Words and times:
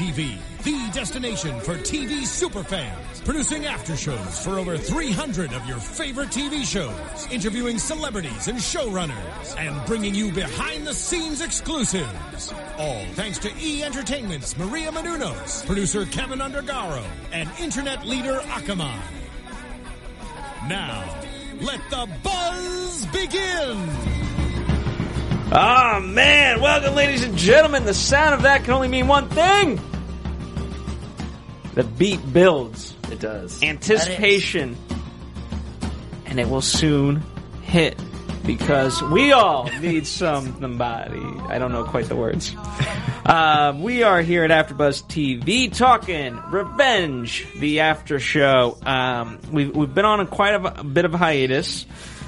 TV, 0.00 0.38
the 0.62 0.90
destination 0.98 1.60
for 1.60 1.74
TV 1.74 2.22
superfans, 2.22 3.22
producing 3.22 3.66
after 3.66 3.94
shows 3.94 4.42
for 4.42 4.58
over 4.58 4.78
300 4.78 5.52
of 5.52 5.66
your 5.66 5.76
favorite 5.76 6.30
TV 6.30 6.64
shows, 6.64 7.30
interviewing 7.30 7.78
celebrities 7.78 8.48
and 8.48 8.56
showrunners, 8.56 9.58
and 9.58 9.84
bringing 9.84 10.14
you 10.14 10.32
behind-the-scenes 10.32 11.42
exclusives. 11.42 12.50
All 12.78 13.04
thanks 13.12 13.36
to 13.40 13.50
E 13.60 13.82
Entertainment's 13.82 14.56
Maria 14.56 14.90
Menounos, 14.90 15.66
producer 15.66 16.06
Kevin 16.06 16.38
Undergaro, 16.38 17.04
and 17.30 17.50
internet 17.60 18.06
leader 18.06 18.40
Akamai. 18.44 18.98
Now, 20.66 21.14
let 21.60 21.80
the 21.90 22.08
buzz 22.22 23.04
begin. 23.12 23.86
Ah, 25.52 26.00
man. 26.02 26.62
Welcome, 26.62 26.94
ladies 26.94 27.22
and 27.22 27.36
gentlemen. 27.36 27.84
The 27.84 27.92
sound 27.92 28.32
of 28.34 28.42
that 28.42 28.64
can 28.64 28.72
only 28.72 28.88
mean 28.88 29.06
one 29.06 29.28
thing. 29.28 29.78
The 31.74 31.84
beat 31.84 32.32
builds. 32.32 32.94
It 33.10 33.20
does. 33.20 33.62
Anticipation. 33.62 34.76
And 36.26 36.38
it 36.38 36.48
will 36.48 36.60
soon 36.62 37.22
hit 37.62 37.98
because 38.44 39.02
we 39.02 39.32
all 39.32 39.70
need 39.80 40.06
somebody. 40.06 41.20
I 41.48 41.58
don't 41.58 41.72
know 41.72 41.84
quite 41.84 42.06
the 42.06 42.16
words. 42.16 42.54
Uh, 43.24 43.76
we 43.80 44.02
are 44.02 44.22
here 44.22 44.44
at 44.44 44.50
AfterBuzz 44.50 45.04
TV 45.04 45.72
talking 45.72 46.40
Revenge, 46.50 47.46
the 47.58 47.80
after 47.80 48.18
show. 48.18 48.76
Um, 48.84 49.38
we've, 49.52 49.74
we've 49.74 49.94
been 49.94 50.04
on 50.04 50.20
a 50.20 50.26
quite 50.26 50.54
a, 50.54 50.80
a 50.80 50.84
bit 50.84 51.04
of 51.04 51.14
a 51.14 51.18
hiatus. 51.18 51.86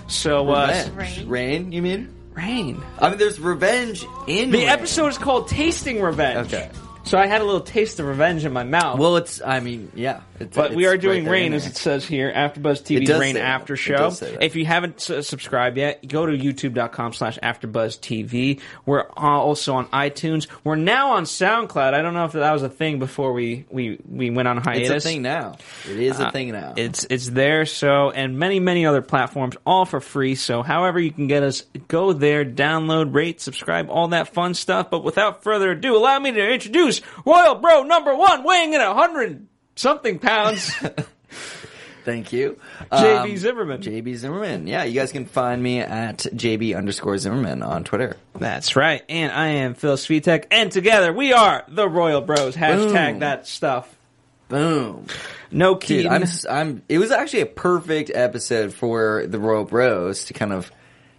So, 0.09 0.51
uh, 0.51 0.87
Revenge. 0.95 1.27
Reign, 1.27 1.73
you 1.73 1.83
mean? 1.83 2.15
Reign. 2.35 2.83
I 2.99 3.09
mean, 3.09 3.19
there's 3.19 3.41
revenge 3.41 4.05
in 4.27 4.51
The 4.51 4.59
Reign. 4.59 4.69
episode 4.69 5.09
is 5.09 5.19
called 5.19 5.49
Tasting 5.49 6.01
Revenge. 6.03 6.53
Okay. 6.53 6.71
So 7.05 7.19
I 7.19 7.27
had 7.27 7.41
a 7.41 7.45
little 7.45 7.61
taste 7.61 8.01
of 8.01 8.07
revenge 8.07 8.45
in 8.45 8.53
my 8.53 8.65
mouth. 8.65 8.99
Well, 8.99 9.17
it's. 9.17 9.43
I 9.43 9.61
mean, 9.61 9.91
yeah. 9.95 10.21
It's, 10.43 10.57
but 10.57 10.75
we 10.75 10.87
are 10.87 10.97
doing 10.97 11.25
right 11.25 11.33
Reign, 11.33 11.53
as 11.55 11.67
it 11.67 11.77
says 11.77 12.05
here, 12.07 12.33
AfterBuzz 12.33 12.83
TV's 12.83 13.19
Reign. 13.19 13.37
After 13.37 13.77
Show. 13.77 13.97
does 13.97 14.19
say 14.19 14.33
that. 14.33 14.43
If 14.43 14.57
you 14.57 14.65
haven't 14.67 15.09
s- 15.11 15.27
subscribed 15.27 15.77
yet, 15.77 16.07
go 16.07 16.27
to 16.27 16.33
youtube.com 16.37 17.13
slash 17.13 17.39
AfterBuzz 17.43 17.99
TV. 18.01 18.61
We're 18.87 19.09
also 19.17 19.75
on 19.75 19.87
iTunes. 19.89 20.47
We're 20.65 20.77
now 20.77 21.13
on 21.13 21.25
SoundCloud. 21.25 21.95
I 21.95 22.03
don't 22.03 22.15
know 22.15 22.25
if 22.25 22.33
that 22.33 22.53
was 22.53 22.63
a 22.63 22.69
thing 22.69 22.99
before 22.99 23.33
we, 23.33 23.65
we, 23.71 23.99
we 24.09 24.31
went 24.31 24.49
on 24.49 24.57
hiatus. 24.59 24.91
It's 24.91 25.05
a 25.05 25.09
thing 25.09 25.23
now. 25.23 25.57
It 25.89 25.99
is 26.01 26.21
a 26.21 26.27
Uh, 26.27 26.31
thing 26.31 26.53
now. 26.53 26.75
It's 26.77 27.05
it's 27.09 27.29
there. 27.31 27.67
So 27.67 28.11
and 28.11 28.39
many 28.39 28.61
many 28.61 28.87
other 28.87 29.03
platforms, 29.03 29.57
all 29.67 29.85
for 29.85 30.01
free. 30.01 30.35
So 30.35 30.63
however 30.63 30.99
you 31.01 31.11
can 31.13 31.27
get 31.27 31.43
us, 31.43 31.63
go 31.89 32.13
there, 32.13 32.45
download, 32.45 33.15
rate, 33.15 33.41
subscribe, 33.41 33.89
all 33.91 34.09
that 34.09 34.29
fun 34.35 34.55
stuff. 34.55 34.91
But 34.91 35.05
without 35.05 35.43
further 35.43 35.71
ado, 35.73 35.97
allow 35.97 36.19
me 36.19 36.33
to 36.33 36.53
introduce 36.53 37.01
Royal 37.25 37.55
Bro 37.57 37.85
number 37.85 38.15
one, 38.15 38.45
weighing 38.45 38.75
in 38.75 38.81
a 38.81 38.95
hundred 38.95 39.47
something 39.75 40.19
pounds, 40.19 40.73
Thank 42.05 42.33
you. 42.33 42.59
JB 42.91 43.31
Um, 43.31 43.37
Zimmerman. 43.37 43.81
JB 43.81 44.17
Zimmerman. 44.17 44.67
Yeah, 44.67 44.83
you 44.83 44.95
guys 44.99 45.13
can 45.13 45.25
find 45.25 45.63
me 45.63 45.79
at 45.79 46.19
JB 46.19 46.77
underscore 46.77 47.17
Zimmerman 47.17 47.63
on 47.63 47.85
Twitter. 47.85 48.17
That's 48.37 48.75
right. 48.75 49.05
And 49.09 49.31
I 49.31 49.47
am 49.49 49.75
Phil 49.75 49.97
Svitek, 49.97 50.47
and 50.51 50.73
together 50.73 51.13
we 51.13 51.33
are 51.33 51.65
the 51.69 51.89
Royal 51.89 52.21
Bros. 52.21 52.57
Hashtag 52.57 53.13
Boom. 53.13 53.19
that 53.21 53.47
stuff. 53.47 53.89
Boom. 54.49 55.07
No 55.53 55.75
Dude, 55.75 55.83
Keaton. 55.83 56.13
I'm, 56.13 56.25
I'm, 56.51 56.83
it 56.89 56.99
was 56.99 57.13
actually 57.13 57.43
a 57.43 57.47
perfect 57.47 58.11
episode 58.13 58.75
for 58.75 59.25
the 59.29 59.39
Royal 59.39 59.65
Bros 59.65 60.25
to 60.25 60.35
kind 60.35 60.53
of 60.53 60.73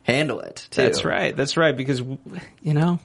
handle 0.03 0.42
it, 0.42 0.68
too. 0.69 0.81
That's 0.81 1.06
right. 1.06 1.34
That's 1.36 1.56
right. 1.56 1.75
Because 1.75 2.02
you 2.02 2.74
know, 2.74 3.00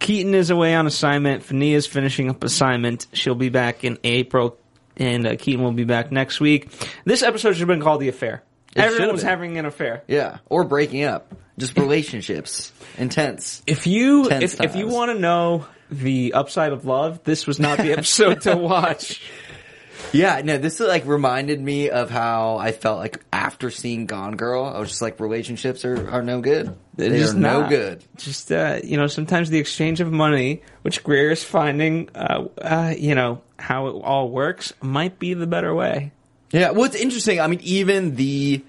Keaton 0.00 0.34
is 0.34 0.50
away 0.50 0.74
on 0.74 0.86
assignment. 0.86 1.44
Fania 1.44 1.74
is 1.74 1.86
finishing 1.86 2.30
up 2.30 2.42
assignment. 2.42 3.06
She'll 3.12 3.34
be 3.34 3.50
back 3.50 3.84
in 3.84 3.98
April, 4.02 4.58
and 4.96 5.26
uh, 5.26 5.36
Keaton 5.36 5.62
will 5.62 5.72
be 5.72 5.84
back 5.84 6.10
next 6.10 6.40
week. 6.40 6.70
This 7.04 7.22
episode 7.22 7.52
should 7.52 7.60
have 7.60 7.68
been 7.68 7.82
called 7.82 8.00
the 8.00 8.08
affair. 8.08 8.42
It 8.74 8.80
Everyone 8.80 9.12
was 9.12 9.22
having 9.22 9.56
an 9.58 9.66
affair. 9.66 10.02
Yeah. 10.08 10.38
Or 10.46 10.64
breaking 10.64 11.04
up. 11.04 11.34
Just 11.58 11.76
relationships. 11.76 12.72
Intense. 12.96 13.62
If 13.66 13.86
you 13.86 14.28
Tense 14.28 14.54
if, 14.54 14.60
if 14.60 14.76
you 14.76 14.86
want 14.88 15.12
to 15.12 15.18
know 15.18 15.66
the 15.90 16.32
upside 16.32 16.72
of 16.72 16.86
love, 16.86 17.22
this 17.24 17.46
was 17.46 17.58
not 17.58 17.78
the 17.78 17.92
episode 17.92 18.42
to 18.42 18.56
watch. 18.56 19.22
Yeah, 20.12 20.40
no, 20.42 20.58
this 20.58 20.80
like 20.80 21.06
reminded 21.06 21.60
me 21.60 21.90
of 21.90 22.10
how 22.10 22.56
I 22.56 22.72
felt 22.72 22.98
like 22.98 23.24
after 23.32 23.70
seeing 23.70 24.06
Gone 24.06 24.36
Girl. 24.36 24.64
I 24.64 24.78
was 24.80 24.88
just 24.88 25.02
like, 25.02 25.20
relationships 25.20 25.84
are, 25.84 26.10
are 26.10 26.22
no 26.22 26.40
good. 26.40 26.74
They're 26.96 27.10
just 27.16 27.36
no 27.36 27.60
not. 27.62 27.70
good. 27.70 28.04
Just 28.16 28.50
uh, 28.50 28.80
you 28.82 28.96
know, 28.96 29.06
sometimes 29.06 29.50
the 29.50 29.58
exchange 29.58 30.00
of 30.00 30.10
money, 30.10 30.62
which 30.82 31.04
Greer 31.04 31.30
is 31.30 31.44
finding, 31.44 32.08
uh, 32.14 32.46
uh, 32.60 32.94
you 32.96 33.14
know, 33.14 33.42
how 33.58 33.86
it 33.86 33.92
all 33.92 34.30
works, 34.30 34.72
might 34.82 35.18
be 35.18 35.34
the 35.34 35.46
better 35.46 35.74
way. 35.74 36.12
Yeah, 36.50 36.70
well, 36.70 36.84
it's 36.84 36.96
interesting. 36.96 37.40
I 37.40 37.46
mean, 37.46 37.60
even 37.62 38.16
the 38.16 38.64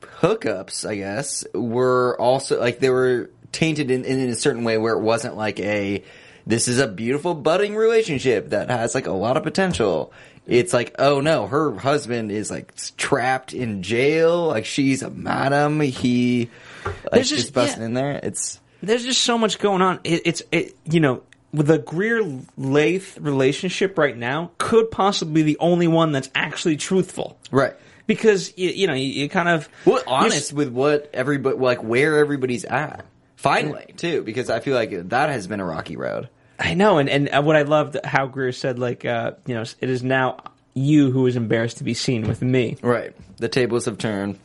hookups, 0.00 0.88
I 0.88 0.96
guess, 0.96 1.44
were 1.52 2.16
also 2.20 2.60
like 2.60 2.78
they 2.78 2.90
were 2.90 3.30
tainted 3.50 3.90
in, 3.90 4.04
in 4.04 4.30
a 4.30 4.36
certain 4.36 4.64
way 4.64 4.78
where 4.78 4.94
it 4.94 5.00
wasn't 5.00 5.36
like 5.36 5.58
a 5.58 6.04
this 6.46 6.68
is 6.68 6.78
a 6.78 6.88
beautiful 6.88 7.34
budding 7.34 7.76
relationship 7.76 8.50
that 8.50 8.70
has 8.70 8.94
like 8.94 9.06
a 9.06 9.12
lot 9.12 9.36
of 9.36 9.42
potential. 9.42 10.12
It's 10.46 10.72
like, 10.72 10.96
oh 10.98 11.20
no, 11.20 11.46
her 11.46 11.76
husband 11.78 12.32
is 12.32 12.50
like 12.50 12.74
trapped 12.96 13.52
in 13.52 13.82
jail. 13.82 14.48
Like 14.48 14.64
she's 14.64 15.02
a 15.02 15.10
madam. 15.10 15.80
He 15.80 16.50
like 16.84 17.12
There's 17.12 17.30
just, 17.30 17.54
busting 17.54 17.80
yeah. 17.80 17.86
in 17.86 17.94
there. 17.94 18.20
It's 18.22 18.60
there's 18.82 19.04
just 19.04 19.22
so 19.22 19.38
much 19.38 19.58
going 19.58 19.82
on. 19.82 20.00
It, 20.04 20.22
it's 20.24 20.42
it, 20.50 20.76
you 20.84 21.00
know 21.00 21.22
with 21.52 21.66
the 21.66 21.78
Greer 21.78 22.22
Leith 22.56 23.18
relationship 23.20 23.98
right 23.98 24.16
now 24.16 24.50
could 24.58 24.90
possibly 24.90 25.34
be 25.34 25.42
the 25.42 25.58
only 25.58 25.86
one 25.86 26.12
that's 26.12 26.30
actually 26.34 26.76
truthful 26.76 27.38
right. 27.50 27.74
because 28.06 28.56
you, 28.56 28.70
you 28.70 28.86
know 28.86 28.94
you, 28.94 29.06
you 29.06 29.28
kind 29.28 29.48
of 29.48 29.68
Well, 29.84 30.02
honest 30.06 30.52
with 30.52 30.70
what 30.70 31.10
everybody 31.12 31.56
like 31.56 31.82
where 31.82 32.18
everybody's 32.18 32.64
at. 32.64 33.04
Finally, 33.42 33.94
too, 33.96 34.22
because 34.22 34.50
I 34.50 34.60
feel 34.60 34.74
like 34.74 35.08
that 35.08 35.30
has 35.30 35.46
been 35.46 35.60
a 35.60 35.64
rocky 35.64 35.96
road. 35.96 36.28
I 36.58 36.74
know, 36.74 36.98
and 36.98 37.08
and 37.08 37.44
what 37.44 37.56
I 37.56 37.62
loved 37.62 37.98
how 38.04 38.26
Greer 38.26 38.52
said 38.52 38.78
like 38.78 39.04
uh, 39.04 39.32
you 39.46 39.54
know 39.54 39.62
it 39.80 39.90
is 39.90 40.02
now 40.02 40.38
you 40.74 41.10
who 41.10 41.26
is 41.26 41.36
embarrassed 41.36 41.78
to 41.78 41.84
be 41.84 41.94
seen 41.94 42.26
with 42.26 42.42
me. 42.42 42.76
Right. 42.82 43.14
The 43.38 43.48
tables 43.48 43.84
have 43.86 43.98
turned. 43.98 44.38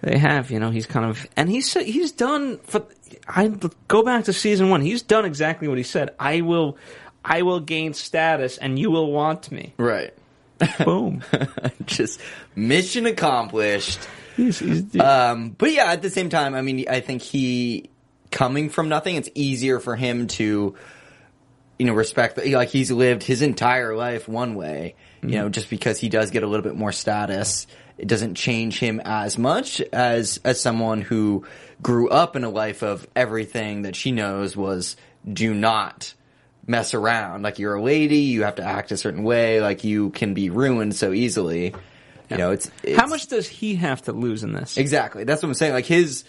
They 0.00 0.16
have, 0.18 0.50
you 0.50 0.60
know, 0.60 0.70
he's 0.70 0.86
kind 0.86 1.04
of, 1.04 1.26
and 1.36 1.48
he's 1.48 1.72
he's 1.74 2.12
done 2.12 2.58
for. 2.58 2.86
I 3.28 3.48
go 3.88 4.02
back 4.02 4.24
to 4.24 4.32
season 4.32 4.70
one. 4.70 4.80
He's 4.80 5.02
done 5.02 5.24
exactly 5.24 5.68
what 5.68 5.78
he 5.78 5.84
said. 5.84 6.14
I 6.18 6.42
will, 6.42 6.78
I 7.24 7.42
will 7.42 7.60
gain 7.60 7.94
status, 7.94 8.58
and 8.58 8.78
you 8.78 8.90
will 8.90 9.10
want 9.10 9.50
me. 9.50 9.74
Right. 9.76 10.14
Boom. 10.84 11.22
Just 11.86 12.20
mission 12.54 13.06
accomplished. 13.06 13.98
he's, 14.36 14.58
he's, 14.60 14.98
Um, 15.00 15.50
but 15.50 15.72
yeah, 15.72 15.92
at 15.92 16.02
the 16.02 16.10
same 16.10 16.30
time, 16.30 16.54
I 16.54 16.62
mean, 16.62 16.86
I 16.88 17.00
think 17.00 17.22
he 17.22 17.90
coming 18.36 18.68
from 18.68 18.90
nothing, 18.90 19.16
it's 19.16 19.30
easier 19.34 19.80
for 19.80 19.96
him 19.96 20.26
to, 20.26 20.74
you 21.78 21.86
know, 21.86 21.94
respect 21.94 22.36
that. 22.36 22.46
Like 22.46 22.68
he's 22.68 22.90
lived 22.90 23.22
his 23.22 23.40
entire 23.40 23.96
life 23.96 24.28
one 24.28 24.56
way, 24.56 24.94
you 25.22 25.30
know, 25.30 25.48
just 25.48 25.70
because 25.70 25.98
he 25.98 26.10
does 26.10 26.30
get 26.30 26.42
a 26.42 26.46
little 26.46 26.62
bit 26.62 26.76
more 26.76 26.92
status, 26.92 27.66
it 27.96 28.06
doesn't 28.06 28.34
change 28.34 28.78
him 28.78 29.00
as 29.02 29.38
much 29.38 29.80
as 29.80 30.38
as 30.44 30.60
someone 30.60 31.00
who 31.00 31.46
grew 31.80 32.10
up 32.10 32.36
in 32.36 32.44
a 32.44 32.50
life 32.50 32.82
of 32.82 33.08
everything 33.16 33.82
that 33.82 33.96
she 33.96 34.12
knows 34.12 34.54
was 34.54 34.96
do 35.26 35.54
not 35.54 36.12
mess 36.66 36.92
around. 36.92 37.40
Like 37.40 37.58
you're 37.58 37.76
a 37.76 37.82
lady, 37.82 38.18
you 38.18 38.42
have 38.42 38.56
to 38.56 38.64
act 38.64 38.92
a 38.92 38.98
certain 38.98 39.22
way. 39.22 39.62
Like 39.62 39.82
you 39.82 40.10
can 40.10 40.34
be 40.34 40.50
ruined 40.50 40.94
so 40.94 41.14
easily. 41.14 41.74
You 42.28 42.36
know, 42.36 42.50
it's, 42.50 42.70
it's 42.82 43.00
how 43.00 43.06
much 43.06 43.28
does 43.28 43.48
he 43.48 43.76
have 43.76 44.02
to 44.02 44.12
lose 44.12 44.42
in 44.42 44.52
this? 44.52 44.76
Exactly. 44.76 45.24
That's 45.24 45.42
what 45.42 45.48
I'm 45.48 45.54
saying. 45.54 45.72
Like 45.72 45.86
his, 45.86 46.24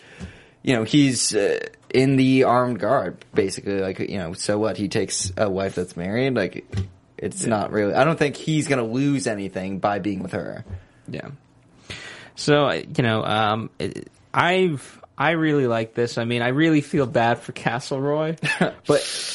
you 0.64 0.74
know, 0.74 0.84
he's 0.84 1.36
uh, 1.36 1.60
in 1.94 2.16
the 2.16 2.44
armed 2.44 2.80
guard, 2.80 3.24
basically. 3.34 3.80
Like, 3.80 4.00
you 4.00 4.18
know, 4.18 4.34
so 4.34 4.58
what? 4.58 4.78
He 4.78 4.88
takes 4.88 5.32
a 5.38 5.50
wife 5.50 5.76
that's 5.76 5.96
married. 5.96 6.36
Like, 6.36 6.66
it's 7.18 7.46
not 7.46 7.72
really. 7.72 7.94
I 7.94 8.04
don't 8.04 8.20
think 8.20 8.36
he's 8.36 8.68
gonna 8.68 8.84
lose 8.84 9.28
anything 9.28 9.80
by 9.80 10.00
being 10.00 10.22
with 10.22 10.34
her. 10.34 10.64
Yeah. 11.08 11.30
So 12.36 12.68
uh, 12.68 12.82
you 12.96 13.04
know, 13.04 13.24
um, 13.24 13.70
I've 14.34 15.02
I 15.18 15.32
really 15.32 15.66
like 15.66 15.96
this. 15.96 16.18
I 16.18 16.26
mean, 16.26 16.44
I 16.44 16.50
really 16.50 16.82
feel 16.82 17.08
bad 17.08 17.40
for 17.40 17.52
Castleroy, 17.52 18.38
but 18.60 18.76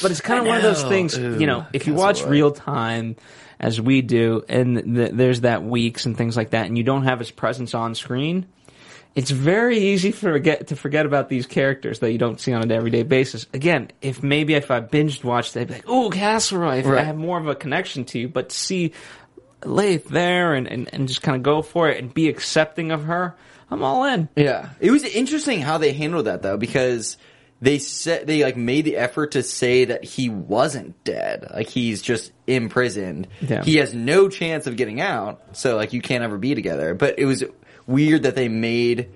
but 0.01 0.11
it's 0.11 0.21
kind 0.21 0.39
of 0.39 0.47
one 0.47 0.57
of 0.57 0.63
those 0.63 0.83
things. 0.83 1.17
you 1.17 1.45
know, 1.45 1.65
if 1.73 1.87
you 1.87 1.93
watch 1.93 2.23
real 2.23 2.51
time 2.51 3.17
as 3.59 3.81
we 3.81 4.01
do, 4.01 4.43
and 4.47 4.95
th- 4.95 5.11
there's 5.13 5.41
that 5.41 5.63
weeks 5.63 6.05
and 6.05 6.17
things 6.17 6.37
like 6.37 6.51
that, 6.51 6.67
and 6.67 6.77
you 6.77 6.83
don't 6.83 7.03
have 7.03 7.19
his 7.19 7.31
presence 7.31 7.73
on 7.73 7.95
screen. 7.95 8.45
It's 9.15 9.31
very 9.31 9.77
easy 9.77 10.11
forget 10.11 10.67
to 10.67 10.75
forget 10.75 11.05
about 11.05 11.29
these 11.29 11.45
characters 11.45 11.99
that 11.99 12.11
you 12.11 12.17
don't 12.17 12.39
see 12.39 12.53
on 12.53 12.63
an 12.63 12.71
everyday 12.71 13.03
basis. 13.03 13.45
Again, 13.53 13.91
if 14.01 14.23
maybe 14.23 14.55
if 14.55 14.71
I 14.71 14.81
binged 14.81 15.23
watched, 15.23 15.53
they'd 15.53 15.67
be 15.67 15.75
like, 15.75 15.85
"Oh, 15.87 16.09
Castleroy," 16.09 16.79
if 16.79 16.87
I 16.87 17.01
have 17.01 17.17
more 17.17 17.39
of 17.39 17.47
a 17.47 17.55
connection 17.55 18.05
to 18.05 18.19
you. 18.19 18.27
But 18.27 18.49
to 18.49 18.55
see 18.55 18.93
Leith 19.63 20.09
there 20.09 20.53
and, 20.53 20.67
and, 20.67 20.89
and 20.93 21.07
just 21.07 21.21
kind 21.21 21.35
of 21.35 21.43
go 21.43 21.61
for 21.61 21.89
it 21.89 22.01
and 22.01 22.13
be 22.13 22.27
accepting 22.27 22.91
of 22.91 23.03
her, 23.03 23.35
I'm 23.69 23.83
all 23.83 24.05
in. 24.05 24.29
Yeah, 24.35 24.69
it 24.79 24.91
was 24.91 25.03
interesting 25.03 25.61
how 25.61 25.77
they 25.77 25.93
handled 25.93 26.25
that 26.25 26.41
though, 26.41 26.57
because 26.57 27.17
they 27.61 27.79
said 27.79 28.27
they 28.27 28.43
like 28.43 28.57
made 28.57 28.83
the 28.83 28.97
effort 28.97 29.31
to 29.31 29.43
say 29.43 29.85
that 29.85 30.03
he 30.03 30.27
wasn't 30.29 31.01
dead, 31.03 31.47
like 31.53 31.69
he's 31.69 32.01
just 32.01 32.31
imprisoned. 32.47 33.27
Yeah. 33.41 33.63
He 33.63 33.77
has 33.77 33.93
no 33.93 34.27
chance 34.27 34.65
of 34.65 34.75
getting 34.75 34.99
out, 34.99 35.55
so 35.55 35.75
like 35.75 35.93
you 35.93 36.01
can't 36.01 36.23
ever 36.23 36.37
be 36.37 36.55
together. 36.55 36.93
But 36.93 37.19
it 37.19 37.25
was 37.25 37.43
weird 37.87 38.23
that 38.23 38.35
they 38.35 38.47
made 38.49 39.09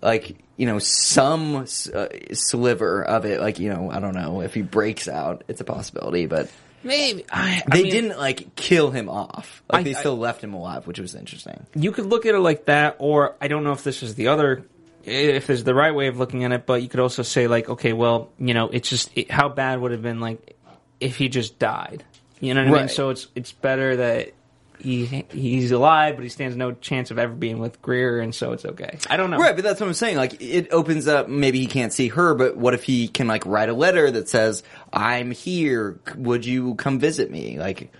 like 0.00 0.36
you 0.56 0.66
know 0.66 0.78
some 0.78 1.56
uh, 1.94 2.06
sliver 2.32 3.02
of 3.02 3.24
it, 3.24 3.40
like 3.40 3.58
you 3.58 3.68
know 3.72 3.90
I 3.90 4.00
don't 4.00 4.14
know 4.14 4.40
if 4.42 4.54
he 4.54 4.62
breaks 4.62 5.08
out, 5.08 5.44
it's 5.48 5.60
a 5.60 5.64
possibility, 5.64 6.26
but. 6.26 6.50
Maybe 6.84 7.24
I, 7.30 7.62
I 7.64 7.76
They 7.76 7.82
mean, 7.84 7.92
didn't 7.92 8.18
like 8.18 8.56
kill 8.56 8.90
him 8.90 9.08
off. 9.08 9.62
Like 9.72 9.82
I- 9.82 9.82
they 9.84 9.94
I- 9.94 10.00
still 10.00 10.18
left 10.18 10.42
him 10.42 10.52
alive, 10.52 10.84
which 10.88 10.98
was 10.98 11.14
interesting. 11.14 11.64
you 11.76 11.92
could 11.92 12.06
look 12.06 12.26
at 12.26 12.34
it 12.34 12.40
like 12.40 12.64
that, 12.64 12.96
or 12.98 13.36
I 13.40 13.46
don't 13.46 13.62
know 13.62 13.70
if 13.70 13.84
this 13.84 14.02
is 14.02 14.16
the 14.16 14.26
other, 14.26 14.64
if 15.04 15.46
there's 15.46 15.62
the 15.62 15.76
right 15.76 15.94
way 15.94 16.08
of 16.08 16.18
looking 16.18 16.42
at 16.42 16.50
it, 16.50 16.66
but 16.66 16.82
you 16.82 16.88
could 16.88 16.98
also 16.98 17.22
say 17.22 17.46
like, 17.46 17.68
okay, 17.68 17.92
well, 17.92 18.30
you 18.36 18.52
know, 18.52 18.68
it's 18.68 18.88
just 18.88 19.10
it, 19.16 19.30
how 19.30 19.48
bad 19.48 19.80
would 19.80 19.92
it 19.92 19.94
have 19.94 20.02
been 20.02 20.18
like 20.18 20.56
if 20.98 21.16
he 21.18 21.28
just 21.28 21.60
died, 21.60 22.02
you 22.40 22.52
know 22.52 22.64
what 22.64 22.74
I 22.74 22.78
mean? 22.80 22.88
So 22.88 23.10
it's 23.10 23.28
it's 23.36 23.52
better 23.52 23.94
that 23.98 24.32
he 24.78 25.24
he's 25.30 25.70
alive, 25.70 26.16
but 26.16 26.22
he 26.22 26.28
stands 26.28 26.56
no 26.56 26.72
chance 26.72 27.10
of 27.10 27.18
ever 27.18 27.32
being 27.32 27.58
with 27.58 27.80
Greer, 27.82 28.20
and 28.20 28.34
so 28.34 28.52
it's 28.52 28.64
okay. 28.64 28.98
I 29.08 29.16
don't 29.16 29.30
know. 29.30 29.38
Right, 29.38 29.54
but 29.54 29.64
that's 29.64 29.80
what 29.80 29.86
I'm 29.86 29.94
saying. 29.94 30.16
Like, 30.16 30.40
it 30.40 30.72
opens 30.72 31.06
up. 31.06 31.28
Maybe 31.28 31.58
he 31.60 31.66
can't 31.66 31.92
see 31.92 32.08
her, 32.08 32.34
but 32.34 32.56
what 32.56 32.74
if 32.74 32.84
he 32.84 33.08
can 33.08 33.28
like 33.28 33.46
write 33.46 33.68
a 33.68 33.74
letter 33.74 34.10
that 34.10 34.28
says, 34.28 34.62
"I'm 34.92 35.30
here. 35.30 36.00
Would 36.16 36.46
you 36.46 36.74
come 36.74 36.98
visit 36.98 37.30
me?" 37.30 37.58
Like, 37.58 37.92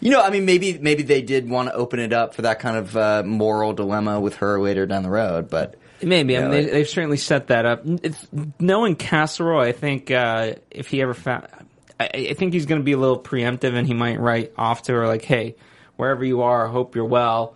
you 0.00 0.10
know, 0.10 0.22
I 0.22 0.30
mean, 0.30 0.44
maybe 0.44 0.78
maybe 0.78 1.02
they 1.02 1.22
did 1.22 1.48
want 1.48 1.68
to 1.68 1.74
open 1.74 2.00
it 2.00 2.12
up 2.12 2.34
for 2.34 2.42
that 2.42 2.58
kind 2.58 2.76
of 2.76 2.96
uh, 2.96 3.22
moral 3.24 3.72
dilemma 3.72 4.20
with 4.20 4.36
her 4.36 4.60
later 4.60 4.86
down 4.86 5.02
the 5.02 5.10
road. 5.10 5.48
But 5.48 5.76
Maybe. 6.02 6.36
I 6.36 6.42
mean, 6.42 6.50
they, 6.50 6.64
they've 6.66 6.88
certainly 6.88 7.16
set 7.16 7.48
that 7.48 7.66
up. 7.66 7.82
It's, 7.84 8.26
knowing 8.58 8.96
Castleroy, 8.96 9.68
I 9.68 9.72
think 9.72 10.10
uh, 10.10 10.54
if 10.70 10.88
he 10.88 11.02
ever 11.02 11.14
found, 11.14 11.46
I, 11.98 12.08
I 12.14 12.34
think 12.34 12.52
he's 12.54 12.66
going 12.66 12.80
to 12.80 12.84
be 12.84 12.92
a 12.92 12.98
little 12.98 13.18
preemptive, 13.18 13.74
and 13.74 13.86
he 13.86 13.94
might 13.94 14.18
write 14.18 14.52
off 14.56 14.84
to 14.84 14.92
her 14.92 15.06
like, 15.06 15.22
"Hey, 15.22 15.56
wherever 16.00 16.24
you 16.24 16.42
are, 16.42 16.66
I 16.66 16.70
hope 16.70 16.96
you're 16.96 17.04
well. 17.04 17.54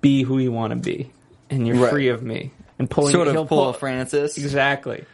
Be 0.00 0.22
who 0.24 0.38
you 0.38 0.50
want 0.50 0.70
to 0.72 0.76
be, 0.76 1.10
and 1.50 1.66
you're 1.66 1.76
Right. 1.76 1.90
free 1.92 2.08
of 2.08 2.22
me." 2.22 2.50
And 2.78 2.90
pulling 2.90 3.12
sort 3.12 3.28
of 3.28 3.46
pull 3.46 3.68
a 3.68 3.74
Francis. 3.74 4.36
exactly. 4.36 5.04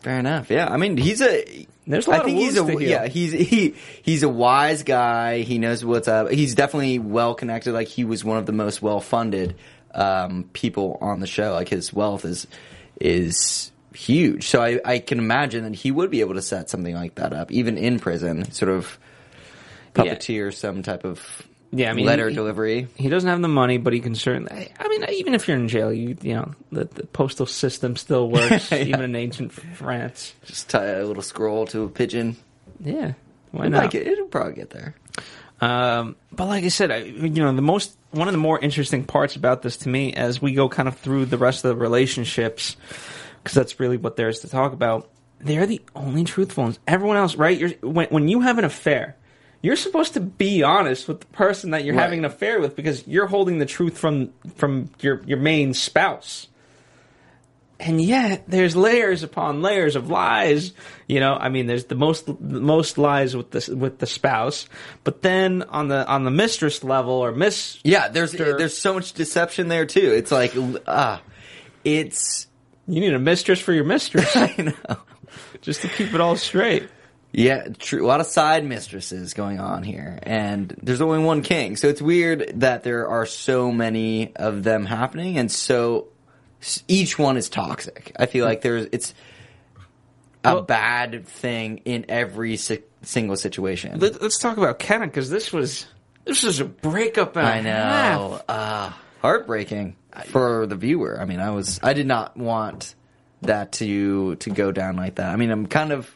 Fair 0.00 0.18
enough. 0.18 0.50
Yeah, 0.50 0.66
I 0.68 0.76
mean, 0.78 0.96
he's 0.96 1.20
a. 1.20 1.66
There's 1.86 2.06
a 2.06 2.10
lot 2.10 2.20
I 2.22 2.24
think 2.24 2.36
of 2.38 2.42
he's 2.42 2.58
a 2.58 2.84
yeah. 2.84 3.06
He's 3.06 3.32
he 3.32 3.74
he's 4.02 4.22
a 4.22 4.28
wise 4.28 4.82
guy. 4.82 5.40
He 5.40 5.58
knows 5.58 5.84
what's 5.84 6.08
up. 6.08 6.30
He's 6.30 6.54
definitely 6.54 6.98
well 6.98 7.34
connected. 7.34 7.72
Like 7.72 7.88
he 7.88 8.04
was 8.04 8.24
one 8.24 8.38
of 8.38 8.46
the 8.46 8.52
most 8.52 8.80
well 8.80 9.00
funded 9.00 9.56
um, 9.94 10.48
people 10.52 10.98
on 11.00 11.20
the 11.20 11.26
show. 11.26 11.52
Like 11.52 11.68
his 11.68 11.92
wealth 11.92 12.24
is 12.24 12.46
is 13.00 13.72
huge. 13.94 14.46
So 14.48 14.62
I, 14.62 14.80
I 14.84 14.98
can 15.00 15.18
imagine 15.18 15.64
that 15.64 15.74
he 15.74 15.90
would 15.90 16.10
be 16.10 16.20
able 16.20 16.34
to 16.34 16.42
set 16.42 16.70
something 16.70 16.94
like 16.94 17.16
that 17.16 17.32
up, 17.32 17.50
even 17.50 17.76
in 17.76 17.98
prison. 17.98 18.50
Sort 18.52 18.70
of 18.70 18.98
Yeah. 19.96 20.14
puppeteer 20.14 20.52
some 20.54 20.82
type 20.82 21.04
of 21.04 21.20
Yeah, 21.72 21.90
I 21.90 21.94
mean, 21.94 22.06
letter 22.06 22.28
he- 22.28 22.34
delivery. 22.34 22.88
He 22.96 23.08
doesn't 23.08 23.28
have 23.28 23.40
the 23.42 23.48
money, 23.48 23.78
but 23.78 23.92
he 23.92 24.00
can 24.00 24.14
certainly. 24.14 24.72
I 24.78 24.88
mean, 24.88 25.04
even 25.10 25.34
if 25.34 25.46
you're 25.48 25.56
in 25.56 25.68
jail, 25.68 25.92
you 25.92 26.16
you 26.22 26.34
know 26.34 26.52
the, 26.72 26.84
the 26.84 27.06
postal 27.06 27.46
system 27.46 27.96
still 27.96 28.28
works, 28.30 28.70
Yeah. 28.70 28.78
even 28.84 29.02
in 29.02 29.14
ancient 29.16 29.52
France. 29.52 30.34
Just 30.44 30.68
tie 30.68 30.86
a 30.86 31.04
little 31.04 31.22
scroll 31.22 31.66
to 31.68 31.82
a 31.84 31.88
pigeon. 31.88 32.36
Yeah, 32.82 33.12
why 33.52 33.66
It 33.66 33.70
not? 33.70 33.90
get- 33.90 34.06
it'll 34.06 34.26
probably 34.26 34.54
get 34.54 34.70
there. 34.70 34.94
Um, 35.60 36.16
but 36.32 36.46
like 36.46 36.64
I 36.64 36.68
said, 36.68 36.90
I, 36.90 36.98
you 36.98 37.28
know, 37.28 37.52
the 37.54 37.60
most 37.60 37.96
one 38.12 38.26
of 38.28 38.32
the 38.32 38.38
more 38.38 38.58
interesting 38.58 39.04
parts 39.04 39.36
about 39.36 39.60
this 39.62 39.76
to 39.78 39.88
me, 39.90 40.12
as 40.14 40.40
we 40.40 40.54
go 40.54 40.68
kind 40.68 40.88
of 40.88 40.96
through 40.98 41.26
the 41.26 41.36
rest 41.38 41.64
of 41.64 41.68
the 41.68 41.76
relationships, 41.76 42.76
because 43.42 43.54
that's 43.54 43.78
really 43.78 43.98
what 43.98 44.16
there 44.16 44.28
is 44.28 44.40
to 44.40 44.48
talk 44.48 44.72
about. 44.72 45.10
They're 45.38 45.66
the 45.66 45.80
only 45.94 46.24
truthful 46.24 46.64
ones. 46.64 46.78
Everyone 46.86 47.16
else, 47.18 47.36
right? 47.36 47.56
You're 47.58 47.70
when 47.82 48.08
when 48.08 48.28
you 48.28 48.40
have 48.40 48.58
an 48.58 48.64
affair, 48.64 49.16
you're 49.62 49.76
supposed 49.76 50.14
to 50.14 50.20
be 50.20 50.62
honest 50.62 51.06
with 51.08 51.20
the 51.20 51.26
person 51.26 51.70
that 51.72 51.84
you're 51.84 51.94
Right. 51.94 52.02
having 52.02 52.20
an 52.20 52.24
affair 52.24 52.60
with 52.60 52.76
because 52.76 53.06
you're 53.06 53.26
holding 53.26 53.58
the 53.58 53.66
truth 53.66 53.98
from 53.98 54.32
from 54.56 54.90
your 55.00 55.22
your 55.26 55.38
main 55.38 55.74
spouse. 55.74 56.46
And 57.82 57.98
yet, 57.98 58.44
there's 58.46 58.76
layers 58.76 59.22
upon 59.22 59.62
layers 59.62 59.96
of 59.96 60.10
lies. 60.10 60.72
You 61.08 61.18
know, 61.18 61.32
I 61.32 61.48
mean, 61.48 61.66
there's 61.66 61.86
the 61.86 61.94
most 61.94 62.26
the 62.26 62.60
most 62.60 62.98
lies 62.98 63.34
with 63.34 63.52
the 63.52 63.74
with 63.74 63.98
the 64.00 64.06
spouse, 64.06 64.68
but 65.02 65.22
then 65.22 65.62
on 65.62 65.88
the 65.88 66.06
on 66.06 66.24
the 66.24 66.30
mistress 66.30 66.84
level 66.84 67.14
or 67.14 67.32
miss, 67.32 67.78
Yeah, 67.82 68.08
there's 68.08 68.32
there's 68.32 68.76
so 68.76 68.92
much 68.92 69.14
deception 69.14 69.68
there 69.68 69.86
too. 69.86 70.12
It's 70.14 70.30
like 70.30 70.52
ah, 70.86 71.22
it's 71.82 72.48
you 72.86 73.00
need 73.00 73.14
a 73.14 73.18
mistress 73.18 73.60
for 73.60 73.72
your 73.72 73.84
mistress 73.84 74.30
I 74.36 74.54
know. 74.58 74.96
just 75.62 75.80
to 75.80 75.88
keep 75.88 76.12
it 76.12 76.20
all 76.20 76.36
straight. 76.36 76.86
Yeah, 77.32 77.68
true. 77.78 78.04
A 78.04 78.08
lot 78.08 78.20
of 78.20 78.26
side 78.26 78.64
mistresses 78.64 79.34
going 79.34 79.60
on 79.60 79.82
here, 79.84 80.18
and 80.24 80.74
there's 80.82 81.00
only 81.00 81.20
one 81.20 81.42
king. 81.42 81.76
So 81.76 81.88
it's 81.88 82.02
weird 82.02 82.52
that 82.60 82.82
there 82.82 83.08
are 83.08 83.24
so 83.26 83.70
many 83.70 84.34
of 84.34 84.64
them 84.64 84.84
happening, 84.84 85.38
and 85.38 85.50
so 85.50 86.08
each 86.88 87.18
one 87.18 87.36
is 87.36 87.48
toxic. 87.48 88.12
I 88.18 88.26
feel 88.26 88.44
like 88.44 88.62
there's 88.62 88.86
it's 88.92 89.14
a 90.44 90.54
Well- 90.54 90.62
bad 90.62 91.26
thing 91.26 91.78
in 91.84 92.06
every 92.08 92.56
si- 92.56 92.82
single 93.02 93.36
situation. 93.36 94.00
Let, 94.00 94.20
us 94.22 94.38
talk 94.38 94.56
about 94.56 94.78
Kenna 94.78 95.06
because 95.06 95.30
this 95.30 95.52
was 95.52 95.86
this 96.24 96.42
was 96.42 96.58
a 96.60 96.64
breakup. 96.64 97.36
I 97.36 97.60
know, 97.60 98.40
uh, 98.48 98.90
heartbreaking 99.22 99.96
for 100.26 100.66
the 100.66 100.74
viewer. 100.76 101.18
I 101.20 101.26
mean, 101.26 101.38
I 101.40 101.50
was 101.50 101.78
I 101.82 101.92
did 101.92 102.06
not 102.08 102.36
want 102.36 102.94
that 103.42 103.70
to 103.74 104.34
to 104.36 104.50
go 104.50 104.72
down 104.72 104.96
like 104.96 105.14
that. 105.14 105.30
I 105.30 105.36
mean, 105.36 105.50
I'm 105.52 105.66
kind 105.66 105.92
of 105.92 106.14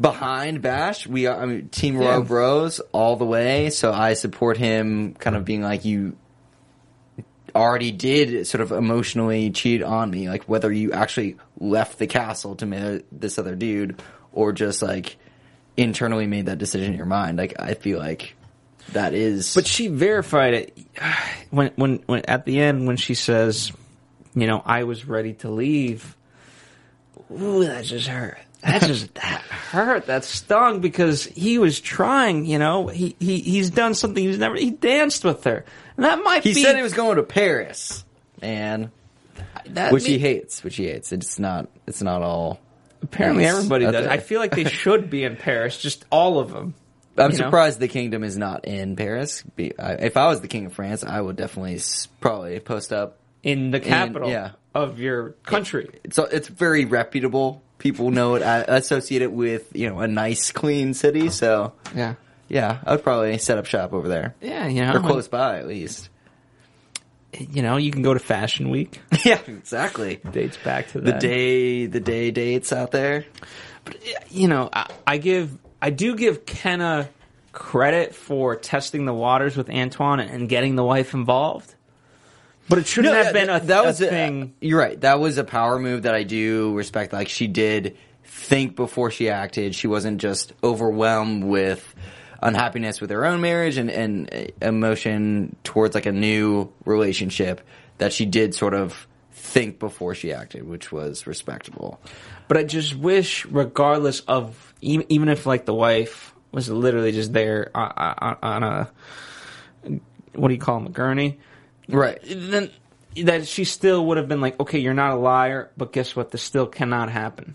behind 0.00 0.62
Bash. 0.62 1.06
We 1.06 1.26
are 1.26 1.40
I 1.40 1.46
mean, 1.46 1.68
Team 1.68 2.00
Yeah. 2.00 2.14
Rogue 2.14 2.28
Bros 2.28 2.80
all 2.92 3.16
the 3.16 3.24
way, 3.26 3.70
so 3.70 3.92
I 3.92 4.14
support 4.14 4.56
him. 4.56 5.14
Kind 5.14 5.36
of 5.36 5.44
being 5.44 5.62
like 5.62 5.84
you 5.84 6.16
already 7.54 7.90
did 7.92 8.46
sort 8.46 8.62
of 8.62 8.72
emotionally 8.72 9.50
cheat 9.50 9.82
on 9.82 10.10
me, 10.10 10.28
like 10.28 10.44
whether 10.44 10.72
you 10.72 10.92
actually 10.92 11.36
left 11.58 11.98
the 11.98 12.06
castle 12.06 12.56
to 12.56 12.66
marry 12.66 13.04
this 13.12 13.38
other 13.38 13.54
dude 13.54 14.00
or 14.32 14.52
just 14.52 14.82
like 14.82 15.16
internally 15.76 16.26
made 16.26 16.46
that 16.46 16.58
decision 16.58 16.92
in 16.92 16.96
your 16.96 17.06
mind. 17.06 17.38
Like 17.38 17.60
I 17.60 17.74
feel 17.74 17.98
like 17.98 18.34
that 18.92 19.14
is 19.14 19.54
But 19.54 19.66
she 19.66 19.88
verified 19.88 20.54
it 20.54 20.78
when 21.50 21.72
when 21.76 22.02
when 22.06 22.24
at 22.26 22.44
the 22.44 22.60
end 22.60 22.86
when 22.86 22.96
she 22.96 23.14
says, 23.14 23.72
you 24.34 24.46
know, 24.46 24.62
I 24.64 24.84
was 24.84 25.06
ready 25.06 25.34
to 25.34 25.50
leave. 25.50 26.16
Ooh, 27.30 27.64
that 27.64 27.84
just 27.84 28.08
hurt. 28.08 28.38
That 28.62 28.82
just 28.82 29.12
that 29.14 29.40
hurt. 29.42 30.06
That 30.06 30.24
stung 30.24 30.80
because 30.80 31.24
he 31.24 31.58
was 31.58 31.80
trying. 31.80 32.44
You 32.44 32.58
know, 32.58 32.86
he 32.86 33.16
he 33.18 33.40
he's 33.40 33.70
done 33.70 33.94
something 33.94 34.22
he's 34.22 34.38
never. 34.38 34.54
He 34.56 34.70
danced 34.70 35.24
with 35.24 35.44
her. 35.44 35.64
And 35.96 36.04
that 36.04 36.22
might 36.22 36.42
be 36.42 36.50
He 36.50 36.54
be. 36.56 36.62
said 36.62 36.76
he 36.76 36.82
was 36.82 36.94
going 36.94 37.16
to 37.16 37.22
Paris, 37.22 38.04
and 38.40 38.90
that 39.66 39.92
which 39.92 40.06
he 40.06 40.18
hates. 40.18 40.62
Which 40.64 40.76
he 40.76 40.86
hates. 40.86 41.12
It's 41.12 41.38
not. 41.38 41.68
It's 41.86 42.02
not 42.02 42.22
all. 42.22 42.60
Apparently, 43.02 43.42
Nice. 43.44 43.56
everybody 43.56 43.84
does. 43.86 44.06
I 44.06 44.18
feel 44.18 44.38
like 44.38 44.52
they 44.54 44.64
should 44.64 45.10
be 45.10 45.24
in 45.24 45.34
Paris. 45.36 45.76
Just 45.80 46.04
all 46.10 46.38
of 46.38 46.52
them. 46.52 46.74
I'm 47.18 47.32
You 47.32 47.38
know? 47.38 47.44
surprised 47.46 47.80
the 47.80 47.88
kingdom 47.88 48.22
is 48.24 48.38
not 48.38 48.64
in 48.64 48.94
Paris. 48.96 49.42
If 49.58 50.16
I 50.16 50.28
was 50.28 50.40
the 50.40 50.48
king 50.48 50.66
of 50.66 50.72
France, 50.72 51.02
I 51.04 51.20
would 51.20 51.34
definitely 51.36 51.80
probably 52.20 52.58
post 52.60 52.92
up. 52.92 53.18
in 53.42 53.70
the 53.72 53.80
capital 53.80 54.30
yeah. 54.30 54.52
Of 54.74 54.98
your 55.00 55.30
country. 55.44 55.90
It's 56.04 56.18
it's 56.18 56.48
very 56.48 56.84
reputable. 56.84 57.62
People 57.78 58.10
know 58.10 58.36
it. 58.36 58.42
I 58.42 58.58
associate 58.60 59.22
it 59.22 59.32
with 59.32 59.74
you 59.74 59.88
know 59.88 60.00
a 60.00 60.06
nice, 60.08 60.52
clean 60.52 60.94
city. 60.94 61.28
So 61.30 61.72
Yeah. 61.94 62.14
yeah, 62.48 62.78
I 62.84 62.92
would 62.92 63.02
probably 63.02 63.36
set 63.38 63.58
up 63.58 63.66
shop 63.66 63.92
over 63.92 64.08
there 64.08 64.34
Yeah, 64.40 64.66
you 64.68 64.82
know, 64.82 64.94
or 64.94 65.00
close 65.00 65.28
by 65.28 65.58
at 65.58 65.66
least. 65.66 66.08
you 67.38 67.62
know, 67.62 67.76
you 67.78 67.90
can 67.90 68.02
go 68.02 68.12
to 68.14 68.20
Fashion 68.20 68.70
Week. 68.70 69.00
yeah, 69.24 69.40
exactly. 69.46 70.20
Dates 70.30 70.56
back 70.58 70.88
to 70.88 71.00
The 71.00 71.12
day, 71.12 71.86
the 71.86 72.00
day 72.00 72.30
dates 72.30 72.72
out 72.72 72.90
there. 72.90 73.24
But 73.84 73.96
you 74.30 74.48
know, 74.48 74.68
I, 74.72 74.86
I 75.06 75.16
give, 75.18 75.56
I 75.80 75.90
do 75.90 76.14
give 76.14 76.46
Kenna 76.46 77.08
credit 77.52 78.14
for 78.14 78.54
testing 78.56 79.04
the 79.06 79.12
waters 79.14 79.56
with 79.56 79.68
Antoine 79.70 80.20
and 80.20 80.48
getting 80.48 80.76
the 80.76 80.84
wife 80.84 81.14
involved. 81.14 81.74
But 82.68 82.78
it 82.78 82.86
shouldn't 82.86 83.14
have 83.14 83.26
yeah, 83.26 83.32
been 83.32 83.50
a, 83.50 83.60
that 83.60 83.84
was 83.84 84.00
a 84.00 84.06
a- 84.06 84.10
thing. 84.10 84.42
Uh, 84.42 84.46
you're 84.60 84.78
right. 84.78 85.00
That 85.00 85.20
was 85.20 85.38
a 85.38 85.44
power 85.44 85.78
move 85.78 86.02
that 86.02 86.14
I 86.14 86.22
do 86.22 86.74
respect. 86.74 87.12
Like 87.12 87.28
she 87.28 87.46
did 87.46 87.96
think 88.24 88.76
before 88.76 89.10
she 89.10 89.28
acted. 89.28 89.74
She 89.74 89.86
wasn't 89.86 90.20
just 90.20 90.52
overwhelmed 90.62 91.44
with 91.44 91.94
unhappiness 92.40 93.00
with 93.00 93.10
her 93.10 93.24
own 93.24 93.40
marriage 93.40 93.76
and, 93.76 93.90
and 93.90 94.34
uh, 94.34 94.66
emotion 94.66 95.54
towards 95.64 95.94
like 95.94 96.06
a 96.06 96.12
new 96.12 96.72
relationship 96.84 97.60
that 97.98 98.12
she 98.12 98.26
did 98.26 98.54
sort 98.54 98.74
of 98.74 99.06
think 99.32 99.78
before 99.78 100.14
she 100.14 100.32
acted, 100.32 100.66
which 100.66 100.90
was 100.90 101.26
respectable. 101.26 102.00
But 102.48 102.56
I 102.56 102.64
just 102.64 102.96
wish, 102.96 103.46
regardless 103.46 104.20
of 104.20 104.74
even, 104.80 105.06
even 105.08 105.28
if 105.28 105.46
like 105.46 105.66
the 105.66 105.74
wife 105.74 106.34
was 106.50 106.68
literally 106.68 107.12
just 107.12 107.32
there 107.32 107.70
on, 107.74 107.92
on, 107.96 108.36
on 108.42 108.62
a 108.62 108.90
what 110.34 110.48
do 110.48 110.54
you 110.54 110.60
call 110.60 110.78
him 110.78 110.86
a 110.86 110.90
gurney, 110.90 111.38
Right. 111.88 112.18
then 112.24 112.70
that 113.24 113.46
she 113.46 113.64
still 113.64 114.06
would 114.06 114.16
have 114.16 114.28
been 114.28 114.40
like, 114.40 114.58
okay, 114.60 114.78
you're 114.78 114.94
not 114.94 115.12
a 115.12 115.16
liar, 115.16 115.70
but 115.76 115.92
guess 115.92 116.16
what? 116.16 116.30
This 116.30 116.42
still 116.42 116.66
cannot 116.66 117.10
happen. 117.10 117.54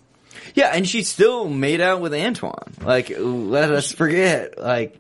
Yeah, 0.54 0.70
and 0.74 0.88
she 0.88 1.02
still 1.04 1.48
made 1.50 1.82
out 1.82 2.00
with 2.02 2.14
Antoine. 2.14 2.74
Like, 2.82 3.12
let 3.18 3.72
us 3.72 3.92
forget. 3.92 4.60
Like, 4.60 5.00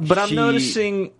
But 0.00 0.18
I'm 0.18 0.28
she- 0.28 0.36
noticing 0.36 1.12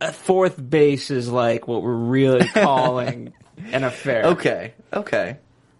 a 0.00 0.12
fourth 0.12 0.56
base 0.70 1.10
is 1.10 1.28
like 1.28 1.66
what 1.66 1.82
we're 1.82 1.92
really 1.92 2.46
calling 2.54 3.32
an 3.72 3.82
affair. 3.84 4.26
Okay, 4.26 4.74
okay. 4.92 5.38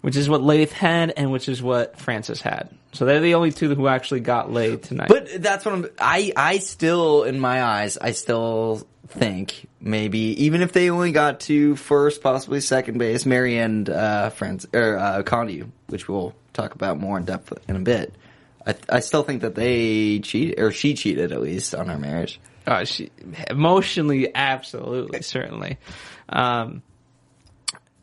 Which 0.09 0.17
is 0.17 0.27
what 0.27 0.43
Leith 0.43 0.73
had 0.73 1.12
and 1.19 1.31
which 1.31 1.50
is 1.50 1.62
what 1.62 1.99
Francis 2.00 2.41
had. 2.41 2.71
So 2.93 3.05
they're 3.05 3.21
the 3.21 3.35
only 3.35 3.53
two 3.53 3.75
who 3.75 3.88
actually 3.88 4.21
got 4.21 4.50
laid 4.50 4.83
tonight. 4.83 5.09
But 5.09 5.43
that's 5.43 5.67
what 5.67 5.75
I'm. 5.75 5.87
I 6.00 6.33
I 6.35 6.59
still, 6.61 7.25
in 7.25 7.38
my 7.38 7.62
eyes, 7.62 7.99
I 7.99 8.12
still 8.12 8.88
think 9.09 9.69
maybe 9.83 10.19
even 10.47 10.62
if 10.62 10.73
they 10.73 10.88
only 10.88 11.12
got 11.12 11.41
to 11.41 11.77
first, 11.77 12.23
possibly 12.23 12.62
second 12.62 12.97
base, 12.97 13.27
Mary 13.27 13.59
and 13.59 13.91
uh, 13.91 14.31
friends 14.31 14.67
or 14.73 14.97
uh, 14.97 15.23
Conde, 15.25 15.71
which 15.88 16.09
we'll 16.09 16.35
talk 16.55 16.75
about 16.75 16.99
more 16.99 17.19
in 17.19 17.27
depth 17.27 17.53
in 17.69 17.77
a 17.77 17.81
bit. 17.81 18.15
I 18.67 18.77
I 18.88 19.00
still 19.00 19.25
think 19.25 19.43
that 19.43 19.57
they 19.57 20.21
cheated 20.21 20.59
or 20.59 20.73
she 20.73 20.95
cheated 20.95 21.33
at 21.33 21.43
least 21.43 21.75
on 21.75 21.87
her 21.88 21.99
marriage. 21.99 22.41
Uh, 22.67 22.87
she, 22.87 23.11
emotionally, 23.50 24.35
absolutely, 24.35 25.21
certainly. 25.21 25.77
Um, 26.31 26.81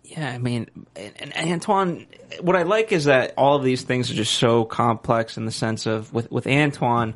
yeah, 0.06 0.30
I 0.32 0.38
mean, 0.38 0.70
and, 0.96 1.36
and 1.36 1.52
Antoine, 1.52 2.06
what 2.42 2.56
I 2.56 2.64
like 2.64 2.92
is 2.92 3.06
that 3.06 3.34
all 3.38 3.56
of 3.56 3.64
these 3.64 3.82
things 3.82 4.12
are 4.12 4.14
just 4.14 4.36
so 4.36 4.64
complex 4.64 5.38
in 5.38 5.46
the 5.46 5.52
sense 5.52 5.86
of 5.86 6.14
with 6.14 6.32
with 6.32 6.48
Antoine, 6.48 7.16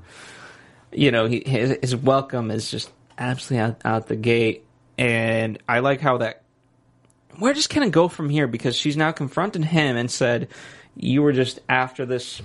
you 0.92 1.12
know, 1.12 1.28
he, 1.28 1.44
his, 1.46 1.78
his 1.82 1.96
welcome 1.96 2.50
is 2.52 2.72
just 2.72 2.92
absolutely 3.18 3.64
out, 3.64 3.82
out 3.86 4.08
the 4.08 4.16
gate, 4.16 4.66
and 4.98 5.60
I 5.68 5.80
like 5.80 6.02
how 6.02 6.18
that. 6.18 6.44
Where 7.38 7.54
just 7.54 7.70
kind 7.70 7.86
of 7.86 7.92
go 7.92 8.08
from 8.08 8.28
here 8.30 8.48
because 8.48 8.76
she's 8.76 8.98
now 8.98 9.12
confronted 9.12 9.64
him 9.64 9.96
and 9.96 10.10
said, 10.10 10.50
"You 10.96 11.22
were 11.22 11.34
just 11.34 11.60
after 11.70 12.06
this." 12.06 12.42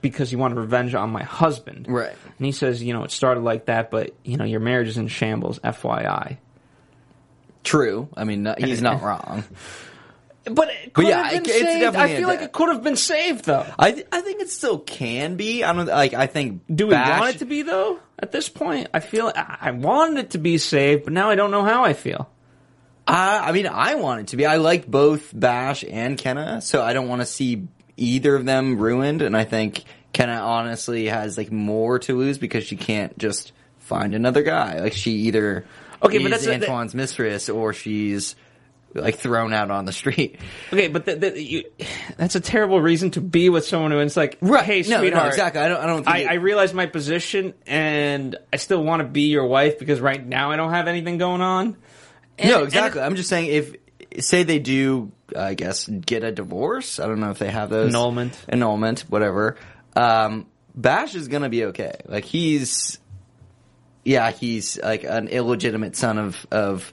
Because 0.00 0.30
you 0.30 0.36
wanted 0.36 0.58
revenge 0.58 0.94
on 0.94 1.08
my 1.08 1.22
husband, 1.22 1.86
Right. 1.88 2.14
And 2.36 2.44
he 2.44 2.52
says, 2.52 2.82
you 2.82 2.92
know, 2.92 3.04
it 3.04 3.10
started 3.10 3.40
like 3.40 3.64
that, 3.66 3.90
but 3.90 4.14
you 4.22 4.36
know, 4.36 4.44
your 4.44 4.60
marriage 4.60 4.88
is 4.88 4.98
in 4.98 5.08
shambles. 5.08 5.58
FYI. 5.60 6.36
True. 7.64 8.08
I 8.16 8.24
mean, 8.24 8.44
no- 8.44 8.54
he's 8.56 8.80
not 8.82 9.02
wrong. 9.02 9.42
But 10.44 10.68
it 10.68 10.92
could 10.92 11.06
yeah, 11.06 11.22
have 11.22 11.32
been 11.32 11.42
it- 11.42 11.48
it's 11.48 11.58
saved. 11.58 11.80
definitely 11.80 12.12
I 12.12 12.16
feel 12.18 12.28
a- 12.28 12.32
like 12.32 12.42
it 12.42 12.52
could 12.52 12.68
have 12.68 12.82
been 12.82 12.96
saved, 12.96 13.46
though. 13.46 13.64
I 13.78 13.92
th- 13.92 14.06
I 14.12 14.20
think 14.20 14.42
it 14.42 14.50
still 14.50 14.78
can 14.78 15.36
be. 15.36 15.64
I 15.64 15.72
don't 15.72 15.86
like. 15.86 16.12
I 16.12 16.26
think. 16.26 16.60
Do 16.72 16.86
we 16.86 16.90
Bash- 16.90 17.20
want 17.20 17.34
it 17.36 17.38
to 17.38 17.46
be 17.46 17.62
though? 17.62 17.98
At 18.18 18.30
this 18.30 18.48
point, 18.50 18.88
I 18.92 19.00
feel 19.00 19.32
I 19.34 19.56
I 19.62 19.70
wanted 19.70 20.18
it 20.18 20.30
to 20.32 20.38
be 20.38 20.58
saved, 20.58 21.04
but 21.04 21.12
now 21.14 21.30
I 21.30 21.34
don't 21.34 21.50
know 21.50 21.64
how 21.64 21.84
I 21.84 21.94
feel. 21.94 22.30
Uh, 23.06 23.40
I 23.42 23.52
mean, 23.52 23.66
I 23.66 23.94
want 23.96 24.20
it 24.20 24.26
to 24.28 24.36
be. 24.36 24.44
I 24.46 24.56
like 24.56 24.86
both 24.86 25.30
Bash 25.38 25.82
and 25.88 26.16
Kenna, 26.18 26.60
so 26.60 26.82
I 26.82 26.92
don't 26.92 27.08
want 27.08 27.22
to 27.22 27.26
see 27.26 27.66
either 27.96 28.34
of 28.34 28.44
them 28.44 28.78
ruined. 28.78 29.22
And 29.22 29.34
I 29.36 29.44
think 29.44 29.84
Kenna 30.12 30.34
honestly 30.40 31.06
has 31.06 31.38
like 31.38 31.50
more 31.52 31.98
to 32.00 32.16
lose 32.18 32.36
because 32.38 32.64
she 32.64 32.76
can't 32.76 33.16
just 33.18 33.52
find 33.78 34.14
another 34.14 34.42
guy. 34.42 34.80
Like 34.80 34.92
she 34.94 35.10
either 35.26 35.64
Okay, 36.02 36.18
but 36.18 36.30
that's 36.30 36.44
a- 36.44 36.50
that- 36.50 36.62
Antoine's 36.62 36.94
mistress 36.94 37.48
or 37.48 37.72
she's 37.72 38.36
like 38.94 39.16
thrown 39.16 39.52
out 39.52 39.70
on 39.72 39.86
the 39.86 39.92
street. 39.92 40.38
Okay, 40.72 40.86
but 40.88 41.04
th 41.04 41.20
th 41.20 41.36
you, 41.36 41.64
that's 42.16 42.36
a 42.36 42.40
terrible 42.40 42.80
reason 42.80 43.10
to 43.12 43.20
be 43.20 43.48
with 43.48 43.66
someone 43.66 43.90
who 43.90 43.98
it's 43.98 44.16
like, 44.16 44.38
hey, 44.40 44.82
no, 44.82 44.98
sweetheart, 45.00 45.12
no, 45.12 45.26
exactly. 45.28 45.60
I 45.60 45.68
don't. 45.68 45.80
I 45.80 45.86
don't 45.86 46.04
think. 46.04 46.16
I, 46.16 46.18
it- 46.20 46.28
I 46.30 46.34
realize 46.34 46.72
my 46.72 46.86
position, 46.86 47.54
and 47.66 48.36
I 48.52 48.56
still 48.56 48.82
want 48.84 49.00
to 49.02 49.08
be 49.08 49.22
your 49.22 49.46
wife 49.46 49.78
because 49.78 50.00
right 50.00 50.24
now 50.24 50.50
I 50.52 50.56
don't 50.56 50.70
have 50.72 50.86
anything 50.88 51.18
going 51.18 51.40
on. 51.40 51.76
And- 52.38 52.50
no, 52.50 52.62
exactly. 52.62 53.00
I'm 53.00 53.16
just 53.16 53.28
saying 53.28 53.46
if 53.50 53.74
say 54.24 54.44
they 54.44 54.60
do, 54.60 55.10
I 55.36 55.54
guess, 55.54 55.88
get 55.88 56.22
a 56.22 56.30
divorce. 56.30 57.00
I 57.00 57.06
don't 57.06 57.18
know 57.18 57.30
if 57.30 57.38
they 57.40 57.50
have 57.50 57.70
those 57.70 57.88
Annulment. 57.92 58.38
annulment, 58.48 59.00
whatever. 59.08 59.56
Um, 59.96 60.46
Bash 60.76 61.14
is 61.16 61.26
gonna 61.28 61.48
be 61.48 61.64
okay. 61.66 61.94
Like 62.06 62.24
he's, 62.24 62.98
yeah, 64.04 64.30
he's 64.30 64.78
like 64.80 65.04
an 65.04 65.28
illegitimate 65.28 65.96
son 65.96 66.18
of 66.18 66.46
of 66.50 66.92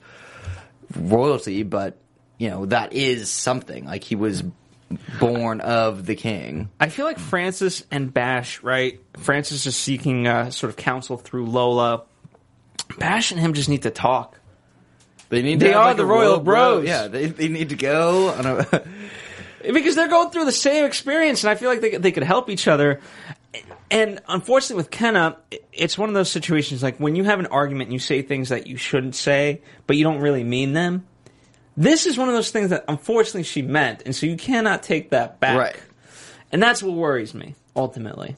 royalty, 0.95 1.63
but 1.63 1.97
you 2.37 2.49
know 2.49 2.65
that 2.67 2.93
is 2.93 3.29
something. 3.29 3.85
Like 3.85 4.03
he 4.03 4.15
was 4.15 4.43
born 5.19 5.61
of 5.61 6.05
the 6.05 6.15
king. 6.15 6.69
I 6.79 6.89
feel 6.89 7.05
like 7.05 7.19
Francis 7.19 7.85
and 7.91 8.13
Bash, 8.13 8.61
right? 8.63 8.99
Francis 9.17 9.65
is 9.65 9.75
seeking 9.75 10.27
uh, 10.27 10.51
sort 10.51 10.69
of 10.69 10.77
counsel 10.77 11.17
through 11.17 11.45
Lola. 11.45 12.03
Bash 12.97 13.31
and 13.31 13.39
him 13.39 13.53
just 13.53 13.69
need 13.69 13.83
to 13.83 13.91
talk. 13.91 14.37
They 15.29 15.41
need. 15.41 15.59
They 15.59 15.73
are 15.73 15.87
like, 15.87 15.97
the 15.97 16.05
royal 16.05 16.39
bro- 16.39 16.79
bros. 16.81 16.87
Yeah, 16.87 17.07
they 17.07 17.27
they 17.27 17.47
need 17.47 17.69
to 17.69 17.75
go 17.75 18.29
on 18.29 18.45
a. 18.45 18.83
because 19.73 19.95
they're 19.95 20.09
going 20.09 20.29
through 20.31 20.45
the 20.45 20.51
same 20.51 20.85
experience, 20.85 21.43
and 21.43 21.51
I 21.51 21.55
feel 21.55 21.69
like 21.69 21.81
they 21.81 21.97
they 21.97 22.11
could 22.11 22.23
help 22.23 22.49
each 22.49 22.67
other. 22.67 22.99
And 23.91 24.21
unfortunately, 24.27 24.77
with 24.77 24.89
Kenna, 24.89 25.37
it's 25.73 25.97
one 25.97 26.07
of 26.07 26.15
those 26.15 26.31
situations 26.31 26.81
like 26.81 26.97
when 26.97 27.15
you 27.15 27.25
have 27.25 27.39
an 27.41 27.47
argument 27.47 27.87
and 27.87 27.93
you 27.93 27.99
say 27.99 28.21
things 28.21 28.49
that 28.49 28.65
you 28.65 28.77
shouldn't 28.77 29.15
say, 29.15 29.61
but 29.85 29.97
you 29.97 30.05
don't 30.05 30.21
really 30.21 30.45
mean 30.45 30.71
them. 30.71 31.05
This 31.75 32.05
is 32.05 32.17
one 32.17 32.29
of 32.29 32.33
those 32.33 32.51
things 32.51 32.69
that 32.69 32.85
unfortunately 32.87 33.43
she 33.43 33.61
meant, 33.61 34.03
and 34.05 34.15
so 34.15 34.25
you 34.25 34.37
cannot 34.37 34.83
take 34.83 35.09
that 35.11 35.39
back. 35.39 35.57
Right. 35.57 35.75
And 36.51 36.63
that's 36.63 36.81
what 36.81 36.93
worries 36.93 37.33
me 37.33 37.55
ultimately. 37.75 38.37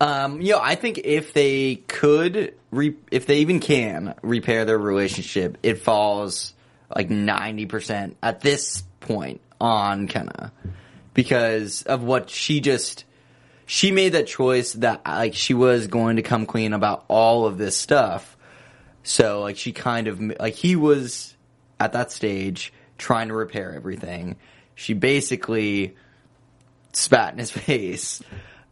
Um, 0.00 0.40
you 0.40 0.52
know, 0.52 0.60
I 0.60 0.74
think 0.74 0.98
if 0.98 1.32
they 1.32 1.76
could, 1.76 2.54
re- 2.72 2.96
if 3.12 3.26
they 3.26 3.38
even 3.38 3.60
can 3.60 4.14
repair 4.22 4.64
their 4.64 4.78
relationship, 4.78 5.58
it 5.62 5.78
falls 5.78 6.52
like 6.94 7.10
ninety 7.10 7.66
percent 7.66 8.16
at 8.22 8.40
this 8.40 8.82
point 8.98 9.40
on 9.60 10.08
Kenna 10.08 10.52
because 11.14 11.82
of 11.82 12.02
what 12.02 12.30
she 12.30 12.60
just 12.60 13.04
she 13.66 13.92
made 13.92 14.10
that 14.10 14.26
choice 14.26 14.72
that 14.74 15.02
like 15.06 15.34
she 15.34 15.54
was 15.54 15.86
going 15.86 16.16
to 16.16 16.22
come 16.22 16.46
clean 16.46 16.72
about 16.72 17.04
all 17.08 17.46
of 17.46 17.58
this 17.58 17.76
stuff. 17.76 18.36
So 19.02 19.40
like 19.40 19.56
she 19.56 19.72
kind 19.72 20.08
of 20.08 20.20
like 20.20 20.54
he 20.54 20.76
was 20.76 21.34
at 21.80 21.92
that 21.92 22.12
stage 22.12 22.72
trying 22.98 23.28
to 23.28 23.34
repair 23.34 23.74
everything. 23.74 24.36
She 24.74 24.94
basically 24.94 25.96
spat 26.92 27.32
in 27.32 27.38
his 27.38 27.50
face. 27.52 28.22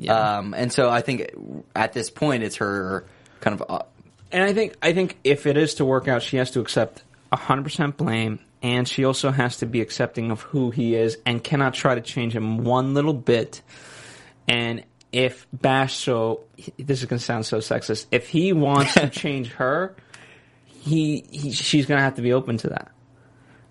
Um, 0.08 0.54
and 0.54 0.72
so 0.72 0.88
I 0.88 1.02
think 1.02 1.30
at 1.76 1.92
this 1.92 2.10
point 2.10 2.42
it's 2.42 2.56
her 2.56 3.04
kind 3.40 3.60
of 3.60 3.70
uh, 3.70 3.84
And 4.32 4.42
I 4.42 4.52
think 4.52 4.76
I 4.82 4.92
think 4.92 5.18
if 5.24 5.46
it 5.46 5.56
is 5.56 5.74
to 5.74 5.84
work 5.84 6.08
out, 6.08 6.22
she 6.22 6.36
has 6.36 6.50
to 6.52 6.60
accept 6.60 7.02
hundred 7.32 7.62
percent 7.62 7.96
blame, 7.96 8.40
and 8.62 8.88
she 8.88 9.04
also 9.04 9.30
has 9.30 9.58
to 9.58 9.66
be 9.66 9.80
accepting 9.80 10.30
of 10.30 10.40
who 10.40 10.70
he 10.70 10.94
is, 10.94 11.18
and 11.26 11.42
cannot 11.42 11.74
try 11.74 11.94
to 11.94 12.00
change 12.00 12.34
him 12.34 12.64
one 12.64 12.94
little 12.94 13.14
bit. 13.14 13.62
And 14.48 14.84
if 15.12 15.46
Bash, 15.52 15.94
so 15.96 16.40
this 16.78 17.00
is 17.00 17.06
going 17.06 17.18
to 17.18 17.24
sound 17.24 17.46
so 17.46 17.58
sexist, 17.58 18.06
if 18.10 18.28
he 18.28 18.52
wants 18.52 18.94
to 18.94 19.08
change 19.10 19.52
her, 19.52 19.94
he, 20.66 21.24
he 21.30 21.52
she's 21.52 21.86
going 21.86 21.98
to 21.98 22.02
have 22.04 22.14
to 22.16 22.22
be 22.22 22.32
open 22.32 22.56
to 22.58 22.68
that. 22.70 22.90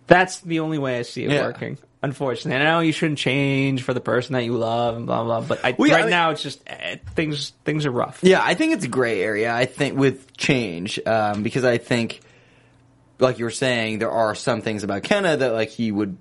That's 0.07 0.39
the 0.41 0.59
only 0.61 0.77
way 0.79 0.97
I 0.99 1.03
see 1.03 1.23
it 1.25 1.31
Yeah. 1.31 1.43
working. 1.43 1.77
Unfortunately, 2.01 2.59
I 2.59 2.63
know 2.63 2.79
you 2.79 2.93
shouldn't 2.93 3.19
change 3.19 3.83
for 3.83 3.93
the 3.93 3.99
person 3.99 4.33
that 4.33 4.43
you 4.45 4.53
love 4.53 4.95
and 4.95 5.05
blah 5.05 5.23
blah. 5.23 5.41
But 5.41 5.63
I, 5.65 5.75
Well, 5.77 5.89
yeah, 5.89 5.95
right 5.95 6.01
I 6.01 6.05
mean- 6.05 6.11
now, 6.11 6.29
it's 6.31 6.41
just 6.41 6.61
eh, 6.65 6.95
things 7.13 7.51
things 7.65 7.85
are 7.85 7.91
rough. 7.91 8.19
Yeah, 8.23 8.41
I 8.41 8.53
think 8.53 8.73
it's 8.73 8.85
a 8.85 8.89
gray 8.89 9.21
area. 9.21 9.53
I 9.53 9.65
think 9.65 9.97
with 9.97 10.35
change, 10.37 10.97
um, 11.05 11.43
because 11.43 11.65
I 11.65 11.77
think, 11.77 12.21
like 13.19 13.37
you 13.37 13.43
were 13.45 13.51
saying, 13.51 13.99
there 13.99 14.11
are 14.11 14.33
some 14.33 14.61
things 14.61 14.83
about 14.83 15.03
Kenna 15.03 15.35
that 15.35 15.51
like 15.53 15.69
he 15.69 15.91
would 15.91 16.17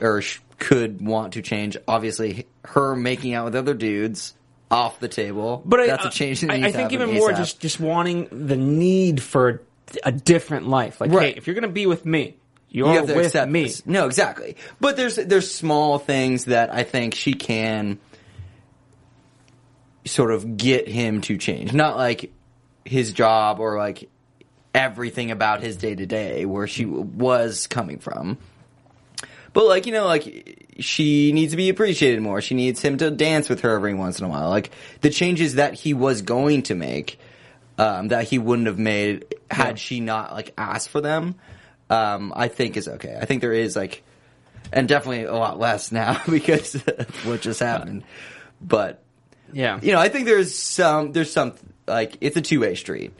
or 0.00 0.22
sh- 0.22 0.40
could 0.58 1.00
want 1.04 1.34
to 1.34 1.42
change. 1.42 1.76
Obviously, 1.88 2.46
her 2.64 2.94
making 2.96 3.34
out 3.34 3.44
with 3.46 3.54
other 3.56 3.74
dudes 3.74 4.34
off 4.70 5.00
the 5.00 5.08
table, 5.08 5.62
But 5.66 5.80
I, 5.80 5.86
that's 5.88 6.04
a 6.04 6.08
uh, 6.08 6.10
change. 6.10 6.40
That 6.40 6.50
I, 6.50 6.68
I 6.68 6.72
think 6.72 6.92
even 6.92 7.12
more 7.14 7.32
just 7.32 7.60
just 7.60 7.78
wanting 7.78 8.28
the 8.30 8.56
need 8.56 9.20
for 9.22 9.62
a 10.02 10.10
different 10.12 10.68
life. 10.68 11.00
Like, 11.00 11.10
Right. 11.12 11.32
hey, 11.34 11.38
if 11.38 11.46
you're 11.46 11.54
gonna 11.54 11.68
be 11.68 11.86
with 11.86 12.06
me, 12.06 12.36
you 12.70 12.86
you're 12.86 12.94
have 12.94 13.06
to 13.08 13.14
with 13.14 13.26
accept 13.26 13.50
me. 13.50 13.64
this. 13.64 13.84
No, 13.84 14.06
exactly. 14.06 14.56
But 14.80 14.96
there's 14.96 15.16
there's 15.16 15.52
small 15.54 15.98
things 15.98 16.46
that 16.46 16.72
I 16.72 16.84
think 16.84 17.14
she 17.14 17.34
can 17.34 17.98
sort 20.04 20.32
of 20.32 20.56
get 20.56 20.88
him 20.88 21.20
to 21.22 21.36
change. 21.38 21.72
Not 21.72 21.96
like 21.96 22.32
his 22.84 23.12
job 23.12 23.60
or 23.60 23.76
like 23.78 24.08
everything 24.74 25.30
about 25.30 25.62
his 25.62 25.76
day 25.76 25.94
to 25.94 26.06
day 26.06 26.44
where 26.46 26.66
she 26.66 26.84
was 26.86 27.66
coming 27.66 27.98
from. 27.98 28.38
But 29.52 29.66
like 29.66 29.86
you 29.86 29.92
know, 29.92 30.06
like 30.06 30.74
she 30.80 31.32
needs 31.32 31.52
to 31.52 31.56
be 31.56 31.68
appreciated 31.68 32.20
more. 32.22 32.40
She 32.40 32.54
needs 32.54 32.80
him 32.80 32.96
to 32.98 33.10
dance 33.10 33.48
with 33.48 33.60
her 33.60 33.74
every 33.74 33.94
once 33.94 34.18
in 34.18 34.24
a 34.24 34.28
while. 34.28 34.48
Like 34.48 34.70
the 35.02 35.10
changes 35.10 35.56
that 35.56 35.74
he 35.74 35.92
was 35.94 36.22
going 36.22 36.62
to 36.64 36.74
make, 36.74 37.18
um, 37.78 38.08
that 38.08 38.24
he 38.24 38.38
wouldn't 38.38 38.66
have 38.68 38.78
made 38.78 39.26
had 39.50 39.68
Yeah. 39.70 39.74
she 39.74 40.00
not 40.00 40.32
like 40.32 40.54
asked 40.56 40.88
for 40.88 41.00
them. 41.00 41.34
um, 41.90 42.32
I 42.34 42.48
think 42.48 42.76
is 42.78 42.88
okay. 42.88 43.18
I 43.20 43.26
think 43.26 43.42
there 43.42 43.52
is 43.52 43.76
like, 43.76 44.02
and 44.72 44.88
definitely 44.88 45.24
a 45.24 45.34
lot 45.34 45.58
less 45.58 45.92
now 45.92 46.18
because 46.30 46.74
of 46.76 47.26
what 47.26 47.42
just 47.42 47.60
happened. 47.60 48.04
But 48.62 49.02
Yeah. 49.52 49.78
you 49.82 49.92
know, 49.92 49.98
I 50.00 50.08
think 50.08 50.24
there's 50.24 50.54
some 50.54 51.12
there's 51.12 51.30
some 51.30 51.52
like 51.86 52.16
it's 52.22 52.36
a 52.36 52.40
two 52.40 52.60
way 52.60 52.74
street, 52.76 53.12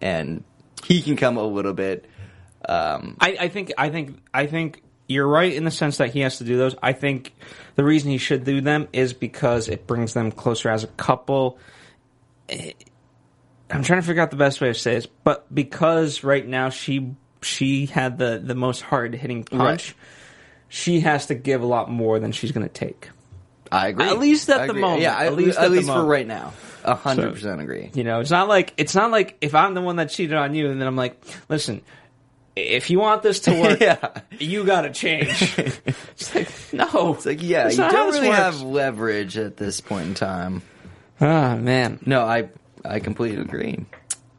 and 0.00 0.44
he 0.84 1.02
can 1.02 1.16
come 1.16 1.36
a 1.36 1.42
little 1.42 1.72
bit. 1.72 2.06
Um, 2.68 3.16
I, 3.20 3.36
I 3.40 3.48
think 3.48 3.72
I 3.76 3.88
think 3.88 4.20
I 4.32 4.46
think 4.46 4.82
you're 5.10 5.26
right 5.26 5.52
in 5.52 5.64
the 5.64 5.70
sense 5.70 5.98
that 5.98 6.10
he 6.12 6.20
has 6.20 6.38
to 6.38 6.44
do 6.44 6.56
those. 6.56 6.74
I 6.82 6.92
think 6.92 7.34
the 7.74 7.84
reason 7.84 8.10
he 8.10 8.18
should 8.18 8.44
do 8.44 8.60
them 8.60 8.88
is 8.92 9.12
because 9.12 9.68
it 9.68 9.86
brings 9.86 10.14
them 10.14 10.30
closer 10.32 10.68
as 10.70 10.84
a 10.84 10.88
couple. 10.88 11.58
Eh, 12.48 12.72
I'm 13.70 13.82
trying 13.82 14.00
to 14.00 14.06
figure 14.06 14.22
out 14.22 14.30
the 14.30 14.36
best 14.36 14.60
way 14.60 14.68
to 14.68 14.74
say 14.74 14.94
this, 14.94 15.06
but 15.06 15.52
because 15.54 16.24
right 16.24 16.46
now 16.46 16.70
she 16.70 17.14
she 17.42 17.86
had 17.86 18.18
the 18.18 18.40
the 18.42 18.54
most 18.54 18.80
hard 18.82 19.14
hitting 19.14 19.44
punch, 19.44 19.60
Right. 19.60 19.94
she 20.68 21.00
has 21.00 21.26
to 21.26 21.34
give 21.34 21.62
a 21.62 21.66
lot 21.66 21.90
more 21.90 22.18
than 22.18 22.32
she's 22.32 22.52
going 22.52 22.66
to 22.66 22.72
take. 22.72 23.10
I 23.72 23.88
agree. 23.88 24.06
At 24.06 24.18
least 24.18 24.48
at 24.50 24.62
I 24.62 24.66
the 24.66 24.70
agree. 24.72 24.80
moment. 24.82 25.02
Yeah, 25.02 25.16
At 25.16 25.26
at 25.28 25.34
least 25.36 25.58
at 25.58 25.70
least 25.70 25.86
for 25.88 26.04
right 26.04 26.26
now, 26.26 26.52
a 26.84 26.96
hundred 26.96 27.32
percent 27.34 27.60
agree. 27.60 27.90
You 27.94 28.02
know, 28.02 28.18
it's 28.18 28.30
not 28.32 28.48
like 28.48 28.74
it's 28.76 28.96
not 28.96 29.12
like 29.12 29.36
if 29.40 29.54
I'm 29.54 29.74
the 29.74 29.80
one 29.80 29.96
that 29.96 30.10
cheated 30.10 30.36
on 30.36 30.54
you, 30.54 30.68
and 30.68 30.80
then 30.80 30.88
I'm 30.88 30.96
like, 30.96 31.22
listen, 31.48 31.82
if 32.56 32.90
you 32.90 32.98
want 33.00 33.22
this 33.22 33.40
to 33.40 33.60
work, 33.60 33.80
Yeah. 33.80 34.20
you 34.38 34.64
got 34.64 34.82
to 34.82 34.90
change. 34.90 35.54
it's 35.58 36.34
like 36.34 36.48
no, 36.72 37.14
It's 37.14 37.26
like 37.26 37.42
yeah, 37.42 37.68
you 37.68 37.76
don't 37.76 38.12
really 38.12 38.28
works. 38.28 38.38
have 38.38 38.62
leverage 38.62 39.36
at 39.38 39.56
this 39.56 39.80
point 39.80 40.06
in 40.08 40.14
time. 40.14 40.62
Oh 41.20 41.56
man. 41.56 42.00
No, 42.06 42.22
I 42.22 42.48
I 42.84 43.00
completely 43.00 43.40
agree. 43.42 43.84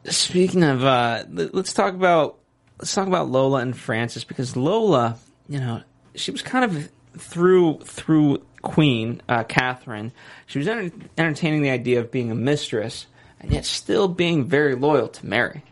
Speaking 0.04 0.64
of, 0.64 0.84
uh, 0.84 1.24
let- 1.30 1.54
let's 1.54 1.72
talk 1.72 1.94
about 1.94 2.38
let's 2.78 2.92
talk 2.94 3.06
about 3.06 3.28
Lola 3.28 3.60
and 3.60 3.76
Francis 3.76 4.24
because 4.24 4.56
Lola, 4.56 5.16
you 5.48 5.60
know, 5.60 5.82
she 6.14 6.30
was 6.32 6.42
kind 6.42 6.64
of 6.64 6.90
through 7.18 7.78
through 7.84 8.42
Queen 8.62 9.22
uh, 9.28 9.44
Catherine. 9.44 10.12
She 10.46 10.58
was 10.58 10.68
enter- 10.68 10.94
entertaining 11.18 11.62
the 11.62 11.70
idea 11.70 12.00
of 12.00 12.10
being 12.10 12.30
a 12.30 12.34
mistress 12.34 13.06
and 13.40 13.52
yet 13.52 13.64
still 13.64 14.08
being 14.08 14.44
very 14.44 14.74
loyal 14.74 15.08
to 15.08 15.26
Mary. 15.26 15.62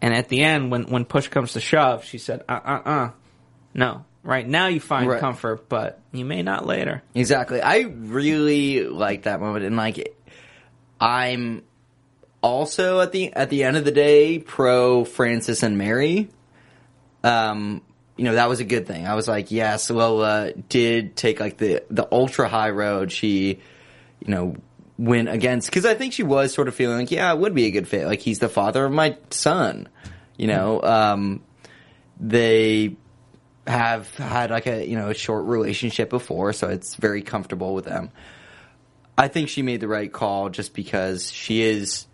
And 0.00 0.14
at 0.14 0.28
the 0.28 0.42
end, 0.42 0.70
when 0.70 0.84
when 0.84 1.04
push 1.04 1.28
comes 1.28 1.54
to 1.54 1.60
shove, 1.60 2.04
she 2.04 2.18
said, 2.18 2.44
"Uh, 2.48 2.60
uh, 2.64 2.80
uh, 2.88 3.10
no. 3.74 4.04
Right 4.22 4.46
now, 4.46 4.66
you 4.66 4.80
find 4.80 5.08
Right. 5.08 5.20
comfort, 5.20 5.68
but 5.68 6.00
you 6.12 6.24
may 6.24 6.42
not 6.42 6.66
later." 6.66 7.02
Exactly. 7.14 7.60
I 7.62 7.80
really 7.80 8.84
like 8.84 9.22
that 9.22 9.40
moment, 9.40 9.64
and 9.64 9.76
like, 9.76 10.14
I'm 11.00 11.62
also 12.42 13.00
at 13.00 13.12
the 13.12 13.32
at 13.32 13.50
the 13.50 13.64
end 13.64 13.76
of 13.76 13.84
the 13.84 13.90
day 13.92 14.38
pro 14.38 15.04
Francis 15.04 15.62
and 15.62 15.78
Mary. 15.78 16.28
Um, 17.24 17.82
you 18.16 18.24
know 18.24 18.34
that 18.34 18.48
was 18.48 18.60
a 18.60 18.64
good 18.64 18.86
thing. 18.86 19.06
I 19.06 19.14
was 19.14 19.26
like, 19.28 19.50
yes, 19.50 19.90
Lola 19.90 20.52
did 20.52 21.16
take 21.16 21.40
like 21.40 21.56
the 21.56 21.82
the 21.90 22.06
ultra 22.12 22.48
high 22.48 22.70
road. 22.70 23.10
She, 23.12 23.60
you 24.24 24.28
know, 24.28 24.56
went 24.98 25.28
against 25.28 25.68
because 25.68 25.86
I 25.86 25.94
think 25.94 26.12
she 26.12 26.24
was 26.24 26.52
sort 26.52 26.68
of 26.68 26.74
feeling 26.74 26.98
like, 26.98 27.10
yeah, 27.10 27.32
it 27.32 27.38
would 27.38 27.54
be 27.54 27.66
a 27.66 27.70
good 27.70 27.88
fit. 27.88 28.06
Like 28.06 28.20
he's 28.20 28.40
the 28.40 28.48
father 28.48 28.84
of 28.84 28.92
my 28.92 29.16
son. 29.30 29.88
You 30.36 30.48
know, 30.48 30.82
um, 30.82 31.42
they 32.20 32.96
have 33.66 34.14
had 34.16 34.50
like 34.50 34.66
a 34.66 34.86
you 34.86 34.96
know 34.96 35.10
a 35.10 35.14
short 35.14 35.44
relationship 35.46 36.10
before, 36.10 36.52
so 36.52 36.68
it's 36.68 36.94
very 36.94 37.22
comfortable 37.22 37.74
with 37.74 37.84
them. 37.84 38.10
I 39.16 39.28
think 39.28 39.48
she 39.48 39.62
made 39.62 39.80
the 39.80 39.88
right 39.88 40.12
call 40.12 40.48
just 40.48 40.74
because 40.74 41.32
she 41.32 41.62
is 41.62 42.06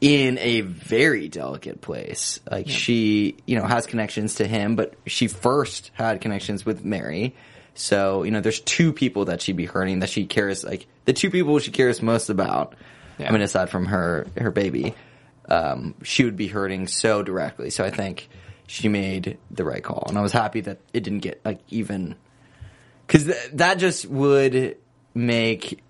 in 0.00 0.38
a 0.38 0.60
very 0.62 1.28
delicate 1.28 1.80
place. 1.80 2.40
Like 2.50 2.68
she, 2.68 3.36
you 3.44 3.58
know, 3.58 3.66
has 3.66 3.86
connections 3.86 4.36
to 4.36 4.46
him, 4.46 4.76
but 4.76 4.94
she 5.06 5.26
first 5.26 5.90
had 5.94 6.20
connections 6.20 6.64
with 6.64 6.84
Mary. 6.84 7.34
So, 7.80 8.24
you 8.24 8.30
know, 8.30 8.40
there's 8.40 8.60
two 8.60 8.92
people 8.92 9.24
that 9.26 9.40
she'd 9.40 9.56
be 9.56 9.64
hurting 9.64 10.00
that 10.00 10.10
she 10.10 10.26
cares 10.26 10.62
like 10.64 10.86
the 11.06 11.14
two 11.14 11.30
people 11.30 11.58
she 11.58 11.70
cares 11.70 12.02
most 12.02 12.28
about. 12.28 12.74
Yeah. 13.18 13.28
I 13.28 13.32
mean, 13.32 13.40
aside 13.40 13.70
from 13.70 13.86
her 13.86 14.26
her 14.36 14.50
baby, 14.50 14.94
um, 15.48 15.94
she 16.02 16.24
would 16.24 16.36
be 16.36 16.46
hurting 16.46 16.88
so 16.88 17.22
directly. 17.22 17.70
So 17.70 17.82
I 17.82 17.90
think 17.90 18.28
she 18.66 18.88
made 18.88 19.38
the 19.50 19.64
right 19.64 19.82
call, 19.82 20.04
and 20.08 20.18
I 20.18 20.20
was 20.20 20.32
happy 20.32 20.60
that 20.60 20.78
it 20.92 21.02
didn't 21.02 21.20
get 21.20 21.40
like 21.42 21.60
even 21.70 22.16
because 23.06 23.24
th- 23.24 23.50
that 23.54 23.78
just 23.78 24.04
would 24.06 24.76
make 25.14 25.82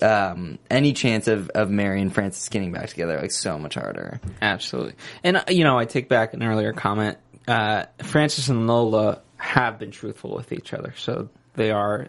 um, 0.00 0.60
any 0.70 0.92
chance 0.92 1.26
of, 1.26 1.50
of 1.50 1.70
Mary 1.70 2.00
and 2.00 2.14
Francis 2.14 2.48
getting 2.48 2.70
back 2.72 2.88
together 2.88 3.18
like 3.20 3.32
so 3.32 3.58
much 3.58 3.74
harder. 3.74 4.20
Absolutely. 4.40 4.94
And, 5.22 5.38
uh, 5.38 5.44
you 5.48 5.64
know, 5.64 5.78
I 5.78 5.84
take 5.84 6.08
back 6.08 6.34
an 6.34 6.42
earlier 6.42 6.72
comment. 6.72 7.18
Uh, 7.46 7.84
Francis 8.02 8.48
and 8.48 8.66
Lola 8.66 9.20
have 9.42 9.78
been 9.78 9.90
truthful 9.90 10.34
with 10.34 10.52
each 10.52 10.72
other. 10.72 10.94
So 10.96 11.28
they 11.54 11.70
are, 11.72 12.08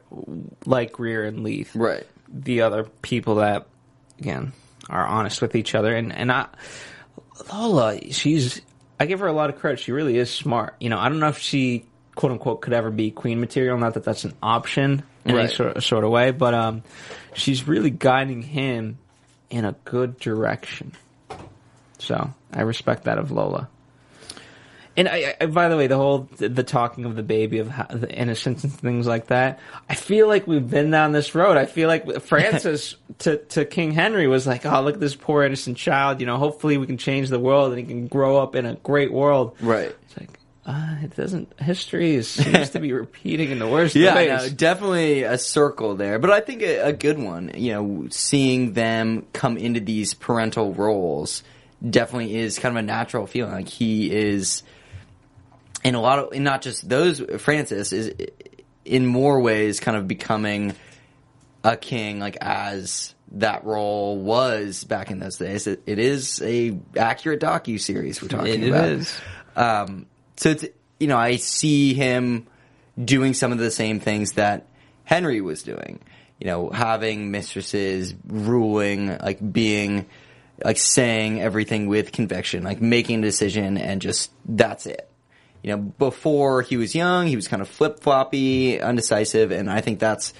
like 0.65 0.91
Greer 0.93 1.23
and 1.25 1.43
Leith, 1.43 1.75
Right. 1.75 2.05
the 2.29 2.61
other 2.61 2.83
people 3.01 3.35
that, 3.35 3.65
again, 4.19 4.53
are 4.89 5.05
honest 5.05 5.41
with 5.41 5.55
each 5.55 5.73
other. 5.75 5.93
And, 5.95 6.13
and 6.13 6.31
I, 6.31 6.47
Lola, 7.51 7.99
she's, 8.11 8.61
I 8.99 9.05
give 9.07 9.19
her 9.21 9.27
a 9.27 9.33
lot 9.33 9.49
of 9.49 9.57
credit. 9.59 9.79
She 9.79 9.91
really 9.91 10.17
is 10.17 10.29
smart. 10.31 10.75
You 10.79 10.89
know, 10.89 10.99
I 10.99 11.09
don't 11.09 11.19
know 11.19 11.29
if 11.29 11.39
she, 11.39 11.85
quote 12.15 12.31
unquote, 12.31 12.61
could 12.61 12.73
ever 12.73 12.91
be 12.91 13.09
queen 13.11 13.39
material. 13.39 13.77
Not 13.77 13.95
that 13.95 14.03
that's 14.03 14.23
an 14.25 14.33
option 14.41 15.03
in 15.25 15.35
Right. 15.35 15.45
any 15.45 15.53
sort, 15.53 15.81
sort 15.83 16.03
of 16.03 16.11
way, 16.11 16.31
but 16.31 16.53
um, 16.53 16.83
she's 17.33 17.67
really 17.67 17.89
guiding 17.89 18.41
him 18.43 18.97
in 19.49 19.65
a 19.65 19.71
good 19.85 20.19
direction. 20.19 20.91
So 21.97 22.29
I 22.51 22.61
respect 22.61 23.05
that 23.05 23.17
of 23.17 23.31
Lola. 23.31 23.69
And 24.95 25.07
I, 25.09 25.35
I, 25.41 25.45
by 25.47 25.69
the 25.69 25.77
way, 25.77 25.87
the 25.87 25.97
whole 25.97 26.29
the, 26.37 26.63
talking 26.63 27.05
of 27.05 27.15
the 27.15 27.23
baby 27.23 27.57
of 27.59 27.67
how, 27.67 27.85
the 27.85 28.11
innocence 28.11 28.63
and 28.63 28.71
things 28.71 29.07
like 29.07 29.27
that. 29.27 29.59
I 29.89 29.95
feel 29.95 30.27
like 30.27 30.45
we've 30.45 30.69
been 30.69 30.91
down 30.91 31.13
this 31.13 31.33
road. 31.33 31.57
I 31.57 31.65
feel 31.65 31.87
like 31.87 32.21
Francis 32.21 32.95
to 33.19 33.37
to 33.37 33.65
King 33.65 33.91
Henry 33.91 34.27
was 34.27 34.45
like, 34.45 34.65
"Oh, 34.65 34.81
look 34.81 34.95
at 34.95 34.99
this 34.99 35.15
poor 35.15 35.43
innocent 35.43 35.77
child. 35.77 36.19
You 36.19 36.27
know, 36.27 36.37
hopefully 36.37 36.77
we 36.77 36.85
can 36.85 36.97
change 36.97 37.29
the 37.29 37.39
world 37.39 37.71
and 37.71 37.79
he 37.79 37.85
can 37.85 38.07
grow 38.07 38.37
up 38.37 38.55
in 38.55 38.65
a 38.65 38.75
great 38.75 39.11
world." 39.11 39.55
Right. 39.61 39.95
It's 40.03 40.17
like 40.19 40.39
uh, 40.65 40.95
it 41.01 41.15
doesn't. 41.15 41.59
History 41.59 42.15
is, 42.15 42.29
seems 42.29 42.69
to 42.69 42.79
be 42.79 42.93
repeating 42.93 43.49
in 43.51 43.59
the 43.59 43.67
worst 43.67 43.95
Yeah, 43.95 44.15
ways. 44.15 44.29
no, 44.29 44.49
definitely 44.55 45.23
a 45.23 45.37
circle 45.37 45.95
there, 45.95 46.19
but 46.19 46.29
I 46.29 46.39
think 46.39 46.61
a, 46.61 46.77
a 46.89 46.93
good 46.93 47.19
one. 47.19 47.51
You 47.55 47.73
know, 47.73 48.07
seeing 48.11 48.73
them 48.73 49.25
come 49.33 49.57
into 49.57 49.79
these 49.79 50.13
parental 50.13 50.73
roles 50.73 51.43
definitely 51.87 52.35
is 52.37 52.59
kind 52.59 52.77
of 52.77 52.83
a 52.83 52.85
natural 52.85 53.27
feeling. 53.27 53.51
Like 53.51 53.67
he 53.67 54.09
is, 54.09 54.63
in 55.83 55.95
a 55.95 56.01
lot 56.01 56.19
of, 56.19 56.31
and 56.33 56.43
not 56.43 56.61
just 56.61 56.87
those. 56.87 57.19
Francis 57.39 57.91
is 57.93 58.13
in 58.85 59.05
more 59.05 59.39
ways 59.41 59.79
kind 59.79 59.97
of 59.97 60.07
becoming 60.07 60.73
a 61.63 61.77
king, 61.77 62.19
like 62.19 62.37
as 62.41 63.15
that 63.31 63.63
role 63.65 64.17
was 64.17 64.83
back 64.83 65.09
in 65.09 65.19
those 65.19 65.37
days. 65.37 65.65
It, 65.67 65.81
it 65.85 65.99
is 65.99 66.41
a 66.43 66.77
accurate 66.97 67.41
docu 67.41 67.79
series 67.79 68.21
we're 68.21 68.27
talking 68.27 68.63
It 68.63 68.69
about. 68.69 68.85
is. 68.85 69.21
Um, 69.55 70.05
so 70.37 70.49
it's 70.51 70.65
you 70.99 71.07
know 71.07 71.17
I 71.17 71.37
see 71.37 71.93
him 71.93 72.47
doing 73.03 73.33
some 73.33 73.51
of 73.51 73.57
the 73.57 73.71
same 73.71 73.99
things 73.99 74.33
that 74.33 74.67
Henry 75.03 75.41
was 75.41 75.63
doing. 75.63 75.99
You 76.39 76.47
know, 76.47 76.69
having 76.69 77.31
mistresses, 77.31 78.13
ruling, 78.27 79.17
like 79.19 79.53
being, 79.53 80.07
like 80.63 80.77
saying 80.77 81.41
everything 81.41 81.87
with 81.87 82.11
conviction, 82.11 82.63
like 82.63 82.81
making 82.81 83.19
a 83.19 83.21
decision, 83.21 83.77
and 83.77 84.01
just 84.01 84.31
that's 84.45 84.85
it. 84.85 85.09
You 85.63 85.71
know, 85.71 85.77
before 85.77 86.61
he 86.61 86.77
was 86.77 86.93
young, 86.93 87.27
he 87.27 87.35
was 87.35 87.47
kind 87.47 87.61
of 87.61 87.69
flip 87.69 88.01
floppy, 88.01 88.79
undecisive, 88.79 89.51
and 89.51 89.69
I 89.69 89.81
think 89.81 89.99
that's 89.99 90.33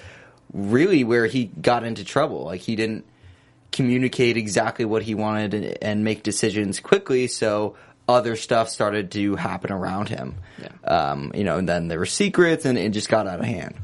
really 0.52 1.02
where 1.02 1.26
he 1.26 1.46
got 1.46 1.82
into 1.82 2.04
trouble. 2.04 2.44
Like 2.44 2.60
he 2.60 2.76
didn't 2.76 3.06
communicate 3.72 4.36
exactly 4.36 4.84
what 4.84 5.02
he 5.02 5.14
wanted 5.14 5.54
and, 5.54 5.78
and 5.82 6.04
make 6.04 6.22
decisions 6.22 6.78
quickly, 6.78 7.26
so 7.26 7.74
other 8.06 8.36
stuff 8.36 8.68
started 8.68 9.10
to 9.12 9.34
happen 9.34 9.72
around 9.72 10.10
him. 10.10 10.36
Yeah. 10.60 10.88
Um, 10.88 11.32
you 11.34 11.44
know, 11.44 11.58
and 11.58 11.68
then 11.68 11.88
there 11.88 11.98
were 11.98 12.06
secrets, 12.06 12.66
and 12.66 12.76
it 12.76 12.90
just 12.90 13.08
got 13.08 13.26
out 13.26 13.40
of 13.40 13.46
hand. 13.46 13.76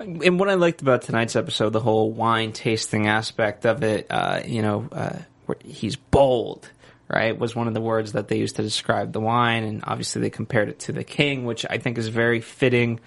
and 0.00 0.40
what 0.40 0.48
I 0.48 0.54
liked 0.54 0.80
about 0.80 1.02
tonight's 1.02 1.36
episode, 1.36 1.70
the 1.70 1.80
whole 1.80 2.10
wine 2.10 2.52
tasting 2.52 3.08
aspect 3.08 3.66
of 3.66 3.82
it, 3.82 4.06
uh, 4.10 4.40
you 4.46 4.62
know, 4.62 4.88
uh, 4.90 5.18
he's 5.64 5.96
bold, 5.96 6.70
right, 7.08 7.38
was 7.38 7.56
one 7.56 7.68
of 7.68 7.74
the 7.74 7.80
words 7.80 8.12
that 8.12 8.28
they 8.28 8.38
used 8.38 8.56
to 8.56 8.62
describe 8.62 9.12
the 9.12 9.20
wine, 9.20 9.64
and 9.64 9.82
obviously 9.86 10.20
they 10.20 10.30
compared 10.30 10.68
it 10.68 10.80
to 10.80 10.92
the 10.92 11.04
king, 11.04 11.44
which 11.44 11.64
I 11.68 11.78
think 11.78 11.98
is 11.98 12.08
very 12.08 12.40
fitting. 12.40 13.00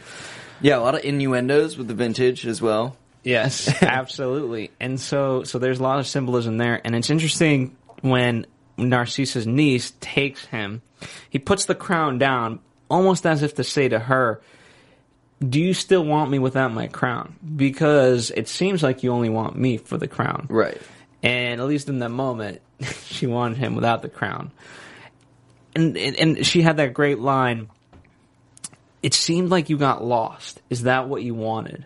Yeah, 0.61 0.77
a 0.77 0.81
lot 0.81 0.95
of 0.95 1.03
innuendos 1.03 1.77
with 1.77 1.87
the 1.87 1.93
vintage 1.93 2.45
as 2.45 2.61
well. 2.61 2.97
Yes, 3.23 3.71
absolutely. 3.83 4.71
And 4.79 4.99
so, 4.99 5.43
so 5.43 5.59
there's 5.59 5.79
a 5.79 5.83
lot 5.83 5.99
of 5.99 6.07
symbolism 6.07 6.57
there, 6.57 6.81
and 6.83 6.95
it's 6.95 7.09
interesting 7.09 7.75
when 8.01 8.45
Narcissa's 8.77 9.47
niece 9.47 9.93
takes 9.99 10.45
him, 10.45 10.81
he 11.29 11.39
puts 11.39 11.65
the 11.65 11.75
crown 11.75 12.17
down, 12.17 12.59
almost 12.89 13.25
as 13.25 13.43
if 13.43 13.55
to 13.55 13.63
say 13.63 13.87
to 13.89 13.99
her, 13.99 14.41
"Do 15.47 15.59
you 15.59 15.73
still 15.73 16.03
want 16.03 16.31
me 16.31 16.39
without 16.39 16.73
my 16.73 16.87
crown? 16.87 17.35
Because 17.55 18.31
it 18.31 18.47
seems 18.47 18.83
like 18.83 19.03
you 19.03 19.11
only 19.11 19.29
want 19.29 19.55
me 19.55 19.77
for 19.77 19.97
the 19.97 20.07
crown." 20.07 20.47
Right. 20.49 20.79
And 21.23 21.61
at 21.61 21.67
least 21.67 21.87
in 21.89 21.99
that 21.99 22.09
moment, 22.09 22.61
she 23.05 23.27
wanted 23.27 23.57
him 23.57 23.75
without 23.75 24.01
the 24.01 24.09
crown. 24.09 24.51
And, 25.73 25.97
and 25.97 26.15
and 26.17 26.45
she 26.45 26.61
had 26.61 26.77
that 26.77 26.93
great 26.93 27.19
line 27.19 27.69
it 29.03 29.13
seemed 29.13 29.49
like 29.49 29.69
you 29.69 29.77
got 29.77 30.03
lost. 30.03 30.61
Is 30.69 30.83
that 30.83 31.07
what 31.07 31.23
you 31.23 31.33
wanted? 31.33 31.85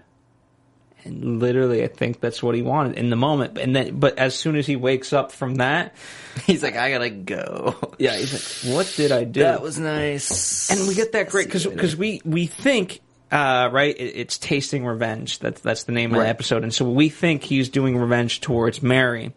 And 1.03 1.39
literally, 1.39 1.84
I 1.84 1.88
think 1.88 2.19
that's 2.19 2.41
what 2.41 2.55
he 2.55 2.62
wanted 2.63 2.97
in 2.97 3.10
the 3.10 3.15
moment. 3.15 3.58
And 3.58 3.75
then, 3.75 3.99
but 3.99 4.17
as 4.17 4.36
soon 4.36 4.55
as 4.55 4.65
he 4.65 4.75
wakes 4.75 5.13
up 5.13 5.31
from 5.31 5.55
that, 5.55 5.95
He's 6.45 6.63
like, 6.63 6.75
I 6.75 6.91
gotta 6.91 7.10
go. 7.10 7.75
yeah, 7.97 8.17
he's 8.17 8.65
like, 8.65 8.75
"What 8.75 8.93
did 8.97 9.12
I 9.13 9.23
do?" 9.23 9.39
That 9.41 9.62
was 9.62 9.79
nice. 9.79 10.69
and 10.69 10.86
we 10.88 10.93
get 10.93 11.13
that 11.13 11.29
great 11.29 11.45
because 11.45 11.65
because 11.65 11.95
we 11.95 12.21
we 12.25 12.45
think 12.47 12.99
uh, 13.31 13.69
right 13.71 13.95
it's 13.97 14.38
tasting 14.38 14.86
revenge 14.86 15.39
that's 15.39 15.62
that's 15.62 15.84
the 15.84 15.91
name 15.91 16.13
of 16.13 16.21
the 16.21 16.27
episode 16.27 16.63
and 16.63 16.73
so 16.73 16.88
we 16.88 17.10
think 17.10 17.43
he's 17.43 17.69
doing 17.69 17.97
revenge 17.97 18.41
towards 18.41 18.84
Mary 18.84 19.34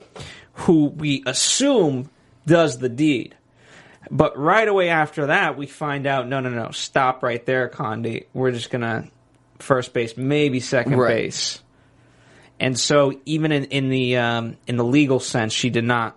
who 0.59 0.87
we 0.87 1.23
assume 1.27 2.11
does 2.47 2.79
the 2.79 2.89
deed 2.89 3.35
but 4.11 4.39
right 4.39 4.69
away 4.69 4.89
after 4.89 5.27
that 5.27 5.57
we 5.57 5.67
find 5.67 6.07
out 6.07 6.27
no 6.29 6.41
no 6.41 6.49
no 6.49 6.71
stop 6.71 7.23
right 7.23 7.45
there 7.47 7.69
Conde 7.69 8.25
we're 8.33 8.53
just 8.53 8.71
gonna 8.71 9.09
first 9.59 9.93
base 9.93 10.17
maybe 10.17 10.61
second 10.61 10.97
Right. 10.97 11.17
base 11.17 11.63
and 12.61 12.79
so 12.79 13.21
even 13.25 13.53
in, 13.53 13.65
in 13.67 13.89
the 13.89 14.17
um, 14.17 14.57
in 14.67 14.77
the 14.77 14.85
legal 14.85 15.21
sense 15.21 15.53
she 15.53 15.71
did 15.71 15.85
not 15.85 16.17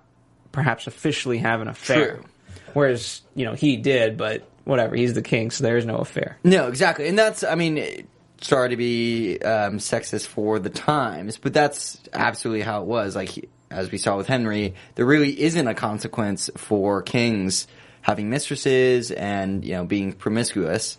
perhaps 0.52 0.88
officially 0.88 1.38
have 1.40 1.62
an 1.62 1.68
affair 1.68 2.16
True. 2.18 2.26
Whereas, 2.74 3.22
you 3.36 3.44
know, 3.44 3.54
he 3.54 3.76
did, 3.76 4.16
but 4.16 4.48
whatever, 4.64 4.96
he's 4.96 5.14
the 5.14 5.22
king, 5.22 5.52
so 5.52 5.62
there 5.66 5.76
is 5.76 5.86
no 5.86 5.98
affair. 5.98 6.38
No, 6.46 6.70
exactly, 6.70 7.10
and 7.10 7.20
that's 7.20 7.44
I 7.44 7.56
mean, 7.56 8.08
sorry 8.40 8.70
to 8.70 8.78
be 8.78 9.40
um, 9.42 9.78
sexist 9.78 10.28
for 10.28 10.58
the 10.58 10.70
times, 10.70 11.38
but 11.38 11.54
that's 11.54 12.00
absolutely 12.14 12.62
how 12.62 12.82
it 12.82 12.88
was. 12.88 13.14
Like 13.14 13.50
as 13.72 13.92
we 13.92 13.98
saw 13.98 14.18
with 14.18 14.28
Henry, 14.28 14.76
there 14.96 15.06
really 15.06 15.40
isn't 15.42 15.68
a 15.68 15.74
consequence 15.74 16.50
for 16.58 17.02
kings 17.02 17.68
having 18.02 18.30
mistresses 18.30 19.12
and 19.12 19.64
you 19.64 19.74
know 19.74 19.86
being 19.86 20.14
promiscuous. 20.14 20.98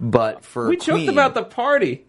But 0.00 0.44
for 0.44 0.68
We 0.68 0.76
a 0.76 0.80
joked 0.80 1.08
about 1.08 1.34
the 1.34 1.44
party. 1.44 2.04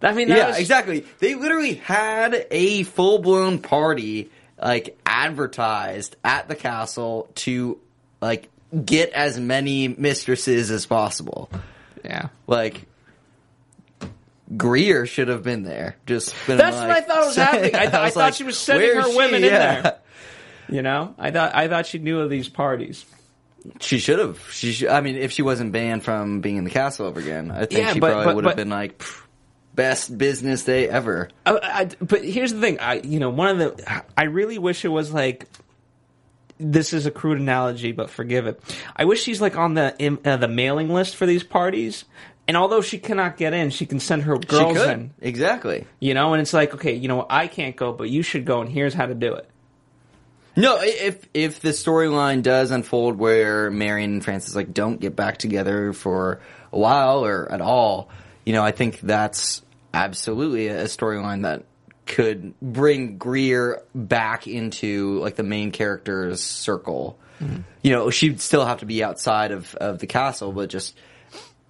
I 0.00 0.12
mean, 0.12 0.28
that 0.28 0.36
yeah, 0.38 0.48
was- 0.48 0.58
exactly. 0.58 1.04
They 1.20 1.34
literally 1.34 1.74
had 1.74 2.46
a 2.50 2.82
full 2.84 3.18
blown 3.20 3.58
party 3.60 4.30
like 4.60 4.98
advertised 5.06 6.16
at 6.24 6.48
the 6.48 6.54
castle 6.56 7.28
to 7.36 7.78
like 8.20 8.48
get 8.84 9.10
as 9.12 9.38
many 9.38 9.88
mistresses 9.88 10.70
as 10.70 10.86
possible. 10.86 11.50
Yeah. 12.04 12.28
Like 12.46 12.86
Greer 14.56 15.06
should 15.06 15.28
have 15.28 15.42
been 15.42 15.62
there. 15.62 15.96
Just 16.06 16.34
been 16.46 16.58
That's 16.58 16.76
like- 16.76 16.88
what 16.88 16.96
I 16.96 17.00
thought 17.02 17.24
was 17.26 17.36
happening. 17.36 17.74
I, 17.74 17.80
th- 17.80 17.94
I 17.94 18.04
was 18.04 18.14
thought 18.14 18.20
like, 18.20 18.34
she 18.34 18.44
was 18.44 18.58
sending 18.58 18.88
"Where's 18.96 19.06
her 19.10 19.16
women 19.16 19.40
she?" 19.42 19.46
in 19.48 19.52
there. 19.52 19.98
You 20.68 20.82
know, 20.82 21.14
I 21.18 21.30
thought 21.30 21.54
I 21.54 21.68
thought 21.68 21.86
she 21.86 21.98
knew 21.98 22.20
of 22.20 22.30
these 22.30 22.48
parties. 22.48 23.04
She 23.80 23.98
should 23.98 24.18
have. 24.18 24.40
She. 24.52 24.72
Should, 24.72 24.88
I 24.88 25.00
mean, 25.00 25.16
if 25.16 25.32
she 25.32 25.42
wasn't 25.42 25.72
banned 25.72 26.02
from 26.04 26.40
being 26.40 26.56
in 26.56 26.64
the 26.64 26.70
castle 26.70 27.06
ever 27.08 27.20
again, 27.20 27.50
I 27.50 27.66
think 27.66 27.72
Yeah, 27.72 27.92
she 27.92 28.00
but- 28.00 28.10
probably 28.12 28.24
but- 28.26 28.34
would 28.36 28.44
have 28.44 28.50
but- 28.52 28.56
been 28.56 28.70
like 28.70 29.02
best 29.74 30.16
business 30.18 30.64
day 30.64 30.88
ever. 30.88 31.28
I, 31.46 31.58
I, 31.62 31.84
but 32.04 32.24
here's 32.24 32.52
the 32.52 32.60
thing. 32.60 32.78
I, 32.80 32.94
you 32.94 33.20
know, 33.20 33.30
one 33.30 33.48
of 33.48 33.58
the. 33.76 34.02
I 34.16 34.24
really 34.24 34.58
wish 34.58 34.84
it 34.84 34.88
was 34.88 35.12
like. 35.12 35.46
This 36.64 36.92
is 36.92 37.06
a 37.06 37.10
crude 37.10 37.40
analogy, 37.40 37.90
but 37.90 38.08
forgive 38.08 38.46
it. 38.46 38.62
I 38.94 39.04
wish 39.06 39.20
she's 39.22 39.40
like 39.40 39.56
on 39.56 39.74
the 39.74 40.18
uh, 40.24 40.36
the 40.36 40.46
mailing 40.48 40.90
list 40.90 41.16
for 41.16 41.26
these 41.26 41.42
parties, 41.42 42.04
and 42.48 42.56
although 42.56 42.80
she 42.80 42.98
cannot 42.98 43.36
get 43.36 43.54
in, 43.54 43.70
she 43.70 43.86
can 43.86 44.00
send 44.00 44.24
her 44.24 44.36
girls 44.36 44.76
she 44.76 44.82
could 44.82 44.90
in. 44.90 45.14
exactly. 45.20 45.86
You 46.00 46.14
know, 46.14 46.34
and 46.34 46.42
it's 46.42 46.52
like, 46.52 46.74
okay, 46.74 46.94
you 46.94 47.08
know, 47.08 47.16
what, 47.16 47.28
I 47.30 47.46
can't 47.46 47.76
go, 47.76 47.92
but 47.92 48.10
you 48.10 48.22
should 48.22 48.44
go, 48.44 48.60
and 48.60 48.68
here's 48.68 48.94
how 48.94 49.06
to 49.06 49.14
do 49.14 49.34
it. 49.34 49.48
No, 50.54 50.78
if 50.82 51.26
if 51.32 51.60
the 51.60 51.70
storyline 51.70 52.42
does 52.42 52.70
unfold 52.70 53.16
where 53.16 53.70
Marion 53.70 54.12
and 54.12 54.24
Francis 54.24 54.54
like 54.54 54.74
don't 54.74 55.00
get 55.00 55.16
back 55.16 55.38
together 55.38 55.92
for 55.94 56.40
a 56.72 56.78
while 56.78 57.24
or 57.24 57.50
at 57.50 57.62
all, 57.62 58.10
you 58.44 58.52
know, 58.52 58.62
I 58.62 58.72
think 58.72 59.00
that's 59.00 59.62
absolutely 59.94 60.68
a 60.68 60.84
storyline 60.84 61.42
that 61.42 61.64
could 62.04 62.52
bring 62.60 63.16
Greer 63.16 63.82
back 63.94 64.46
into 64.46 65.20
like 65.20 65.36
the 65.36 65.42
main 65.42 65.70
character's 65.70 66.42
circle. 66.42 67.18
Mm-hmm. 67.40 67.62
You 67.82 67.92
know, 67.92 68.10
she'd 68.10 68.40
still 68.40 68.66
have 68.66 68.80
to 68.80 68.86
be 68.86 69.02
outside 69.02 69.52
of 69.52 69.74
of 69.76 70.00
the 70.00 70.06
castle, 70.06 70.52
but 70.52 70.68
just 70.68 70.94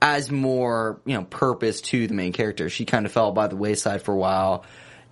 as 0.02 0.30
more 0.32 1.00
you 1.06 1.14
know 1.14 1.22
purpose 1.22 1.80
to 1.80 2.06
the 2.08 2.12
main 2.12 2.32
character. 2.32 2.68
She 2.68 2.84
kind 2.84 3.06
of 3.06 3.12
fell 3.12 3.30
by 3.30 3.46
the 3.46 3.56
wayside 3.56 4.02
for 4.02 4.12
a 4.12 4.16
while. 4.16 4.64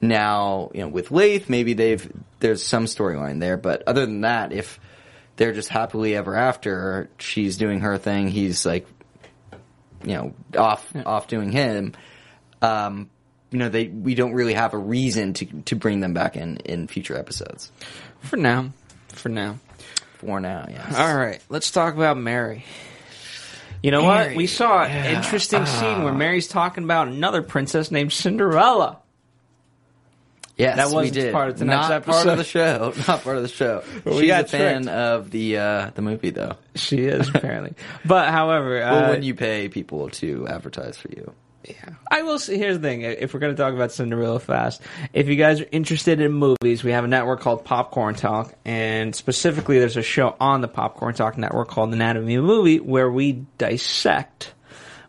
Now 0.03 0.70
you 0.74 0.81
know 0.81 0.88
with 0.88 1.11
Leith, 1.12 1.48
maybe 1.48 1.72
they've 1.72 2.12
there's 2.40 2.62
some 2.62 2.85
storyline 2.87 3.38
there, 3.38 3.57
but 3.57 3.85
other 3.87 4.05
than 4.05 4.22
that, 4.22 4.53
if 4.53 4.81
they're 5.37 5.53
just 5.53 5.68
happily 5.68 6.16
ever 6.16 6.35
after, 6.35 7.09
she's 7.18 7.57
doing 7.57 7.81
her 7.81 7.96
thing, 7.96 8.29
he's 8.29 8.66
like 8.66 8.87
you 10.05 10.14
know 10.14 10.35
off 10.59 10.92
off 11.07 11.29
doing 11.29 11.53
him. 11.53 11.94
Um, 12.61 13.09
you 13.53 13.61
know 13.61 13.68
they 13.68 13.87
we 13.87 14.16
don't 14.16 14.33
really 14.33 14.55
have 14.55 14.74
a 14.74 14.79
reason 14.79 15.35
to 15.35 15.46
to 15.66 15.76
bring 15.76 16.00
them 16.00 16.14
back 16.14 16.37
in 16.37 16.57
in 16.59 16.88
future 16.88 17.16
episodes. 17.16 17.70
For 18.22 18.37
now. 18.37 18.72
For 19.14 19.29
now. 19.29 19.59
For 20.18 20.40
now, 20.40 20.66
yes. 20.68 20.96
All 20.96 21.16
right, 21.16 21.40
let's 21.48 21.70
talk 21.70 21.94
about 21.94 22.18
Mary. 22.18 22.64
You 23.82 23.90
know 23.90 24.02
Mary, 24.06 24.28
what? 24.28 24.36
We 24.36 24.46
saw 24.46 24.84
an 24.84 25.16
interesting 25.16 25.64
scene 25.66 26.02
where 26.02 26.12
Mary's 26.12 26.48
talking 26.48 26.84
about 26.84 27.08
another 27.08 27.42
princess 27.42 27.90
named 27.90 28.12
Cinderella. 28.12 28.98
Yes, 30.56 30.76
That 30.76 31.10
did. 31.14 31.32
part 31.32 31.48
of 31.48 31.56
tonight's 31.56 31.88
Not 31.88 32.04
part 32.04 32.26
of 32.26 32.36
the 32.36 32.44
show. 32.44 32.92
Not 33.08 33.22
part 33.22 33.36
of 33.38 33.42
the 33.42 33.48
show. 33.48 33.82
She's 34.04 34.26
got 34.26 34.44
a 34.44 34.48
fan 34.48 34.82
tricked. 34.82 34.88
of 34.94 35.30
the 35.30 35.56
uh, 35.56 35.90
the 35.94 36.02
movie, 36.02 36.28
though. 36.30 36.56
She 36.74 36.98
is 37.04 37.28
apparently, 37.34 37.72
but 38.04 38.28
however, 38.28 38.78
Well, 38.80 39.04
uh, 39.06 39.08
when 39.10 39.22
you 39.22 39.34
pay 39.34 39.70
people 39.70 40.10
to 40.10 40.46
advertise 40.48 40.98
for 40.98 41.08
you, 41.08 41.32
I 42.10 42.22
will 42.22 42.38
say, 42.38 42.56
here's 42.56 42.78
the 42.78 42.82
thing. 42.82 43.02
If 43.02 43.34
we're 43.34 43.40
going 43.40 43.54
to 43.54 43.62
talk 43.62 43.74
about 43.74 43.92
Cinderella 43.92 44.40
fast, 44.40 44.80
if 45.12 45.28
you 45.28 45.36
guys 45.36 45.60
are 45.60 45.66
interested 45.70 46.20
in 46.20 46.32
movies, 46.32 46.82
we 46.82 46.92
have 46.92 47.04
a 47.04 47.08
network 47.08 47.40
called 47.40 47.64
Popcorn 47.64 48.14
Talk, 48.14 48.54
and 48.64 49.14
specifically 49.14 49.78
there's 49.78 49.96
a 49.96 50.02
show 50.02 50.36
on 50.40 50.62
the 50.62 50.68
Popcorn 50.68 51.14
Talk 51.14 51.36
network 51.36 51.68
called 51.68 51.92
Anatomy 51.92 52.36
of 52.36 52.44
a 52.44 52.46
Movie 52.46 52.80
where 52.80 53.10
we 53.10 53.44
dissect 53.58 54.54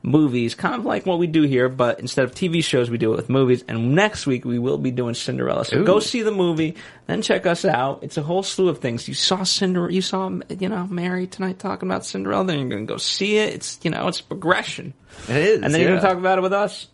movies, 0.04 0.56
kind 0.56 0.76
of 0.76 0.86
like 0.86 1.06
what 1.06 1.20
we 1.20 1.28
do 1.28 1.44
here, 1.44 1.70
but 1.70 2.00
instead 2.00 2.26
of 2.26 2.34
TV 2.34 2.64
shows, 2.64 2.90
we 2.90 2.98
do 2.98 3.14
it 3.14 3.18
with 3.18 3.30
movies. 3.30 3.64
And 3.68 3.94
next 3.96 4.26
week 4.26 4.46
we 4.46 4.60
will 4.60 4.78
be 4.78 4.92
doing 4.92 5.14
Cinderella. 5.14 5.66
So 5.66 5.84
go 5.84 6.00
see 6.00 6.22
the 6.22 6.32
movie, 6.32 6.76
then 7.08 7.22
check 7.22 7.46
us 7.46 7.66
out. 7.66 8.04
It's 8.04 8.18
a 8.18 8.24
whole 8.24 8.44
slew 8.44 8.70
of 8.70 8.80
things. 8.80 9.08
You 9.08 9.14
saw 9.14 9.44
Cinderella, 9.44 9.92
you 9.92 10.02
saw, 10.02 10.30
you 10.50 10.70
know, 10.70 10.88
Mary 10.88 11.28
tonight 11.28 11.60
talking 11.60 11.88
about 11.88 12.06
Cinderella, 12.06 12.46
then 12.46 12.60
you're 12.60 12.70
going 12.70 12.88
to 12.88 12.92
go 12.92 12.98
see 12.98 13.38
it. 13.38 13.54
It's, 13.54 13.80
you 13.84 13.92
know, 13.92 14.08
it's 14.08 14.22
progression. 14.22 14.94
it 15.28 15.36
is. 15.36 15.62
And 15.62 15.74
then 15.74 15.82
you're 15.82 15.92
going 15.92 16.02
to 16.02 16.08
talk 16.08 16.18
about 16.18 16.38
it 16.38 16.42
with 16.42 16.54
us. 16.54 16.88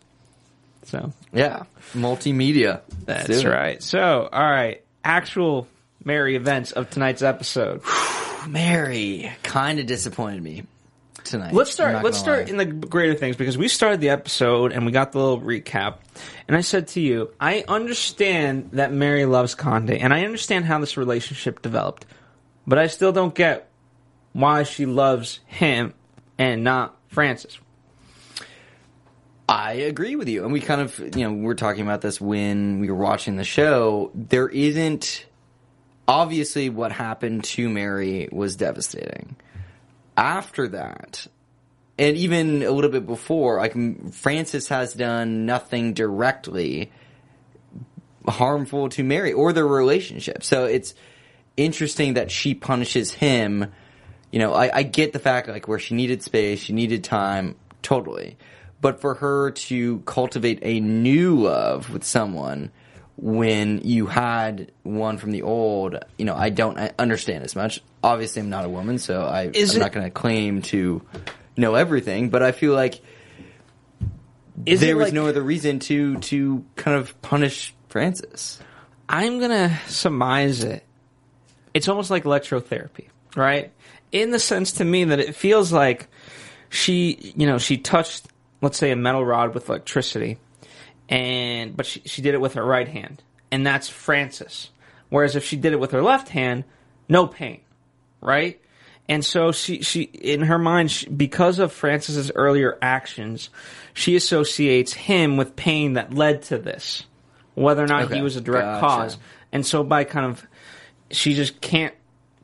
So 0.84 1.12
yeah, 1.34 1.64
multimedia. 1.92 2.80
That's 3.04 3.44
right. 3.44 3.82
So, 3.82 4.26
all 4.32 4.50
right, 4.50 4.82
actual 5.04 5.66
Mary 6.02 6.34
events 6.34 6.72
of 6.72 6.88
tonight's 6.88 7.20
episode. 7.20 7.82
Mary 8.48 9.30
kind 9.42 9.80
of 9.80 9.86
disappointed 9.86 10.42
me 10.42 10.62
tonight. 11.30 11.54
Let's 11.54 11.70
start. 11.70 12.02
Let's 12.02 12.18
start 12.18 12.46
lie. 12.46 12.50
in 12.50 12.56
the 12.56 12.64
greater 12.64 13.14
things 13.14 13.36
because 13.36 13.56
we 13.56 13.68
started 13.68 14.00
the 14.00 14.10
episode 14.10 14.72
and 14.72 14.86
we 14.86 14.92
got 14.92 15.12
the 15.12 15.18
little 15.18 15.40
recap. 15.40 15.98
And 16.46 16.56
I 16.56 16.62
said 16.62 16.88
to 16.88 17.00
you, 17.00 17.30
I 17.40 17.64
understand 17.68 18.70
that 18.72 18.92
Mary 18.92 19.24
loves 19.24 19.54
Conde, 19.54 19.90
and 19.90 20.12
I 20.12 20.24
understand 20.24 20.64
how 20.64 20.78
this 20.78 20.96
relationship 20.96 21.62
developed, 21.62 22.06
but 22.66 22.78
I 22.78 22.86
still 22.86 23.12
don't 23.12 23.34
get 23.34 23.70
why 24.32 24.62
she 24.62 24.86
loves 24.86 25.40
him 25.46 25.94
and 26.38 26.64
not 26.64 26.96
Francis. 27.08 27.58
I 29.48 29.72
agree 29.72 30.14
with 30.14 30.28
you. 30.28 30.44
And 30.44 30.52
we 30.52 30.60
kind 30.60 30.82
of, 30.82 30.98
you 31.16 31.24
know, 31.24 31.32
we're 31.32 31.54
talking 31.54 31.82
about 31.82 32.02
this 32.02 32.20
when 32.20 32.80
we 32.80 32.90
were 32.90 32.96
watching 32.96 33.36
the 33.36 33.44
show. 33.44 34.10
There 34.14 34.48
isn't 34.48 35.24
obviously 36.06 36.68
what 36.68 36.92
happened 36.92 37.44
to 37.44 37.68
Mary 37.68 38.28
was 38.30 38.56
devastating. 38.56 39.36
After 40.18 40.68
that, 40.68 41.26
and 41.96 42.16
even 42.16 42.62
a 42.62 42.70
little 42.70 42.90
bit 42.90 43.06
before, 43.06 43.58
like 43.58 43.74
Francis 44.12 44.68
has 44.68 44.92
done 44.92 45.46
nothing 45.46 45.94
directly 45.94 46.90
harmful 48.26 48.88
to 48.90 49.02
Mary 49.02 49.32
or 49.32 49.52
their 49.52 49.66
relationship. 49.66 50.42
So 50.42 50.64
it's 50.64 50.94
interesting 51.56 52.14
that 52.14 52.30
she 52.30 52.54
punishes 52.54 53.12
him. 53.12 53.72
You 54.30 54.38
know, 54.38 54.54
I, 54.54 54.78
I 54.78 54.82
get 54.82 55.12
the 55.12 55.18
fact 55.18 55.48
like 55.48 55.68
where 55.68 55.78
she 55.78 55.94
needed 55.94 56.22
space, 56.22 56.60
she 56.60 56.72
needed 56.72 57.04
time, 57.04 57.54
totally. 57.82 58.36
But 58.80 59.00
for 59.00 59.14
her 59.14 59.50
to 59.52 60.00
cultivate 60.00 60.60
a 60.62 60.80
new 60.80 61.42
love 61.42 61.90
with 61.90 62.04
someone 62.04 62.70
when 63.16 63.80
you 63.82 64.06
had 64.06 64.70
one 64.84 65.18
from 65.18 65.32
the 65.32 65.42
old, 65.42 65.96
you 66.16 66.24
know, 66.24 66.36
I 66.36 66.50
don't 66.50 66.78
understand 66.98 67.44
as 67.44 67.56
much. 67.56 67.82
Obviously, 68.02 68.42
I'm 68.42 68.50
not 68.50 68.64
a 68.64 68.68
woman, 68.68 68.98
so 68.98 69.22
I, 69.22 69.50
Is 69.52 69.72
I'm 69.72 69.76
it- 69.78 69.80
not 69.84 69.92
going 69.92 70.04
to 70.06 70.10
claim 70.10 70.62
to 70.62 71.02
know 71.56 71.74
everything. 71.74 72.30
But 72.30 72.42
I 72.42 72.52
feel 72.52 72.72
like 72.74 73.00
there 74.56 74.96
was 74.96 75.06
like- 75.06 75.12
no 75.14 75.26
other 75.26 75.42
reason 75.42 75.78
to 75.80 76.16
to 76.18 76.64
kind 76.76 76.96
of 76.96 77.20
punish 77.22 77.74
Francis. 77.88 78.60
I'm 79.08 79.40
gonna 79.40 79.78
surmise 79.86 80.62
it. 80.64 80.84
It's 81.74 81.88
almost 81.88 82.10
like 82.10 82.24
electrotherapy, 82.24 83.06
right? 83.36 83.72
In 84.12 84.30
the 84.30 84.38
sense 84.38 84.72
to 84.72 84.84
me 84.84 85.04
that 85.04 85.18
it 85.20 85.34
feels 85.34 85.72
like 85.72 86.08
she, 86.68 87.32
you 87.36 87.46
know, 87.46 87.58
she 87.58 87.78
touched 87.78 88.26
let's 88.60 88.76
say 88.76 88.90
a 88.90 88.96
metal 88.96 89.24
rod 89.24 89.54
with 89.54 89.68
electricity, 89.68 90.36
and 91.08 91.76
but 91.76 91.86
she, 91.86 92.00
she 92.04 92.22
did 92.22 92.34
it 92.34 92.40
with 92.40 92.54
her 92.54 92.64
right 92.64 92.88
hand, 92.88 93.22
and 93.50 93.66
that's 93.66 93.88
Francis. 93.88 94.70
Whereas 95.08 95.36
if 95.36 95.44
she 95.44 95.56
did 95.56 95.72
it 95.72 95.80
with 95.80 95.92
her 95.92 96.02
left 96.02 96.28
hand, 96.28 96.64
no 97.08 97.26
pain, 97.26 97.60
right? 98.20 98.60
And 99.08 99.24
so 99.24 99.52
she, 99.52 99.82
she 99.82 100.02
in 100.02 100.42
her 100.42 100.58
mind, 100.58 100.90
she, 100.90 101.08
because 101.08 101.58
of 101.58 101.72
Francis's 101.72 102.30
earlier 102.34 102.76
actions, 102.82 103.48
she 103.94 104.16
associates 104.16 104.92
him 104.92 105.36
with 105.36 105.56
pain 105.56 105.94
that 105.94 106.12
led 106.12 106.42
to 106.42 106.58
this, 106.58 107.04
whether 107.54 107.82
or 107.82 107.86
not 107.86 108.04
Okay, 108.04 108.16
he 108.16 108.22
was 108.22 108.36
a 108.36 108.40
direct 108.40 108.66
gotcha. 108.66 108.86
cause. 108.86 109.18
And 109.50 109.64
so 109.64 109.82
by 109.82 110.04
kind 110.04 110.26
of, 110.26 110.46
she 111.10 111.34
just 111.34 111.60
can't 111.62 111.94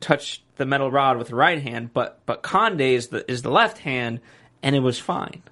touch 0.00 0.42
the 0.56 0.64
metal 0.66 0.90
rod 0.90 1.18
with 1.18 1.28
the 1.28 1.34
right 1.34 1.60
hand, 1.60 1.92
but 1.92 2.20
but 2.26 2.42
Conde 2.42 2.80
is 2.80 3.08
the 3.08 3.30
is 3.30 3.42
the 3.42 3.50
left 3.50 3.78
hand, 3.78 4.20
and 4.62 4.76
it 4.76 4.80
was 4.80 4.98
fine, 4.98 5.42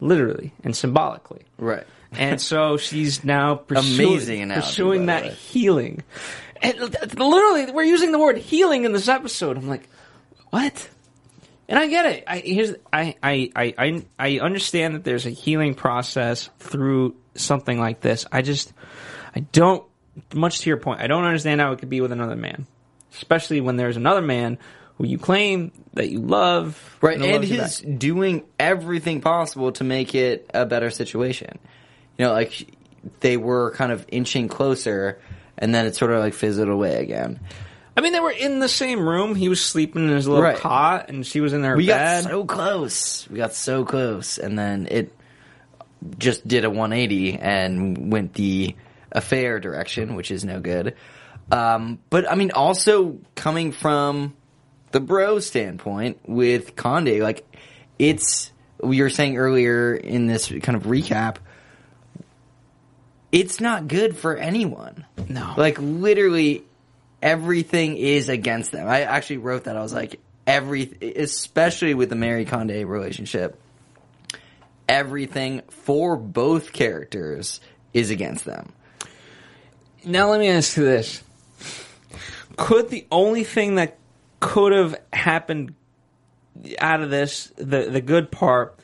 literally 0.00 0.52
and 0.62 0.76
symbolically. 0.76 1.42
Right. 1.58 1.84
And 2.12 2.40
so 2.40 2.76
she's 2.76 3.24
now 3.24 3.54
pursuing, 3.66 4.08
Amazing 4.08 4.42
analogy, 4.42 4.66
pursuing 4.66 5.06
that 5.06 5.32
healing. 5.32 6.02
And 6.62 6.78
literally, 7.18 7.72
we're 7.72 7.82
using 7.82 8.12
the 8.12 8.18
word 8.18 8.38
healing 8.38 8.84
in 8.84 8.92
this 8.92 9.08
episode. 9.08 9.56
I'm 9.56 9.68
like, 9.68 9.88
what? 10.50 10.88
And 11.68 11.78
I 11.78 11.88
get 11.88 12.06
it. 12.06 12.24
I 12.26 12.38
here's 12.38 12.74
I 12.92 13.16
I 13.22 13.50
I 13.56 14.04
I, 14.18 14.38
understand 14.38 14.94
that 14.94 15.04
there's 15.04 15.26
a 15.26 15.30
healing 15.30 15.74
process 15.74 16.50
through 16.58 17.16
something 17.34 17.80
like 17.80 18.00
this. 18.00 18.26
I 18.30 18.42
just 18.42 18.72
I 19.34 19.40
don't 19.40 19.84
much 20.34 20.60
to 20.60 20.70
your 20.70 20.76
point. 20.76 21.00
I 21.00 21.06
don't 21.06 21.24
understand 21.24 21.60
how 21.60 21.72
it 21.72 21.78
could 21.78 21.88
be 21.88 22.00
with 22.00 22.12
another 22.12 22.36
man, 22.36 22.66
especially 23.14 23.60
when 23.60 23.76
there's 23.76 23.96
another 23.96 24.22
man 24.22 24.58
who 24.98 25.06
you 25.06 25.18
claim 25.18 25.72
that 25.94 26.10
you 26.10 26.20
love, 26.20 26.98
Right, 27.00 27.18
who 27.18 27.24
and 27.24 27.42
he's 27.42 27.80
doing 27.80 28.44
everything 28.58 29.20
possible 29.20 29.72
to 29.72 29.84
make 29.84 30.14
it 30.14 30.50
a 30.52 30.66
better 30.66 30.90
situation. 30.90 31.58
You 32.18 32.26
know, 32.26 32.32
like 32.32 32.66
they 33.20 33.36
were 33.36 33.70
kind 33.72 33.92
of 33.92 34.04
inching 34.08 34.48
closer, 34.48 35.20
and 35.58 35.74
then 35.74 35.86
it 35.86 35.94
sort 35.96 36.10
of 36.12 36.20
like 36.20 36.34
fizzled 36.34 36.68
away 36.68 36.96
again. 37.02 37.40
I 37.96 38.00
mean, 38.00 38.12
they 38.12 38.20
were 38.20 38.30
in 38.30 38.58
the 38.58 38.68
same 38.68 39.06
room. 39.06 39.34
He 39.34 39.48
was 39.50 39.62
sleeping 39.62 40.08
in 40.08 40.14
his 40.14 40.26
little 40.26 40.42
Right. 40.42 40.56
cot, 40.56 41.10
and 41.10 41.26
she 41.26 41.40
was 41.40 41.52
in 41.52 41.62
her 41.62 41.76
We 41.76 41.86
bed. 41.86 42.24
got 42.24 42.30
so 42.30 42.44
close. 42.44 43.28
We 43.30 43.36
got 43.36 43.52
so 43.54 43.84
close, 43.84 44.38
and 44.38 44.58
then 44.58 44.88
it 44.90 45.12
just 46.18 46.46
did 46.48 46.64
a 46.64 46.70
180 46.70 47.38
and 47.38 48.10
went 48.10 48.34
the 48.34 48.74
affair 49.12 49.60
direction, 49.60 50.14
which 50.16 50.30
is 50.30 50.44
no 50.44 50.58
good. 50.60 50.94
Um, 51.50 51.98
but 52.08 52.30
I 52.30 52.34
mean, 52.34 52.50
also 52.52 53.18
coming 53.34 53.72
from 53.72 54.34
the 54.92 55.00
bro 55.00 55.38
standpoint 55.38 56.18
with 56.26 56.76
Conde, 56.76 57.18
like 57.20 57.46
it's 57.98 58.50
we 58.82 59.00
were 59.02 59.10
saying 59.10 59.36
earlier 59.36 59.94
in 59.94 60.26
this 60.26 60.48
kind 60.48 60.76
of 60.76 60.84
recap. 60.84 61.36
It's 63.32 63.60
not 63.60 63.88
good 63.88 64.16
for 64.16 64.36
anyone. 64.36 65.06
No. 65.28 65.54
Like 65.56 65.78
literally 65.80 66.64
everything 67.22 67.96
is 67.96 68.28
against 68.28 68.72
them. 68.72 68.86
I 68.86 69.02
actually 69.02 69.38
wrote 69.38 69.64
that. 69.64 69.76
I 69.76 69.82
was 69.82 69.94
like, 69.94 70.20
every, 70.46 70.82
especially 71.16 71.94
with 71.94 72.10
the 72.10 72.16
Mary 72.16 72.44
Conde 72.44 72.70
relationship, 72.70 73.58
everything 74.88 75.62
for 75.70 76.16
both 76.16 76.72
characters 76.72 77.60
is 77.94 78.10
against 78.10 78.44
them. 78.44 78.72
Now 80.04 80.30
let 80.30 80.40
me 80.40 80.48
ask 80.48 80.76
you 80.76 80.84
this: 80.84 81.22
Could 82.56 82.90
the 82.90 83.06
only 83.10 83.44
thing 83.44 83.76
that 83.76 83.98
could 84.40 84.72
have 84.72 85.00
happened 85.12 85.74
out 86.78 87.02
of 87.02 87.10
this, 87.10 87.52
the 87.56 87.88
the 87.88 88.00
good 88.00 88.30
part, 88.32 88.78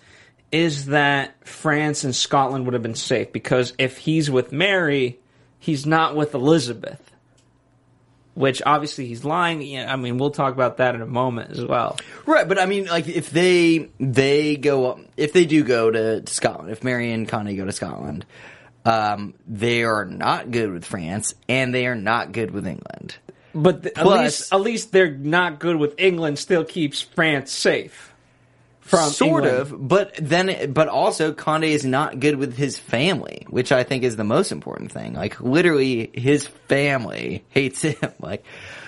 is 0.51 0.87
that 0.87 1.47
France 1.47 2.05
and 2.05 2.15
Scotland 2.15 2.65
would 2.65 2.75
have 2.75 2.83
been 2.83 2.95
safe 2.95 3.33
because 3.33 3.75
if 3.79 3.99
he's 3.99 4.31
with 4.31 4.53
Mary, 4.53 5.19
he's 5.59 5.87
not 5.87 6.17
with 6.17 6.35
Elizabeth. 6.35 7.03
Which 8.35 8.63
obviously 8.65 9.07
he's 9.07 9.25
lying. 9.25 9.77
I 9.77 9.97
mean, 9.97 10.17
we'll 10.17 10.31
talk 10.31 10.55
about 10.55 10.77
that 10.77 10.95
in 10.95 11.03
a 11.03 11.07
moment 11.07 11.51
as 11.51 11.65
well. 11.65 11.99
Right, 12.25 12.47
but 12.47 12.57
I 12.61 12.67
mean, 12.67 12.85
like 12.87 13.09
if 13.09 13.31
they 13.31 13.89
they 13.99 14.55
go 14.57 15.01
if 15.17 15.33
they 15.33 15.45
do 15.45 15.65
go 15.65 15.91
to, 15.91 16.21
to 16.21 16.33
Scotland, 16.33 16.71
if 16.71 16.85
Mary 16.85 17.11
and 17.11 17.29
Conde 17.29 17.57
go 17.57 17.65
to 17.65 17.73
Scotland, 17.73 18.25
um, 18.85 19.35
they 19.49 19.83
are 19.83 20.05
not 20.05 20.53
good 20.53 20.71
with 20.71 20.85
France 20.85 21.35
and 21.49 21.75
they 21.75 21.89
are 21.89 21.97
not 21.97 22.31
good 22.31 22.53
with 22.53 22.65
England. 22.65 23.17
But 23.57 23.83
th- 23.83 23.99
at 23.99 24.05
Plus- 24.05 24.23
least, 24.23 24.55
at 24.55 24.61
least 24.61 24.93
they're 24.93 25.11
not 25.11 25.59
good 25.59 25.75
with 25.75 25.97
England. 25.99 26.39
Still 26.39 26.65
keeps 26.65 27.03
France 27.03 27.51
safe 27.51 28.15
from 28.89 29.11
sort 29.11 29.45
England. 29.45 29.73
of, 29.73 29.89
but 29.89 30.15
then, 30.17 30.73
but 30.73 30.89
also 30.89 31.33
Conde 31.33 31.65
is 31.65 31.85
not 31.85 32.21
good 32.21 32.37
with 32.37 32.57
his 32.57 32.79
family, 32.79 33.45
which 33.49 33.71
I 33.71 33.85
think 33.85 34.03
is 34.03 34.17
the 34.17 34.25
most 34.25 34.51
important 34.51 34.93
thing. 34.93 35.13
Like 35.13 35.41
literally, 35.41 36.11
his 36.15 36.47
family 36.47 37.45
hates 37.51 37.83
him. 37.83 37.97
Like, 38.21 38.45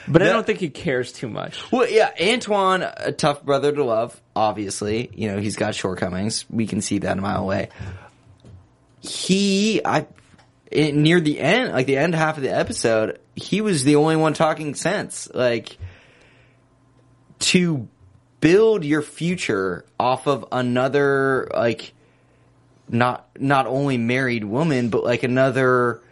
But 0.09 0.23
I 0.23 0.27
don't 0.27 0.45
think 0.45 0.59
he 0.59 0.71
cares 0.71 1.13
too 1.13 1.29
much. 1.29 1.71
Well, 1.71 1.89
yeah, 1.89 2.11
Antoine, 2.21 2.83
a 2.83 3.13
tough 3.13 3.45
brother 3.45 3.73
to 3.73 3.85
love. 3.85 4.21
Obviously, 4.35 5.11
you 5.15 5.31
know 5.31 5.39
he's 5.39 5.57
got 5.57 5.75
shortcomings. 5.75 6.47
We 6.51 6.67
can 6.67 6.81
see 6.81 6.99
that 7.01 7.17
a 7.17 7.21
mile 7.21 7.43
away. 7.43 7.69
He, 9.01 9.81
I, 9.85 10.07
in, 10.71 11.03
near 11.03 11.21
the 11.21 11.39
end, 11.41 11.73
like 11.73 11.87
the 11.87 11.97
end 11.97 12.15
half 12.15 12.37
of 12.39 12.43
the 12.43 12.55
episode, 12.55 13.21
he 13.37 13.61
was 13.61 13.85
the 13.85 13.97
only 13.97 14.17
one 14.17 14.35
talking 14.35 14.75
sense. 14.75 15.29
Like 15.33 15.79
to 17.41 17.89
build 18.41 18.85
your 18.85 19.03
future 19.03 19.85
off 19.99 20.27
of 20.27 20.47
another, 20.53 21.49
like 21.55 21.93
not 22.89 23.29
not 23.39 23.67
only 23.67 23.99
married 23.99 24.45
woman, 24.45 24.89
but 24.89 25.05
like 25.05 25.23
another, 25.23 26.03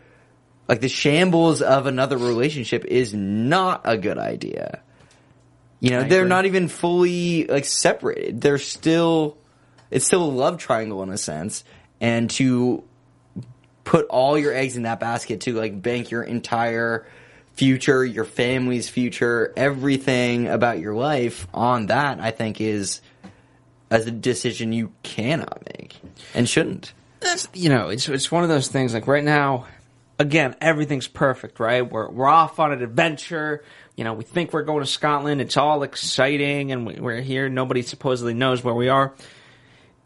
like 0.69 0.81
the 0.81 0.89
shambles 0.89 1.63
of 1.63 1.87
another 1.87 2.17
relationship 2.17 2.85
is 2.85 3.15
not 3.15 3.83
a 3.85 3.97
good 3.97 4.19
idea. 4.19 4.81
You 5.81 5.91
know, 5.91 6.01
I 6.01 6.09
they're 6.09 6.21
agree. 6.21 6.29
not 6.29 6.47
even 6.47 6.69
fully 6.69 7.47
like 7.47 7.65
separated. 7.65 8.41
They're 8.41 8.59
still 8.59 9.39
it's 9.91 10.05
still 10.07 10.23
a 10.23 10.31
love 10.31 10.59
triangle 10.59 11.03
in 11.03 11.11
a 11.11 11.19
sense. 11.19 11.65
And 12.01 12.31
to 12.31 12.85
put 13.85 14.07
all 14.07 14.39
your 14.39 14.53
eggs 14.53 14.77
in 14.77 14.83
that 14.83 15.01
basket 15.01 15.41
to 15.43 15.55
like 15.55 15.81
bank 15.81 16.11
your 16.11 16.23
entire 16.23 17.07
future, 17.59 18.05
your 18.05 18.25
family's 18.25 18.89
future, 18.89 19.53
everything 19.57 20.47
about 20.47 20.79
your 20.79 20.95
life 20.95 21.49
on 21.53 21.87
that, 21.87 22.21
I 22.21 22.31
think 22.31 22.61
is 22.61 23.01
as 23.91 24.07
a 24.07 24.13
decision 24.13 24.73
you 24.73 24.93
cannot 25.03 25.65
make 25.67 25.97
and 26.35 26.49
shouldn't. 26.49 26.93
That's 27.19 27.49
you 27.53 27.69
know, 27.69 27.89
it's 27.89 28.09
it's 28.09 28.31
one 28.31 28.45
of 28.45 28.49
those 28.49 28.69
things. 28.69 28.95
Like 28.95 29.09
right 29.09 29.25
now, 29.25 29.67
again, 30.21 30.55
everything's 30.61 31.09
perfect, 31.09 31.59
right? 31.59 31.83
We're 31.83 32.09
we're 32.09 32.29
off 32.29 32.61
on 32.61 32.71
an 32.71 32.81
adventure. 32.81 33.65
You 33.97 34.05
know, 34.05 34.15
we 34.15 34.23
think 34.23 34.53
we're 34.53 34.63
going 34.63 34.85
to 34.85 34.87
Scotland. 34.87 35.41
It's 35.41 35.57
all 35.57 35.83
exciting, 35.83 36.71
and 36.71 36.87
we, 36.87 36.95
we're 36.95 37.21
here. 37.21 37.49
Nobody 37.49 37.83
supposedly 37.83 38.35
knows 38.35 38.63
where 38.63 38.75
we 38.75 38.89
are. 38.89 39.15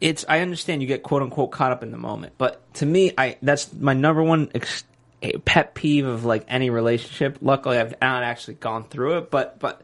It's 0.01 0.25
I 0.27 0.39
understand 0.39 0.81
you 0.81 0.87
get 0.87 1.03
quote 1.03 1.21
unquote 1.21 1.51
caught 1.51 1.71
up 1.71 1.83
in 1.83 1.91
the 1.91 1.99
moment, 1.99 2.33
but 2.39 2.73
to 2.75 2.85
me, 2.87 3.11
I 3.15 3.37
that's 3.43 3.71
my 3.73 3.93
number 3.93 4.23
one 4.23 4.49
ex- 4.55 4.85
a 5.23 5.39
pet 5.39 5.73
peeve 5.73 6.05
of 6.05 6.25
like 6.25 6.45
any 6.47 6.69
relationship. 6.69 7.39
Luckily, 7.41 7.77
I've 7.77 7.95
not 8.01 8.23
actually 8.23 8.55
gone 8.55 8.83
through 8.83 9.17
it, 9.19 9.31
but 9.31 9.59
but 9.59 9.81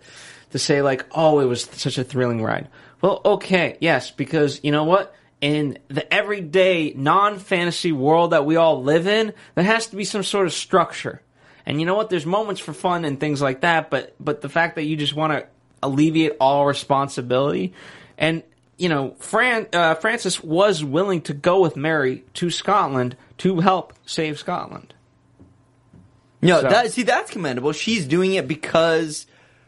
to 0.51 0.59
say 0.59 0.81
like, 0.81 1.05
oh, 1.11 1.39
it 1.39 1.45
was 1.45 1.63
such 1.63 1.97
a 1.97 2.03
thrilling 2.03 2.43
ride. 2.43 2.67
Well, 3.01 3.21
okay, 3.23 3.77
yes, 3.79 4.11
because 4.11 4.59
you 4.63 4.71
know 4.71 4.83
what? 4.83 5.15
In 5.41 5.79
the 5.87 6.11
everyday 6.13 6.91
non-fantasy 6.93 7.93
world 7.93 8.31
that 8.31 8.45
we 8.45 8.57
all 8.57 8.83
live 8.83 9.07
in, 9.07 9.33
there 9.55 9.63
has 9.63 9.87
to 9.87 9.95
be 9.95 10.03
some 10.03 10.23
sort 10.23 10.45
of 10.45 10.53
structure. 10.53 11.21
And 11.65 11.79
you 11.79 11.85
know 11.85 11.95
what? 11.95 12.09
There's 12.09 12.25
moments 12.25 12.59
for 12.59 12.73
fun 12.73 13.05
and 13.05 13.19
things 13.19 13.41
like 13.41 13.61
that, 13.61 13.89
but 13.89 14.15
but 14.19 14.41
the 14.41 14.49
fact 14.49 14.75
that 14.75 14.83
you 14.83 14.97
just 14.97 15.15
want 15.15 15.33
to 15.33 15.47
alleviate 15.81 16.33
all 16.41 16.65
responsibility, 16.65 17.73
and 18.17 18.43
you 18.77 18.89
know, 18.89 19.15
Fran 19.19 19.67
uh, 19.71 19.95
Francis 19.95 20.43
was 20.43 20.83
willing 20.83 21.21
to 21.23 21.33
go 21.33 21.61
with 21.61 21.77
Mary 21.77 22.23
to 22.35 22.49
Scotland 22.49 23.15
to 23.37 23.59
help 23.59 23.93
save 24.05 24.39
Scotland. 24.39 24.93
No, 26.41 26.61
So- 26.61 26.69
that 26.69 26.91
see 26.91 27.03
that's 27.03 27.31
commendable. 27.31 27.71
She's 27.73 28.05
doing 28.07 28.33
it 28.33 28.47
because 28.47 29.25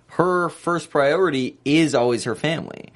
her 0.08 0.50
first 0.50 0.90
priority 0.90 1.58
is 1.66 1.96
always 1.96 2.26
her 2.26 2.36
family. 2.36 2.92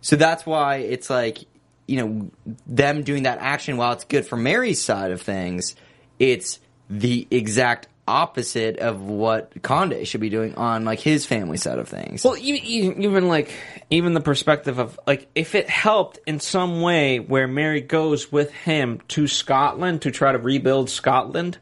So 0.00 0.16
that's 0.16 0.46
why 0.46 0.76
it's 0.76 1.10
like, 1.10 1.38
you 1.86 1.96
know, 1.96 2.30
them 2.66 3.02
doing 3.02 3.24
that 3.24 3.38
action 3.40 3.76
while 3.76 3.92
it's 3.92 4.04
good 4.04 4.26
for 4.26 4.36
Mary's 4.36 4.80
side 4.80 5.10
of 5.10 5.20
things, 5.22 5.74
it's 6.18 6.60
the 6.90 7.26
exact 7.30 7.88
opposite 8.06 8.78
of 8.78 9.02
what 9.02 9.52
Conde 9.62 10.06
should 10.08 10.22
be 10.22 10.30
doing 10.30 10.54
on 10.54 10.84
like 10.86 10.98
his 10.98 11.26
family 11.26 11.58
side 11.58 11.78
of 11.78 11.88
things. 11.88 12.24
Well, 12.24 12.36
even, 12.38 13.28
like 13.28 13.52
even 13.90 14.14
the 14.14 14.20
perspective 14.20 14.78
of 14.78 14.98
like 15.06 15.28
if 15.34 15.54
it 15.54 15.68
helped 15.68 16.18
in 16.26 16.40
some 16.40 16.80
way 16.80 17.20
where 17.20 17.46
Mary 17.46 17.82
goes 17.82 18.32
with 18.32 18.50
him 18.50 19.00
to 19.08 19.26
Scotland 19.26 20.02
to 20.02 20.10
try 20.10 20.32
to 20.32 20.38
rebuild 20.38 20.88
Scotland, 20.88 21.58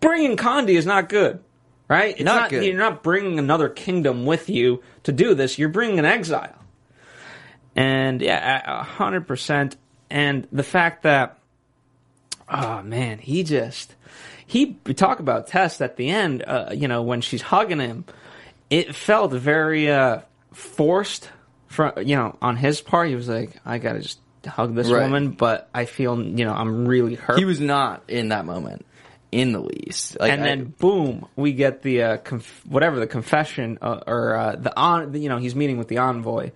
bringing 0.00 0.36
Conde 0.36 0.70
is 0.70 0.86
not 0.86 1.08
good, 1.08 1.40
right? 1.88 2.14
It's 2.14 2.22
Not 2.22 2.50
good. 2.50 2.64
You're 2.64 2.76
not 2.78 3.02
bringing 3.02 3.38
another 3.38 3.68
kingdom 3.68 4.26
with 4.26 4.48
you 4.48 4.82
to 5.04 5.12
do 5.12 5.34
this. 5.34 5.58
You're 5.58 5.68
bringing 5.68 5.98
an 5.98 6.04
exile. 6.04 6.54
And 7.76 8.20
yeah, 8.20 8.82
hundred 8.82 9.26
percent. 9.28 9.76
and 10.10 10.48
the 10.50 10.62
fact 10.64 11.04
that, 11.04 11.38
oh 12.48 12.82
man, 12.82 13.18
he 13.18 13.44
just 13.44 13.94
he 14.46 14.78
we 14.84 14.94
talk 14.94 15.20
about 15.20 15.46
Tess 15.46 15.80
at 15.80 15.96
the 15.96 16.08
end. 16.10 16.42
Uh, 16.44 16.70
you 16.72 16.88
know, 16.88 17.02
when 17.02 17.20
she's 17.20 17.42
hugging 17.42 17.78
him, 17.78 18.04
it 18.70 18.94
felt 18.96 19.32
very 19.32 19.90
uh, 19.90 20.20
forced. 20.52 21.30
From 21.68 21.92
you 21.98 22.16
know, 22.16 22.36
on 22.42 22.56
his 22.56 22.80
part, 22.80 23.10
he 23.10 23.14
was 23.14 23.28
like, 23.28 23.52
"I 23.64 23.78
gotta 23.78 24.00
just 24.00 24.18
hug 24.44 24.74
this 24.74 24.88
Right. 24.88 25.02
woman," 25.02 25.30
but 25.32 25.68
I 25.74 25.84
feel 25.84 26.20
you 26.20 26.44
know 26.46 26.54
I'm 26.54 26.88
really 26.88 27.14
hurt. 27.14 27.38
He 27.38 27.44
was 27.44 27.60
not 27.60 28.02
in 28.08 28.30
that 28.30 28.44
moment 28.46 28.86
in 29.30 29.52
the 29.52 29.60
least. 29.60 30.18
Like, 30.18 30.32
and 30.32 30.42
I- 30.42 30.46
then 30.46 30.64
boom, 30.78 31.26
we 31.36 31.52
get 31.52 31.82
the 31.82 32.02
uh, 32.02 32.16
conf- 32.18 32.62
whatever 32.66 32.98
the 32.98 33.06
confession 33.06 33.78
uh, 33.82 34.00
or 34.06 34.36
uh, 34.36 34.56
the 34.56 34.76
on. 34.78 35.14
You 35.20 35.28
know, 35.28 35.38
he's 35.38 35.54
meeting 35.54 35.78
with 35.78 35.88
the 35.88 35.98
envoy, 35.98 36.50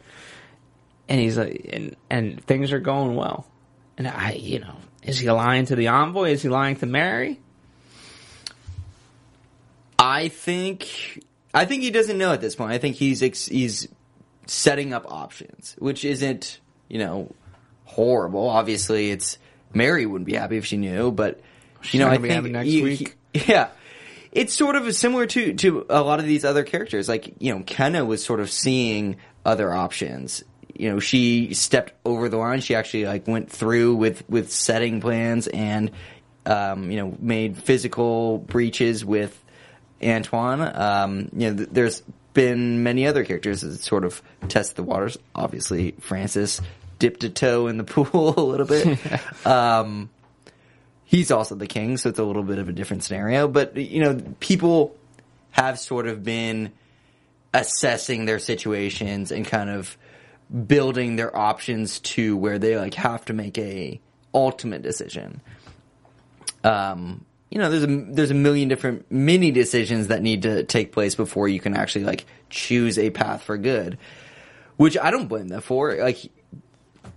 and 1.09 1.21
he's 1.21 1.37
like, 1.39 1.69
and 1.73 1.97
and 2.11 2.45
things 2.45 2.73
are 2.73 2.81
going 2.81 3.15
well. 3.17 3.47
And 3.99 4.09
I, 4.09 4.33
you 4.33 4.59
know, 4.61 4.75
is 5.03 5.19
he 5.19 5.31
lying 5.31 5.67
to 5.67 5.77
the 5.77 5.89
envoy? 5.89 6.31
Is 6.31 6.43
he 6.43 6.49
lying 6.49 6.77
to 6.77 6.87
Mary? 6.87 7.39
I 9.99 10.29
think 10.29 11.23
I 11.55 11.65
think 11.65 11.83
he 11.83 11.91
doesn't 11.91 12.19
know 12.19 12.33
at 12.33 12.41
this 12.41 12.55
point. 12.57 12.73
I 12.73 12.79
think 12.79 12.97
he's 12.97 13.23
ex- 13.23 13.47
he's 13.47 13.89
setting 14.47 14.93
up 14.93 15.11
options, 15.11 15.77
which 15.79 16.05
isn't 16.05 16.59
you 16.89 16.99
know 16.99 17.33
horrible. 17.85 18.49
Obviously, 18.49 19.11
it's 19.11 19.39
Mary 19.75 20.07
wouldn't 20.07 20.27
be 20.27 20.35
happy 20.35 20.57
if 20.57 20.65
she 20.67 20.77
knew, 20.77 21.13
but 21.13 21.41
She's 21.83 21.95
you 21.95 22.01
know 22.01 22.09
I 22.11 22.19
think 22.19 22.51
next 22.51 22.69
he- 22.69 22.83
week. 22.83 23.17
he- 23.33 23.45
yeah. 23.53 23.69
It's 24.33 24.55
sort 24.55 24.77
of 24.77 24.95
similar 24.95 25.27
to 25.27 25.53
to 25.55 25.85
a 25.91 26.03
lot 26.03 26.19
of 26.19 26.25
these 26.25 26.45
other 26.45 26.65
characters. 26.65 27.09
Like 27.09 27.35
you 27.39 27.55
know, 27.55 27.63
Kenna 27.65 28.05
was 28.05 28.25
sort 28.25 28.41
of 28.41 28.51
seeing 28.51 29.17
other 29.45 29.73
options. 29.73 30.43
You 30.75 30.91
know, 30.91 31.01
she 31.01 31.53
stepped 31.53 31.93
over 32.07 32.31
the 32.31 32.39
line. 32.39 32.61
She 32.63 32.75
actually 32.75 33.05
like 33.05 33.29
went 33.29 33.51
through 33.51 33.97
with 33.97 34.27
with 34.31 34.51
setting 34.51 35.03
plans 35.03 35.49
and 35.49 35.91
um, 36.47 36.91
you 36.91 36.97
know 36.97 37.15
made 37.21 37.59
physical 37.59 38.39
breaches 38.39 39.05
with 39.05 39.39
Antoine. 40.03 40.61
Um, 40.63 41.29
you 41.37 41.51
know, 41.51 41.57
th- 41.59 41.69
there's 41.71 42.03
been 42.33 42.83
many 42.83 43.07
other 43.07 43.25
characters 43.27 43.61
that 43.61 43.79
sort 43.81 44.05
of 44.05 44.23
test 44.49 44.77
the 44.77 44.83
waters. 44.83 45.19
Obviously, 45.35 45.93
Francis 46.01 46.63
dipped 46.99 47.23
a 47.25 47.29
toe 47.29 47.67
in 47.67 47.77
the 47.77 47.85
pool 47.85 48.33
a 48.35 48.41
little 48.43 48.67
bit. 48.67 48.99
um, 49.47 50.09
he's 51.13 51.31
also 51.31 51.55
the 51.55 51.69
king, 51.69 51.97
so 51.97 52.09
it's 52.09 52.19
a 52.19 52.25
little 52.25 52.43
bit 52.43 52.59
of 52.59 52.69
a 52.69 52.73
different 52.73 53.05
scenario. 53.05 53.47
But 53.47 53.77
you 53.77 54.01
know, 54.01 54.21
people 54.41 54.97
have 55.53 55.79
sort 55.79 56.09
of 56.09 56.25
been 56.25 56.73
assessing 57.55 58.25
their 58.25 58.41
situations 58.41 59.31
and 59.31 59.47
kind 59.47 59.71
of 59.71 59.97
building 60.67 61.17
their 61.17 61.35
options 61.37 62.01
to 62.01 62.37
where 62.37 62.59
they 62.59 62.77
like 62.77 62.95
have 62.95 63.25
to 63.27 63.33
make 63.33 63.57
a 63.59 64.01
ultimate 64.35 64.83
decision 64.83 65.41
um, 66.65 67.25
you 67.51 67.59
know, 67.59 67.71
there's 67.71 67.85
a 67.85 67.87
there's 67.87 68.31
a 68.31 68.35
million 68.35 68.69
different 68.69 69.11
mini 69.11 69.51
decisions 69.51 70.09
that 70.09 70.23
need 70.23 70.43
to 70.43 70.65
take 70.65 70.93
place 70.93 71.15
before 71.15 71.49
you 71.49 71.61
can 71.61 71.77
actually 71.77 72.05
like 72.05 72.25
choose 72.49 72.99
a 72.99 73.11
path 73.11 73.43
for 73.43 73.59
good, 73.59 73.99
which 74.77 74.97
I 74.97 75.11
don't 75.11 75.29
blame 75.29 75.49
them 75.49 75.61
for. 75.61 75.95
Like 75.97 76.19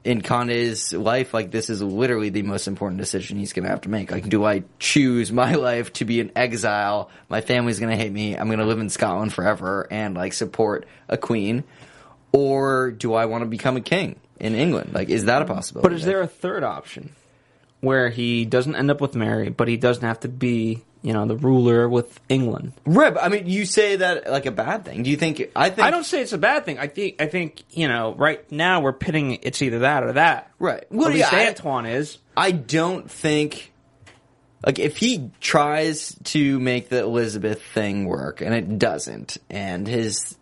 in 0.04 0.22
Conde's 0.22 0.94
life, 0.94 1.34
like 1.34 1.52
this 1.52 1.70
is 1.70 1.82
literally 1.82 2.30
the 2.30 2.44
most 2.44 2.68
important 2.68 3.00
decision 3.00 3.38
he's 3.38 3.54
gonna 3.54 3.70
have 3.70 3.82
to 3.82 3.90
make. 3.90 4.12
Like, 4.12 4.30
do 4.30 4.46
I 4.46 4.64
choose 4.80 5.32
my 5.32 5.54
life 5.56 5.94
to 5.94 6.06
be 6.06 6.22
an 6.22 6.32
exile? 6.36 7.10
My 7.28 7.42
family's 7.42 7.80
gonna 7.80 7.96
hate 7.96 8.12
me. 8.12 8.36
I'm 8.38 8.50
gonna 8.50 8.66
live 8.66 8.80
in 8.80 8.90
Scotland 8.90 9.34
forever 9.34 9.88
and 9.90 10.16
like 10.16 10.34
support 10.34 10.86
a 11.10 11.18
queen, 11.18 11.64
or 12.32 12.92
do 12.92 13.14
I 13.14 13.26
want 13.26 13.42
to 13.44 13.48
become 13.48 13.78
a 13.78 13.82
king 13.82 14.20
in 14.40 14.56
England? 14.56 14.92
Like, 14.94 15.10
is 15.10 15.26
that 15.26 15.42
a 15.42 15.46
possibility? 15.46 15.90
But 15.90 15.96
is 15.96 16.06
there 16.06 16.22
a 16.22 16.28
third 16.28 16.64
option 16.64 17.16
where 17.86 18.10
he 18.10 18.44
doesn't 18.46 18.76
end 18.76 18.92
up 18.92 19.00
with 19.00 19.16
Mary, 19.16 19.50
but 19.50 19.68
he 19.70 19.78
doesn't 19.78 20.04
have 20.04 20.20
to 20.22 20.28
be, 20.28 20.84
you 21.02 21.14
know, 21.14 21.26
the 21.26 21.38
ruler 21.38 21.88
with 21.88 22.20
England? 22.28 22.74
Right, 22.86 23.16
I 23.20 23.30
mean, 23.30 23.48
you 23.48 23.66
say 23.66 23.96
that 23.98 24.30
like 24.30 24.46
a 24.46 24.52
bad 24.52 24.84
thing. 24.84 25.04
Do 25.04 25.10
you 25.10 25.16
think? 25.18 25.42
I 25.56 25.70
think 25.70 25.88
I 25.88 25.92
don't 25.92 26.04
say 26.04 26.22
it's 26.22 26.34
a 26.34 26.38
bad 26.38 26.66
thing. 26.66 26.80
I 26.80 26.88
think 26.88 27.22
I 27.22 27.28
think 27.28 27.64
you 27.72 27.88
know 27.88 28.14
right 28.16 28.52
now 28.52 28.82
we're 28.82 28.92
pitting 28.94 29.40
it's 29.44 29.62
either 29.62 29.80
that 29.80 30.04
or 30.04 30.14
that. 30.14 30.52
Right. 30.60 30.84
Well, 30.90 31.08
At 31.08 31.14
least 31.14 31.32
yeah, 31.32 31.40
I- 31.40 31.48
Antoine 31.48 31.86
is. 31.86 32.18
I 32.36 32.52
don't 32.52 33.10
think 33.10 33.72
like 34.66 34.80
if 34.80 34.98
he 34.98 35.32
tries 35.40 36.16
to 36.26 36.60
make 36.60 36.90
the 36.90 37.00
Elizabeth 37.04 37.62
thing 37.62 38.06
work 38.06 38.42
and 38.42 38.54
it 38.54 38.78
doesn't, 38.80 39.38
and 39.50 39.88
his 39.88 40.36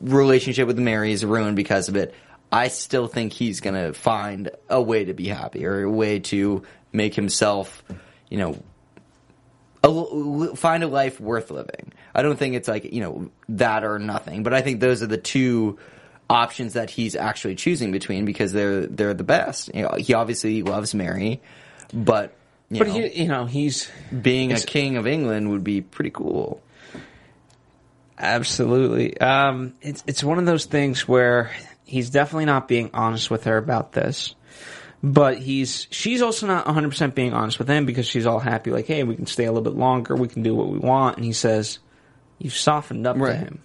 relationship 0.00 0.66
with 0.66 0.78
Mary 0.78 1.12
is 1.12 1.24
ruined 1.24 1.56
because 1.56 1.88
of 1.88 1.96
it. 1.96 2.14
I 2.54 2.68
still 2.68 3.08
think 3.08 3.32
he's 3.32 3.60
gonna 3.60 3.92
find 3.94 4.50
a 4.70 4.80
way 4.80 5.06
to 5.06 5.14
be 5.14 5.28
happy 5.28 5.66
or 5.66 5.82
a 5.82 5.90
way 5.90 6.20
to 6.20 6.62
make 6.92 7.14
himself, 7.14 7.84
you 8.30 8.38
know, 8.38 8.62
a, 9.82 10.56
find 10.56 10.84
a 10.84 10.88
life 10.88 11.20
worth 11.20 11.50
living. 11.50 11.92
I 12.14 12.22
don't 12.22 12.38
think 12.38 12.54
it's 12.54 12.68
like 12.68 12.92
you 12.92 13.00
know 13.00 13.30
that 13.50 13.84
or 13.84 13.98
nothing, 13.98 14.44
but 14.44 14.54
I 14.54 14.62
think 14.62 14.80
those 14.80 15.02
are 15.02 15.06
the 15.08 15.18
two 15.18 15.78
options 16.30 16.74
that 16.74 16.90
he's 16.90 17.16
actually 17.16 17.56
choosing 17.56 17.92
between 17.92 18.24
because 18.24 18.52
they're 18.52 18.86
they're 18.86 19.14
the 19.14 19.24
best. 19.24 19.74
You 19.74 19.82
know, 19.82 19.96
he 19.98 20.14
obviously 20.14 20.62
loves 20.62 20.94
Mary, 20.94 21.42
but 21.92 22.38
you 22.70 22.80
But 22.80 22.86
know, 22.86 22.94
he, 22.94 23.22
you 23.22 23.28
know, 23.28 23.46
he's 23.46 23.90
being 24.22 24.52
a 24.52 24.60
king 24.60 24.96
of 24.96 25.06
England 25.06 25.50
would 25.50 25.64
be 25.64 25.82
pretty 25.82 26.10
cool. 26.10 26.62
absolutely. 28.18 29.18
Um, 29.20 29.74
it's 29.82 30.04
it's 30.06 30.24
one 30.24 30.38
of 30.38 30.46
those 30.46 30.66
things 30.66 31.06
where 31.08 31.52
he's 31.84 32.10
definitely 32.10 32.46
not 32.46 32.68
being 32.68 32.90
honest 32.94 33.30
with 33.30 33.44
her 33.44 33.56
about 33.56 33.92
this. 33.92 34.34
But 35.02 35.38
he's 35.38 35.86
she's 35.90 36.22
also 36.22 36.46
not 36.46 36.64
100% 36.64 37.14
being 37.14 37.34
honest 37.34 37.58
with 37.58 37.68
him 37.68 37.84
because 37.84 38.06
she's 38.06 38.24
all 38.24 38.38
happy 38.38 38.70
like, 38.70 38.86
"Hey, 38.86 39.02
we 39.02 39.16
can 39.16 39.26
stay 39.26 39.44
a 39.44 39.52
little 39.52 39.70
bit 39.70 39.78
longer. 39.78 40.16
We 40.16 40.28
can 40.28 40.42
do 40.42 40.54
what 40.54 40.68
we 40.68 40.78
want." 40.78 41.16
And 41.16 41.26
he 41.26 41.34
says, 41.34 41.78
"You've 42.38 42.56
softened 42.56 43.06
up 43.06 43.18
to 43.18 43.36
him." 43.36 43.60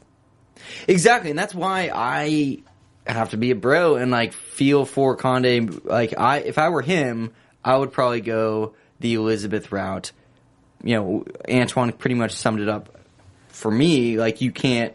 Exactly, 0.88 1.30
and 1.30 1.40
that's 1.40 1.56
why 1.56 1.92
I 1.96 2.58
have 3.08 3.30
to 3.30 3.38
be 3.38 3.52
a 3.52 3.56
bro 3.56 3.96
and 3.96 4.12
like 4.12 4.34
feel 4.34 4.84
for 4.84 5.16
Conde. 5.16 5.86
Like 5.86 6.14
I, 6.18 6.40
if 6.40 6.58
I 6.58 6.70
were 6.70 6.82
him, 6.82 7.32
I 7.64 7.78
would 7.78 7.94
probably 7.94 8.20
go 8.20 8.74
the 9.00 9.14
Elizabeth 9.14 9.72
route. 9.72 10.12
You 10.84 10.96
know, 10.96 11.26
Antoine 11.50 11.94
pretty 11.94 12.16
much 12.16 12.34
summed 12.34 12.60
it 12.60 12.68
up 12.68 12.98
for 13.48 13.72
me. 13.72 14.18
Like 14.18 14.42
you 14.42 14.52
can't 14.52 14.94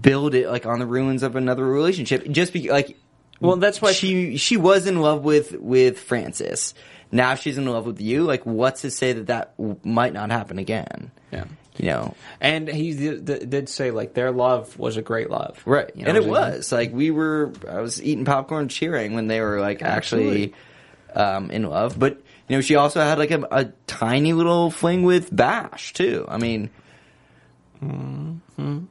build 0.00 0.34
it 0.34 0.48
like 0.48 0.66
on 0.66 0.78
the 0.78 0.86
ruins 0.86 1.22
of 1.22 1.36
another 1.36 1.64
relationship. 1.64 2.26
Just 2.28 2.52
be 2.52 2.70
like, 2.70 2.96
Well, 3.40 3.56
that's 3.56 3.80
why 3.82 3.92
she 3.92 4.36
she 4.36 4.56
was 4.56 4.86
in 4.86 5.00
love 5.00 5.24
with 5.24 5.52
with 5.52 5.98
Francis. 5.98 6.74
Now 7.12 7.34
she's 7.36 7.58
in 7.58 7.66
love 7.66 7.86
with 7.86 8.00
you. 8.00 8.24
Like, 8.24 8.44
what's 8.44 8.80
to 8.82 8.90
say 8.90 9.12
that 9.12 9.26
that 9.28 9.56
w- 9.56 9.78
might 9.84 10.12
not 10.12 10.30
happen 10.30 10.58
again? 10.58 11.12
Yeah. 11.30 11.44
You 11.76 11.86
know, 11.86 12.14
And 12.40 12.68
he 12.68 12.94
did, 12.94 13.50
did 13.50 13.68
say 13.68 13.90
like 13.90 14.14
their 14.14 14.30
love 14.30 14.78
was 14.78 14.96
a 14.96 15.02
great 15.02 15.28
love, 15.28 15.60
Right. 15.66 15.90
You 15.96 16.04
know 16.04 16.08
and 16.10 16.16
it 16.16 16.24
was. 16.24 16.70
Like 16.70 16.92
we 16.92 17.10
were 17.10 17.52
I 17.68 17.80
was 17.80 18.00
eating 18.02 18.24
popcorn 18.24 18.68
cheering 18.68 19.14
when 19.14 19.26
they 19.26 19.40
were 19.40 19.60
like 19.60 19.82
actually 19.82 20.54
um, 21.14 21.50
in 21.50 21.64
love. 21.64 21.98
But 21.98 22.20
you 22.48 22.56
know, 22.56 22.60
she 22.60 22.76
also 22.76 23.00
had 23.00 23.18
like 23.18 23.32
a, 23.32 23.42
a 23.50 23.64
tiny 23.88 24.32
little 24.34 24.70
fling 24.70 25.02
with 25.02 25.34
Bash 25.34 25.92
too. 25.92 26.24
I 26.28 26.38
mean 26.38 26.70
Mm-hmm. 27.82 28.84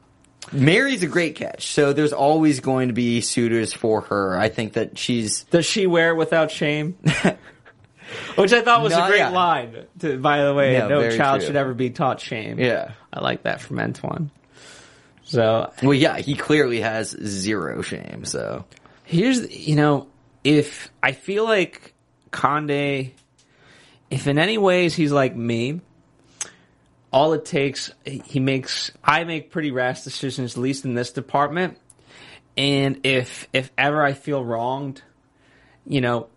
Mary's 0.53 1.03
a 1.03 1.07
great 1.07 1.35
catch, 1.35 1.67
so 1.67 1.93
there's 1.93 2.13
always 2.13 2.59
going 2.59 2.87
to 2.89 2.93
be 2.93 3.21
suitors 3.21 3.73
for 3.73 4.01
her. 4.01 4.37
I 4.37 4.49
think 4.49 4.73
that 4.73 4.97
she's 4.97 5.43
Does 5.51 5.65
she 5.65 5.87
wear 5.87 6.13
without 6.15 6.51
shame? 6.51 6.95
Which 8.35 8.53
I 8.53 8.61
thought 8.61 8.83
was 8.83 8.93
No, 8.93 9.05
a 9.05 9.07
great 9.07 9.17
yeah. 9.17 9.29
line. 9.29 9.85
To, 9.99 10.17
by 10.17 10.43
the 10.43 10.53
way, 10.53 10.73
Yeah, 10.73 10.87
no 10.87 11.09
child 11.15 11.39
true. 11.39 11.47
should 11.47 11.55
ever 11.55 11.73
be 11.73 11.89
taught 11.89 12.19
shame. 12.19 12.59
yeah. 12.59 12.91
I 13.11 13.21
like 13.21 13.43
that 13.43 13.59
from 13.61 13.79
Antoine. 13.79 14.29
So 15.23 15.71
Well, 15.81 15.93
yeah, 15.93 16.17
he 16.17 16.35
clearly 16.35 16.81
has 16.81 17.09
zero 17.09 17.81
shame. 17.81 18.25
So 18.25 18.65
here's 19.05 19.49
you 19.55 19.75
know 19.75 20.07
if 20.43 20.91
I 21.01 21.13
feel 21.13 21.45
like 21.45 21.93
Conde, 22.31 23.11
if 24.11 24.27
in 24.27 24.37
any 24.37 24.57
ways 24.57 24.93
he's 24.95 25.11
like 25.11 25.35
me, 25.35 25.81
all 27.13 27.33
it 27.33 27.45
takes 27.45 27.91
he 28.05 28.39
makes 28.39 28.91
I 29.03 29.23
make 29.23 29.51
pretty 29.51 29.71
rash 29.71 30.01
decisions, 30.01 30.57
at 30.57 30.61
least 30.61 30.83
in 30.83 30.95
this 30.95 31.11
department. 31.11 31.77
And 32.57 33.05
if 33.05 33.47
if 33.53 33.71
ever 33.77 34.03
I 34.03 34.13
feel 34.13 34.43
wronged, 34.43 35.03
you 35.85 36.01
know, 36.01 36.27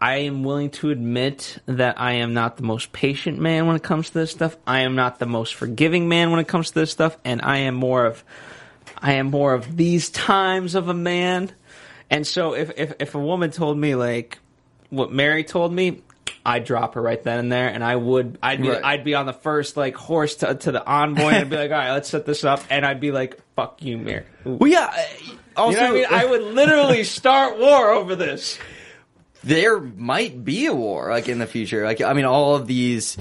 I 0.00 0.18
am 0.18 0.44
willing 0.44 0.70
to 0.70 0.90
admit 0.90 1.58
that 1.66 2.00
I 2.00 2.12
am 2.12 2.34
not 2.34 2.56
the 2.56 2.62
most 2.62 2.92
patient 2.92 3.40
man 3.40 3.66
when 3.66 3.76
it 3.76 3.82
comes 3.82 4.08
to 4.10 4.14
this 4.14 4.30
stuff. 4.30 4.56
I 4.66 4.80
am 4.80 4.94
not 4.94 5.18
the 5.18 5.26
most 5.26 5.54
forgiving 5.54 6.08
man 6.08 6.30
when 6.30 6.38
it 6.38 6.48
comes 6.48 6.68
to 6.68 6.74
this 6.74 6.92
stuff, 6.92 7.18
and 7.24 7.42
I 7.42 7.58
am 7.58 7.74
more 7.74 8.06
of 8.06 8.22
I 8.98 9.14
am 9.14 9.26
more 9.26 9.54
of 9.54 9.76
these 9.76 10.08
times 10.10 10.76
of 10.76 10.88
a 10.88 10.94
man. 10.94 11.50
And 12.08 12.24
so 12.24 12.54
if 12.54 12.70
if, 12.78 12.92
if 13.00 13.14
a 13.16 13.20
woman 13.20 13.50
told 13.50 13.76
me 13.76 13.96
like 13.96 14.38
what 14.90 15.12
Mary 15.12 15.42
told 15.42 15.72
me, 15.72 16.02
I'd 16.46 16.64
drop 16.64 16.94
her 16.94 17.02
right 17.02 17.22
then 17.22 17.40
and 17.40 17.50
there, 17.50 17.68
and 17.68 17.82
I 17.82 17.96
would 17.96 18.38
I'd 18.42 18.62
be 18.62 18.68
Right. 18.70 18.84
I'd 18.84 19.04
be 19.04 19.14
on 19.14 19.26
the 19.26 19.32
first 19.32 19.76
like 19.76 19.96
horse 19.96 20.36
to, 20.36 20.54
to 20.54 20.70
the 20.72 20.86
envoy, 20.86 21.24
and 21.28 21.36
I'd 21.36 21.50
be 21.50 21.56
like, 21.56 21.70
all 21.72 21.76
right, 21.76 21.92
let's 21.92 22.08
set 22.08 22.24
this 22.24 22.44
up, 22.44 22.62
and 22.70 22.86
I'd 22.86 23.00
be 23.00 23.10
like, 23.10 23.38
fuck 23.56 23.82
you, 23.82 23.98
Mary. 23.98 24.24
well, 24.44 24.70
yeah. 24.70 24.94
Also, 25.56 25.76
You 25.78 25.82
know 25.82 25.90
I 25.90 25.92
mean? 25.92 26.06
I 26.10 26.24
would 26.24 26.42
literally 26.42 27.02
start 27.04 27.58
war 27.58 27.90
over 27.90 28.14
this. 28.14 28.58
there 29.42 29.80
might 29.80 30.44
be 30.44 30.66
a 30.66 30.74
war 30.74 31.10
like 31.10 31.28
in 31.28 31.38
the 31.38 31.46
future. 31.46 31.84
Like 31.84 32.00
I 32.00 32.12
mean, 32.12 32.24
all 32.26 32.54
of 32.54 32.66
these 32.66 33.16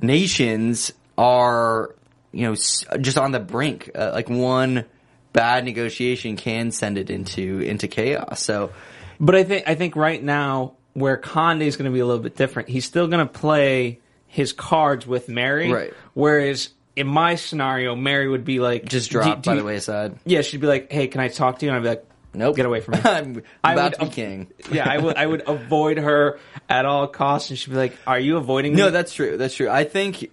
nations 0.00 0.92
are 1.18 1.94
you 2.32 2.46
know 2.46 2.54
just 2.54 3.18
on 3.18 3.32
the 3.32 3.40
brink. 3.40 3.90
Uh, 3.94 4.10
like 4.12 4.28
one 4.28 4.84
bad 5.32 5.64
negotiation 5.64 6.36
can 6.36 6.70
send 6.70 6.98
it 6.98 7.10
into 7.10 7.60
into 7.60 7.88
chaos. 7.88 8.40
So 8.42 8.70
But 9.18 9.34
I 9.34 9.44
think 9.44 9.64
I 9.68 9.74
think 9.74 9.96
right 9.96 10.22
now 10.22 10.74
where 10.94 11.16
Conde 11.16 11.62
is 11.62 11.76
going 11.76 11.90
to 11.90 11.94
be 11.94 12.00
a 12.00 12.06
little 12.06 12.22
bit 12.22 12.36
different. 12.36 12.68
He's 12.68 12.84
still 12.84 13.06
going 13.06 13.26
to 13.26 13.32
play 13.32 14.00
his 14.26 14.52
cards 14.52 15.06
with 15.06 15.28
Mary, 15.28 15.72
Right. 15.72 15.94
Whereas 16.14 16.70
in 16.96 17.06
my 17.06 17.34
scenario, 17.36 17.94
Mary 17.96 18.28
would 18.28 18.44
be 18.44 18.60
like 18.60 18.84
just 18.84 19.10
"Do- 19.10 19.18
drop 19.18 19.42
by 19.42 19.54
you-" 19.54 19.60
the 19.60 19.64
wayside. 19.64 20.16
Yeah, 20.24 20.42
she'd 20.42 20.60
be 20.60 20.66
like, 20.66 20.90
"Hey, 20.92 21.06
can 21.08 21.20
I 21.20 21.28
talk 21.28 21.58
to 21.60 21.66
you?" 21.66 21.70
And 21.72 21.78
I'd 21.78 21.82
be 21.82 21.88
like, 21.88 22.06
Nope, 22.32 22.54
get 22.56 22.66
away 22.66 22.80
from 22.80 22.94
me." 22.94 23.00
I'm 23.04 23.42
I 23.64 23.72
about 23.72 23.98
would 23.98 24.04
to 24.04 24.06
be 24.06 24.12
king. 24.12 24.48
yeah, 24.72 24.88
I 24.88 24.98
would 24.98 25.16
I 25.16 25.26
would 25.26 25.42
avoid 25.48 25.98
her 25.98 26.38
at 26.68 26.84
all 26.84 27.08
costs, 27.08 27.50
and 27.50 27.58
she'd 27.58 27.70
be 27.70 27.76
like, 27.76 27.96
"Are 28.06 28.18
you 28.20 28.36
avoiding 28.36 28.72
me?" 28.72 28.78
No, 28.82 28.90
that's 28.90 29.12
true. 29.12 29.36
That's 29.36 29.54
true. 29.54 29.68
I 29.68 29.84
think 29.84 30.30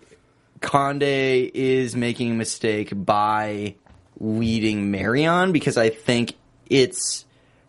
Conde 0.62 1.04
is 1.04 1.96
making 1.96 2.32
a 2.32 2.36
mistake 2.36 2.92
by 2.94 3.76
leading 4.20 4.92
Marion 4.92 5.52
because 5.52 5.78
I 5.78 5.90
think 5.90 6.34
it's, 6.70 7.26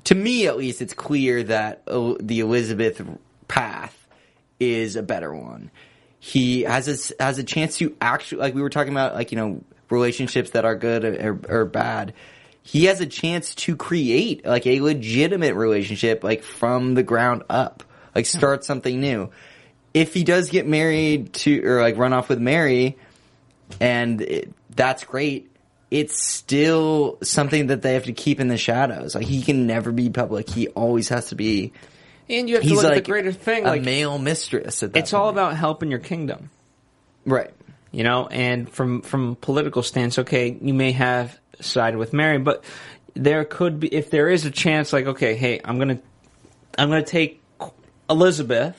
to 0.09 0.15
me 0.15 0.47
at 0.47 0.57
least, 0.57 0.81
it's 0.81 0.95
clear 0.95 1.43
that 1.45 1.85
the 1.87 2.41
Elizabeth 2.41 3.03
path 3.47 3.95
is 4.59 4.97
a 4.97 5.03
better 5.03 5.35
one. 5.35 5.71
He 6.19 6.63
has 6.63 6.89
a, 6.89 7.23
has 7.23 7.39
a 7.39 7.45
chance 7.45 7.77
to 7.79 7.95
actually, 8.01 8.41
like 8.41 8.55
we 8.55 8.63
were 8.63 8.71
talking 8.71 8.93
about, 8.93 9.15
like, 9.15 9.33
you 9.33 9.37
know, 9.37 9.61
relationships 9.91 10.51
that 10.51 10.65
are 10.65 10.75
good 10.75 11.05
or, 11.05 11.41
or 11.49 11.65
bad. 11.65 12.15
He 12.63 12.87
has 12.87 13.01
a 13.01 13.07
chance 13.07 13.55
to 13.57 13.77
create 13.77 14.45
like 14.45 14.67
a 14.67 14.81
legitimate 14.81 15.55
relationship, 15.55 16.25
like 16.25 16.43
from 16.43 16.95
the 16.95 17.03
ground 17.03 17.43
up, 17.49 17.85
like 18.15 18.27
start 18.27 18.65
something 18.65 19.01
new 19.01 19.31
if 19.95 20.15
he 20.15 20.25
does 20.25 20.51
get 20.51 20.67
married 20.67 21.33
to 21.33 21.65
or 21.67 21.81
like 21.81 21.97
run 21.97 22.13
off 22.13 22.29
with 22.29 22.39
Mary, 22.39 22.97
and 23.81 24.21
it, 24.21 24.53
that's 24.71 25.05
great. 25.05 25.48
It's 25.91 26.23
still 26.23 27.19
something 27.23 27.69
that 27.69 27.81
they 27.83 27.95
have 27.95 28.05
to 28.05 28.13
keep 28.13 28.41
in 28.41 28.49
the 28.49 28.59
shadows. 28.59 29.15
Like 29.15 29.25
he 29.27 29.43
can 29.43 29.67
never 29.67 29.91
be 29.93 30.11
public. 30.11 30.49
He 30.51 30.69
always 30.69 31.09
has 31.09 31.29
to 31.29 31.35
be. 31.35 31.73
and 32.29 32.49
you 32.49 32.57
have 32.57 32.65
to 32.65 32.75
look 32.75 32.85
like 32.85 32.93
at 32.99 33.05
the 33.05 33.11
greater 33.11 33.33
thing. 33.33 33.65
a 33.65 33.69
Like 33.69 33.83
male 33.83 34.19
mistress. 34.19 34.83
At 34.83 34.93
that 34.93 34.99
it's 34.99 35.15
all 35.15 35.29
about 35.31 35.57
helping 35.57 35.91
your 35.91 36.01
kingdom. 36.01 36.51
right. 37.25 37.51
you 37.91 38.05
know 38.05 38.27
and 38.27 38.69
from 38.69 39.01
from 39.01 39.35
political 39.37 39.83
stance 39.83 40.19
okay 40.19 40.57
you 40.61 40.75
may 40.75 40.93
have 40.93 41.39
sided 41.61 41.97
with 41.97 42.13
mary 42.13 42.39
but 42.39 42.63
there 43.15 43.45
could 43.47 43.81
be 43.81 43.89
if 43.89 44.11
there 44.11 44.29
is 44.29 44.45
a 44.45 44.51
chance 44.51 44.93
like 44.93 45.07
okay 45.07 45.35
hey 45.35 45.59
i'm 45.65 45.79
gonna 45.79 45.99
i'm 46.77 46.91
gonna 46.91 47.03
take 47.03 47.43
elizabeth 48.11 48.77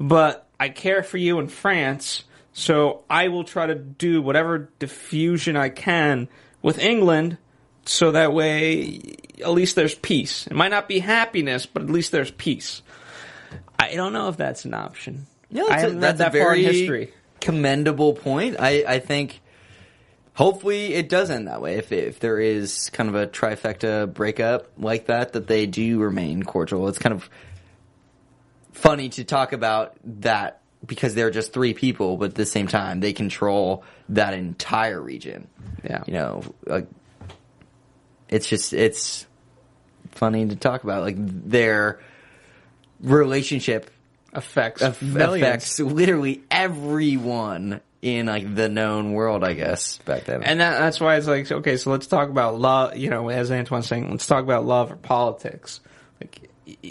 but 0.00 0.48
i 0.58 0.68
care 0.70 1.02
for 1.02 1.18
you 1.18 1.38
in 1.40 1.46
france 1.48 2.24
so 2.58 3.04
i 3.08 3.28
will 3.28 3.44
try 3.44 3.66
to 3.66 3.74
do 3.76 4.20
whatever 4.20 4.68
diffusion 4.80 5.56
i 5.56 5.68
can 5.68 6.26
with 6.60 6.78
england 6.78 7.38
so 7.84 8.10
that 8.10 8.32
way 8.32 9.00
at 9.40 9.50
least 9.52 9.76
there's 9.76 9.94
peace 9.94 10.46
it 10.48 10.54
might 10.54 10.70
not 10.70 10.88
be 10.88 10.98
happiness 10.98 11.66
but 11.66 11.82
at 11.82 11.88
least 11.90 12.10
there's 12.10 12.32
peace 12.32 12.82
i 13.78 13.94
don't 13.94 14.12
know 14.12 14.28
if 14.28 14.36
that's 14.36 14.64
an 14.64 14.74
option 14.74 15.26
Yeah, 15.50 15.62
I 15.62 15.66
that's, 15.68 15.70
a, 15.70 15.80
haven't 15.80 15.94
read 16.00 16.02
that's 16.02 16.18
that 16.18 16.34
a 16.34 16.38
far 16.42 16.54
in 16.56 16.62
very 16.62 16.74
history. 16.80 17.12
commendable 17.40 18.14
point. 18.14 18.56
I, 18.58 18.84
I 18.86 18.98
think 18.98 19.40
hopefully 20.34 20.94
it 20.94 21.08
does 21.08 21.30
end 21.30 21.46
that 21.46 21.62
way. 21.62 21.76
If 21.76 21.92
if 21.92 22.18
there 22.18 22.40
is 22.40 22.90
kind 22.90 23.08
of 23.08 23.14
a 23.14 23.26
trifecta 23.28 24.12
breakup 24.12 24.66
like 24.76 25.06
that, 25.06 25.32
that 25.34 25.46
they 25.46 25.66
do 25.66 26.00
remain 26.00 26.42
cordial. 26.42 26.88
It's 26.88 26.98
kind 26.98 27.14
of 27.14 27.30
funny 28.72 29.08
to 29.10 29.24
talk 29.24 29.52
about 29.52 29.94
that 30.04 30.60
because 30.86 31.14
they're 31.14 31.30
just 31.30 31.52
three 31.52 31.74
people, 31.74 32.16
but 32.16 32.30
at 32.30 32.34
the 32.34 32.46
same 32.46 32.66
time 32.66 33.00
they 33.00 33.12
control 33.12 33.84
that 34.10 34.34
entire 34.34 35.00
region. 35.00 35.48
Yeah. 35.84 36.02
you 36.06 36.14
know, 36.14 36.42
like 36.66 36.86
it's 38.28 38.48
just 38.48 38.72
it's 38.72 39.26
funny 40.12 40.46
to 40.46 40.56
talk 40.56 40.84
about 40.84 41.02
like 41.02 41.16
their 41.18 42.00
relationship 43.00 43.90
affects 44.32 44.82
aff- 44.82 45.02
affects 45.02 45.78
literally 45.80 46.42
everyone 46.50 47.80
in 48.02 48.26
like 48.26 48.54
the 48.54 48.68
known 48.68 49.12
world, 49.12 49.42
I 49.44 49.54
guess 49.54 49.98
back 49.98 50.24
then. 50.24 50.42
And 50.42 50.60
that, 50.60 50.78
that's 50.78 51.00
why 51.00 51.16
it's 51.16 51.26
like, 51.26 51.50
okay, 51.50 51.76
so 51.76 51.90
let's 51.90 52.06
talk 52.06 52.28
about 52.28 52.58
love, 52.58 52.96
you 52.96 53.10
know, 53.10 53.28
as 53.28 53.50
Antoine's 53.50 53.86
saying, 53.86 54.10
let's 54.10 54.26
talk 54.26 54.44
about 54.44 54.64
love 54.64 54.92
or 54.92 54.96
politics. 54.96 55.80
Like, 56.20 56.50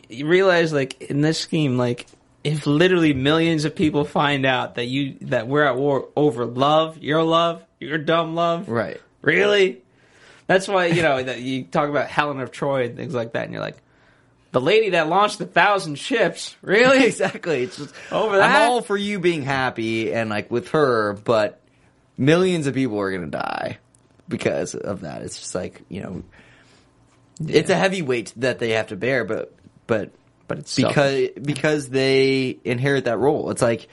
you 0.10 0.28
realize, 0.28 0.74
like, 0.74 1.02
in 1.04 1.22
this 1.22 1.40
scheme, 1.40 1.78
like, 1.78 2.08
if 2.48 2.66
literally 2.66 3.14
millions 3.14 3.66
of 3.66 3.76
people 3.76 4.06
find 4.06 4.46
out 4.46 4.76
that 4.76 4.86
you, 4.86 5.18
that 5.22 5.48
we're 5.48 5.66
at 5.66 5.76
war 5.76 6.08
over 6.16 6.46
love, 6.46 6.98
your 7.00 7.22
love, 7.24 7.62
your 7.80 7.98
dumb 7.98 8.36
love. 8.36 8.70
right. 8.70 9.02
Really? 9.22 9.82
That's 10.46 10.68
why, 10.68 10.86
you 10.86 11.02
know, 11.02 11.22
that 11.22 11.42
you 11.42 11.66
talk 11.66 11.90
about 11.90 12.08
Helen 12.08 12.40
of 12.40 12.52
Troy 12.52 12.86
and 12.86 12.96
things 12.96 13.14
like 13.14 13.34
that, 13.34 13.44
and 13.44 13.52
you're 13.52 13.62
like, 13.62 13.76
the 14.54 14.62
lady 14.62 14.92
that 14.92 15.10
launched 15.10 15.42
a 15.42 15.46
thousand 15.46 15.96
ships, 15.96 16.56
really? 16.62 17.04
exactly. 17.08 17.64
It's 17.64 17.76
just, 17.76 17.94
Over 18.12 18.38
that? 18.38 18.56
I'm 18.56 18.72
all 18.72 18.82
for 18.82 18.96
you 18.96 19.20
being 19.20 19.42
happy 19.42 20.14
and 20.14 20.30
like 20.30 20.50
with 20.50 20.70
her, 20.70 21.14
but 21.14 21.60
millions 22.18 22.66
of 22.66 22.74
people 22.74 22.98
are 23.00 23.12
gonna 23.12 23.28
die 23.28 23.80
because 24.30 24.74
of 24.74 25.02
that. 25.02 25.22
It's 25.24 25.38
just 25.38 25.54
like 25.54 25.82
you 25.90 26.02
know, 26.02 26.24
it's 27.46 27.70
a 27.70 27.76
heavy 27.76 28.02
weight 28.02 28.32
that 28.38 28.60
they 28.60 28.72
have 28.72 28.88
to 28.88 28.96
bear, 28.96 29.26
but 29.26 29.54
but 29.86 30.12
But 30.48 30.60
it's 30.60 30.76
because 30.76 30.94
selfish. 31.26 31.44
because 31.44 31.90
they 31.90 32.58
inherit 32.64 33.06
that 33.06 33.18
role. 33.18 33.52
It's 33.52 33.62
like 33.62 33.88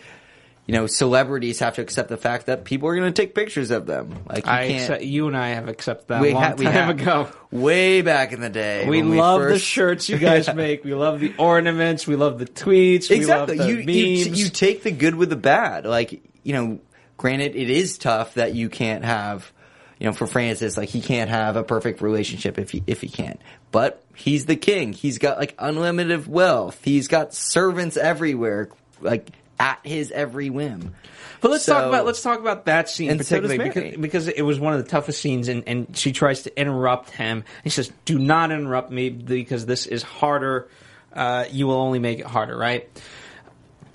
you 0.67 0.73
know, 0.73 0.87
celebrities 0.87 1.59
have 1.59 1.75
to 1.75 1.83
accept 1.83 2.09
the 2.09 2.17
fact 2.17 2.47
that 2.47 2.65
people 2.65 2.89
are 2.89 2.97
going 2.97 3.13
to 3.13 3.23
take 3.23 3.35
pictures 3.35 3.71
of 3.71 3.85
them. 3.85 4.15
Like 4.27 4.47
you 4.47 4.51
I 4.51 4.63
accept, 4.63 5.03
you 5.03 5.27
and 5.29 5.37
I 5.37 5.49
have 5.51 5.69
accepted 5.69 6.09
that 6.09 6.23
we 6.23 6.31
a 6.31 6.35
long 6.35 6.43
ha- 6.43 6.55
we 6.57 6.65
time 6.65 6.73
have- 6.73 6.89
ago. 7.01 7.29
way 7.51 8.01
back 8.01 8.33
in 8.33 8.41
the 8.41 8.49
day. 8.49 8.89
We 8.89 9.03
love 9.03 9.43
the 9.43 9.49
first- 9.51 9.65
shirts 9.67 10.09
you 10.09 10.17
guys 10.31 10.53
make. 10.55 10.83
We 10.83 10.95
love 10.95 11.21
the 11.21 11.35
ornaments. 11.37 12.07
We 12.07 12.17
love 12.17 12.39
the 12.39 12.47
tweets. 12.47 13.11
Exactly. 13.11 13.59
We 13.59 13.61
love 13.61 13.69
you, 13.69 13.85
the 13.85 13.93
you 13.93 14.25
memes. 14.31 14.41
you 14.41 14.49
take 14.49 14.83
the 14.85 14.91
good 14.91 15.15
with 15.17 15.29
the 15.29 15.37
bad. 15.37 15.85
Like 15.85 16.23
you 16.45 16.53
know, 16.55 16.79
granted, 17.19 17.57
it 17.57 17.69
is 17.69 17.99
tough 17.99 18.35
that 18.35 18.55
you 18.55 18.69
can't 18.71 19.05
have. 19.05 19.51
You 19.99 20.07
know, 20.07 20.13
for 20.13 20.27
Francis, 20.27 20.77
like 20.77 20.89
he 20.89 21.01
can't 21.01 21.31
have 21.31 21.57
a 21.57 21.63
perfect 21.63 22.01
relationship 22.03 22.59
if 22.59 22.71
he 22.71 22.83
if 22.87 23.01
he 23.01 23.09
can't. 23.09 23.41
But 23.71 24.03
he's 24.15 24.47
the 24.47 24.57
king. 24.57 24.93
He's 24.93 25.19
got 25.19 25.39
like 25.39 25.55
unlimited 25.59 26.27
wealth. 26.27 26.81
He's 26.85 27.09
got 27.09 27.35
servants 27.35 27.97
everywhere, 27.97 28.71
like 29.01 29.31
at 29.59 29.79
his 29.85 30.11
every 30.11 30.51
whim. 30.51 30.95
but 31.41 31.51
let's 31.51 31.65
so- 31.65 31.75
talk 31.75 31.89
about 31.89 32.07
let's 32.07 32.23
talk 32.23 32.41
about 32.41 32.65
that 32.67 32.89
scene 32.89 33.11
And 33.11 33.19
particularly 33.21 33.59
because, 33.59 33.97
because 33.97 34.29
it 34.29 34.43
was 34.43 34.59
one 34.59 34.75
of 34.75 34.83
the 34.83 34.91
toughest 34.91 35.21
scenes, 35.21 35.49
and, 35.49 35.63
and 35.69 35.97
she 35.97 36.13
tries 36.13 36.43
to 36.43 36.61
interrupt 36.61 37.11
him. 37.11 37.45
He 37.63 37.71
says, 37.71 37.93
"Do 38.05 38.19
not 38.19 38.51
interrupt 38.51 38.91
me 38.91 39.11
because 39.11 39.67
this 39.67 39.87
is 39.87 40.03
harder. 40.03 40.69
Uh, 41.13 41.45
you 41.51 41.67
will 41.67 41.77
only 41.81 41.99
make 42.01 42.19
it 42.19 42.27
harder." 42.27 42.57
Right? 42.57 42.89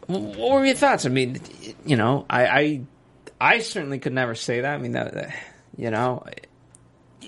What 0.07 0.38
were 0.53 0.65
your 0.65 0.76
thoughts? 0.76 1.05
I 1.05 1.09
mean, 1.09 1.39
you 1.86 1.95
know, 1.97 2.26
I 2.30 2.47
I, 2.47 2.82
I 3.39 3.59
certainly 3.59 3.99
could 3.99 4.13
never 4.13 4.34
say 4.36 4.61
that. 4.61 4.74
I 4.74 4.78
mean, 4.78 4.93
that, 4.93 5.13
that- 5.13 5.36
you 5.78 5.91
know, 5.91 6.26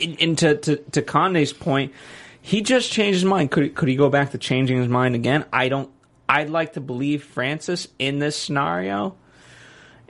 and 0.02 0.22
and 0.22 0.38
to, 0.40 0.58
to, 0.58 0.76
to 0.78 1.02
Conde's 1.02 1.54
point, 1.54 1.94
he 2.42 2.62
just 2.62 2.92
changed 2.92 3.16
his 3.16 3.26
mind. 3.26 3.52
Could 3.52 3.76
could 3.76 3.88
he 3.88 3.96
go 3.96 4.10
back 4.10 4.32
to 4.32 4.38
changing 4.38 4.80
his 4.80 4.88
mind 4.88 5.16
again? 5.16 5.46
I 5.54 5.70
don't. 5.70 5.90
I'd 6.28 6.50
like 6.50 6.74
to 6.74 6.82
believe 6.82 7.24
Francis 7.24 7.88
in 8.00 8.20
this 8.20 8.38
scenario 8.38 9.16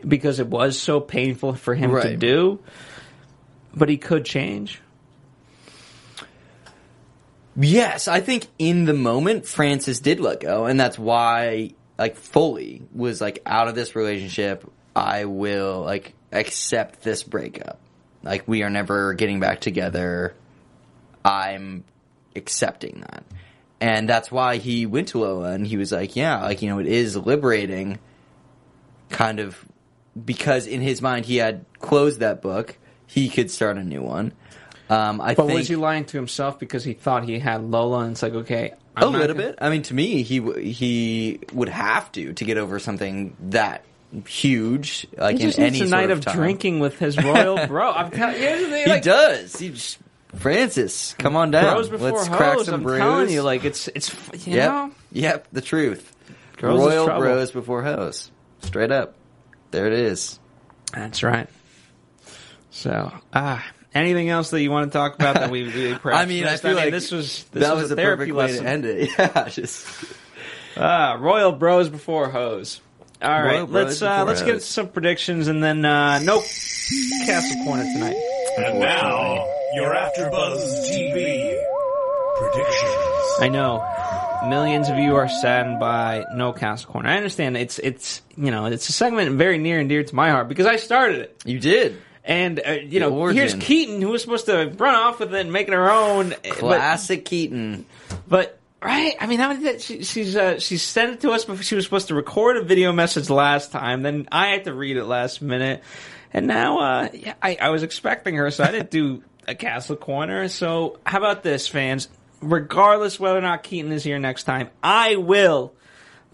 because 0.07 0.39
it 0.39 0.47
was 0.47 0.79
so 0.79 0.99
painful 0.99 1.55
for 1.55 1.73
him 1.75 1.91
to 1.91 2.15
do. 2.15 2.59
But 3.75 3.89
he 3.89 3.97
could 3.97 4.25
change. 4.25 4.82
Yes, 7.55 8.07
I 8.07 8.21
think 8.21 8.47
in 8.57 8.86
the 8.86 8.93
moment 8.93 9.45
Francis 9.45 9.99
did 9.99 10.19
let 10.19 10.39
go, 10.39 10.65
and 10.65 10.79
that's 10.79 10.97
why 10.97 11.73
like 11.97 12.15
fully 12.15 12.82
was 12.93 13.19
like 13.19 13.41
out 13.45 13.67
of 13.67 13.75
this 13.75 13.95
relationship. 13.95 14.69
I 14.95 15.25
will 15.25 15.82
like 15.82 16.13
accept 16.32 17.01
this 17.01 17.23
breakup. 17.23 17.79
Like 18.23 18.47
we 18.47 18.63
are 18.63 18.69
never 18.69 19.13
getting 19.13 19.39
back 19.39 19.61
together. 19.61 20.34
I'm 21.23 21.84
accepting 22.36 23.01
that. 23.01 23.23
And 23.79 24.07
that's 24.07 24.32
why 24.32 24.57
he 24.57 24.86
went 24.86 25.09
to 25.09 25.19
Lola 25.19 25.51
and 25.53 25.65
he 25.65 25.75
was 25.77 25.91
like, 25.91 26.15
yeah, 26.15 26.41
like, 26.43 26.61
you 26.61 26.69
know, 26.69 26.79
it 26.79 26.88
is 26.88 27.17
liberating 27.17 27.97
kind 29.09 29.39
of 29.39 29.65
because 30.25 30.67
in 30.67 30.82
his 30.82 31.01
mind 31.01 31.25
he 31.25 31.38
had 31.38 31.65
closed 31.79 32.19
that 32.19 32.41
book. 32.41 32.77
He 33.07 33.27
could 33.29 33.49
start 33.51 33.77
a 33.77 33.84
new 33.84 34.01
one. 34.01 34.34
Um, 34.89 35.19
I 35.21 35.34
But 35.36 35.47
think 35.47 35.59
was 35.59 35.67
he 35.67 35.75
lying 35.77 36.05
to 36.05 36.17
himself 36.17 36.59
because 36.59 36.84
he 36.84 36.93
thought 36.93 37.23
he 37.23 37.39
had 37.39 37.63
Lola 37.63 37.99
and 37.99 38.11
it's 38.11 38.21
like, 38.21 38.34
okay, 38.34 38.73
I'm 38.95 39.03
a 39.03 39.09
little 39.11 39.36
gonna- 39.36 39.49
bit. 39.49 39.55
I 39.61 39.69
mean, 39.69 39.82
to 39.84 39.93
me, 39.93 40.21
he 40.21 40.39
w- 40.39 40.59
he 40.71 41.39
would 41.53 41.69
have 41.69 42.11
to 42.13 42.34
to 42.34 42.45
get 42.45 42.57
over 42.57 42.77
something 42.77 43.36
that 43.49 43.84
huge, 44.27 45.07
like 45.17 45.39
in 45.39 45.51
any 45.59 45.82
a 45.82 45.86
night 45.86 46.11
of, 46.11 46.19
of 46.27 46.34
drinking 46.34 46.82
with 46.82 46.99
his 46.99 47.17
royal 47.17 47.65
bro. 47.67 47.91
I'm 47.91 48.11
telling 48.11 48.41
you, 48.41 48.75
He 48.84 48.86
like, 48.89 49.03
does. 49.03 49.57
He 49.57 49.69
just 49.69 49.97
Francis, 50.36 51.13
come 51.19 51.36
on 51.36 51.51
down. 51.51 51.73
Bros 51.75 51.89
before 51.89 52.11
Let's 52.11 52.27
hoes. 52.27 52.38
crack 52.38 52.59
some 52.61 52.73
I'm 52.75 52.84
brews. 52.84 52.99
telling 52.99 53.29
you, 53.29 53.41
like 53.41 53.65
it's 53.65 53.88
it's 53.89 54.13
you 54.47 54.55
yep, 54.55 54.71
know. 54.71 54.91
yep, 55.11 55.47
the 55.51 55.61
truth. 55.61 56.15
Girls 56.57 56.79
Royal 56.79 57.05
trouble. 57.05 57.21
bros 57.23 57.51
before 57.51 57.84
hoes. 57.84 58.32
Straight 58.61 58.91
up. 58.91 59.15
There 59.71 59.88
it 59.88 59.93
is. 59.93 60.39
That's 60.93 61.23
right. 61.23 61.47
So, 62.69 63.11
ah, 63.34 63.65
anything 63.93 64.29
else 64.29 64.51
that 64.51 64.61
you 64.61 64.71
want 64.71 64.91
to 64.91 64.97
talk 64.97 65.15
about 65.15 65.36
that 65.36 65.49
we, 65.51 65.63
we 65.63 65.95
perhaps 66.01 66.21
I 66.23 66.25
mean, 66.25 66.45
I 66.45 66.51
missed? 66.51 66.63
feel 66.63 66.75
like 66.75 66.91
this 66.91 67.11
was 67.11 67.43
this 67.45 67.63
that 67.63 67.73
was, 67.73 67.84
was 67.84 67.91
a 67.91 67.95
the 67.95 68.01
therapy 68.01 68.32
perfect 68.32 68.36
way 68.38 68.45
lesson. 68.45 68.63
to 68.63 68.69
end 68.69 68.86
it. 68.86 69.09
Yeah, 69.17 69.49
just 69.49 69.88
Ah, 70.77 71.17
Royal 71.19 71.51
Bros 71.51 71.89
before 71.89 72.29
hoes. 72.29 72.79
All 73.21 73.29
right, 73.29 73.55
Royal 73.55 73.67
let's 73.67 74.01
uh, 74.01 74.23
let's 74.25 74.41
get 74.41 74.63
some 74.63 74.88
predictions 74.88 75.47
and 75.49 75.61
then 75.63 75.84
uh, 75.84 76.19
no 76.19 76.39
Castle 76.39 77.63
Corner 77.65 77.84
tonight. 77.84 78.15
And 78.57 78.79
now, 78.79 79.45
your 79.74 79.93
AfterBuzz 79.93 80.89
TV 80.89 81.55
predictions. 82.38 82.93
I 83.39 83.47
know 83.49 83.84
millions 84.49 84.89
of 84.89 84.97
you 84.97 85.15
are 85.15 85.30
saddened 85.30 85.80
by 85.80 86.26
no 86.36 86.51
Castle 86.53 86.91
Corner. 86.91 87.09
I 87.09 87.17
understand 87.17 87.55
it's 87.57 87.80
it's 87.80 88.22
you 88.36 88.51
know 88.51 88.65
it's 88.65 88.89
a 88.89 88.91
segment 88.93 89.32
very 89.38 89.57
near 89.57 89.80
and 89.80 89.88
dear 89.89 90.03
to 90.03 90.15
my 90.15 90.30
heart 90.30 90.47
because 90.49 90.65
I 90.65 90.76
started 90.76 91.19
it. 91.22 91.41
you 91.45 91.59
did. 91.59 92.01
And 92.24 92.59
uh, 92.65 92.72
you 92.74 92.99
know, 92.99 93.11
origin. 93.15 93.38
here's 93.38 93.55
Keaton 93.55 94.01
who 94.01 94.09
was 94.09 94.22
supposed 94.22 94.45
to 94.45 94.67
run 94.78 94.93
off 94.93 95.19
with 95.19 95.34
it 95.34 95.41
and 95.41 95.51
make 95.51 95.67
it 95.67 95.74
her 95.74 95.89
own. 95.91 96.30
but- 96.30 96.51
Classic 96.51 97.24
Keaton. 97.26 97.86
But 98.28 98.59
right, 98.82 99.15
I 99.19 99.26
mean, 99.26 99.39
how 99.39 99.47
many 99.49 99.63
that 99.65 99.82
she, 99.82 100.03
she's 100.03 100.36
uh, 100.36 100.59
she 100.59 100.78
sent 100.78 101.13
it 101.13 101.22
to 101.22 101.32
us 101.32 101.45
before 101.45 101.63
she 101.63 101.76
was 101.76 101.84
supposed 101.86 102.09
to 102.09 102.15
record 102.15 102.57
a 102.57 102.63
video 102.63 102.91
message 102.91 103.30
last 103.30 103.72
time. 103.72 104.03
Then 104.03 104.28
I 104.32 104.47
had 104.49 104.65
to 104.65 104.74
read 104.74 104.97
it 104.97 105.05
last 105.05 105.41
minute, 105.41 105.82
and 106.32 106.45
now 106.45 106.80
uh, 106.80 107.09
yeah, 107.11 107.34
I, 107.41 107.57
I 107.59 107.69
was 107.69 107.82
expecting 107.82 108.36
her, 108.36 108.51
so 108.51 108.63
I 108.65 108.72
didn't 108.72 108.91
do 108.91 109.24
a 109.48 109.56
Castle 109.56 109.96
Corner. 109.96 110.48
So 110.48 111.00
how 111.06 111.18
about 111.18 111.44
this, 111.44 111.68
fans? 111.68 112.08
Regardless 112.42 113.20
whether 113.20 113.38
or 113.38 113.42
not 113.42 113.64
Keaton 113.64 113.92
is 113.92 114.04
here 114.04 114.20
next 114.20 114.44
time, 114.46 114.70
I 114.82 115.16
will 115.16 115.74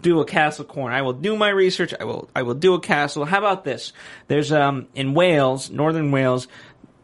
do 0.00 0.20
a 0.20 0.24
castle 0.24 0.64
corner. 0.64 0.94
I 0.94 1.02
will 1.02 1.12
do 1.12 1.36
my 1.36 1.48
research. 1.48 1.92
I 1.98 2.04
will 2.04 2.30
I 2.34 2.42
will 2.42 2.54
do 2.54 2.74
a 2.74 2.80
castle. 2.80 3.24
How 3.24 3.38
about 3.38 3.64
this? 3.64 3.92
There's 4.28 4.52
um 4.52 4.88
in 4.94 5.14
Wales, 5.14 5.70
northern 5.70 6.10
Wales, 6.10 6.48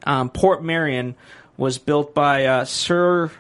um, 0.05 0.31
Portmeirion 0.31 1.15
was 1.57 1.79
built 1.79 2.15
by 2.15 2.47
uh, 2.47 2.65
Sir. 2.65 3.31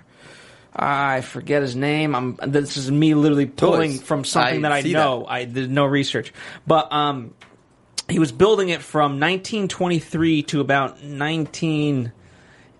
I 0.74 1.20
forget 1.20 1.62
his 1.62 1.76
name. 1.76 2.14
I'm. 2.16 2.38
This 2.46 2.76
is 2.76 2.90
me 2.90 3.14
literally 3.14 3.46
pulling 3.46 3.92
Toys. 3.92 4.02
from 4.02 4.24
something 4.24 4.64
I 4.64 4.68
that 4.68 4.86
I 4.86 4.90
know. 4.90 5.24
I 5.26 5.44
did 5.44 5.70
no 5.70 5.86
research, 5.86 6.32
but 6.66 6.92
um, 6.92 7.32
he 8.08 8.18
was 8.18 8.32
building 8.32 8.70
it 8.70 8.82
from 8.82 9.20
1923 9.20 10.42
to 10.44 10.60
about 10.60 11.02
19. 11.02 12.12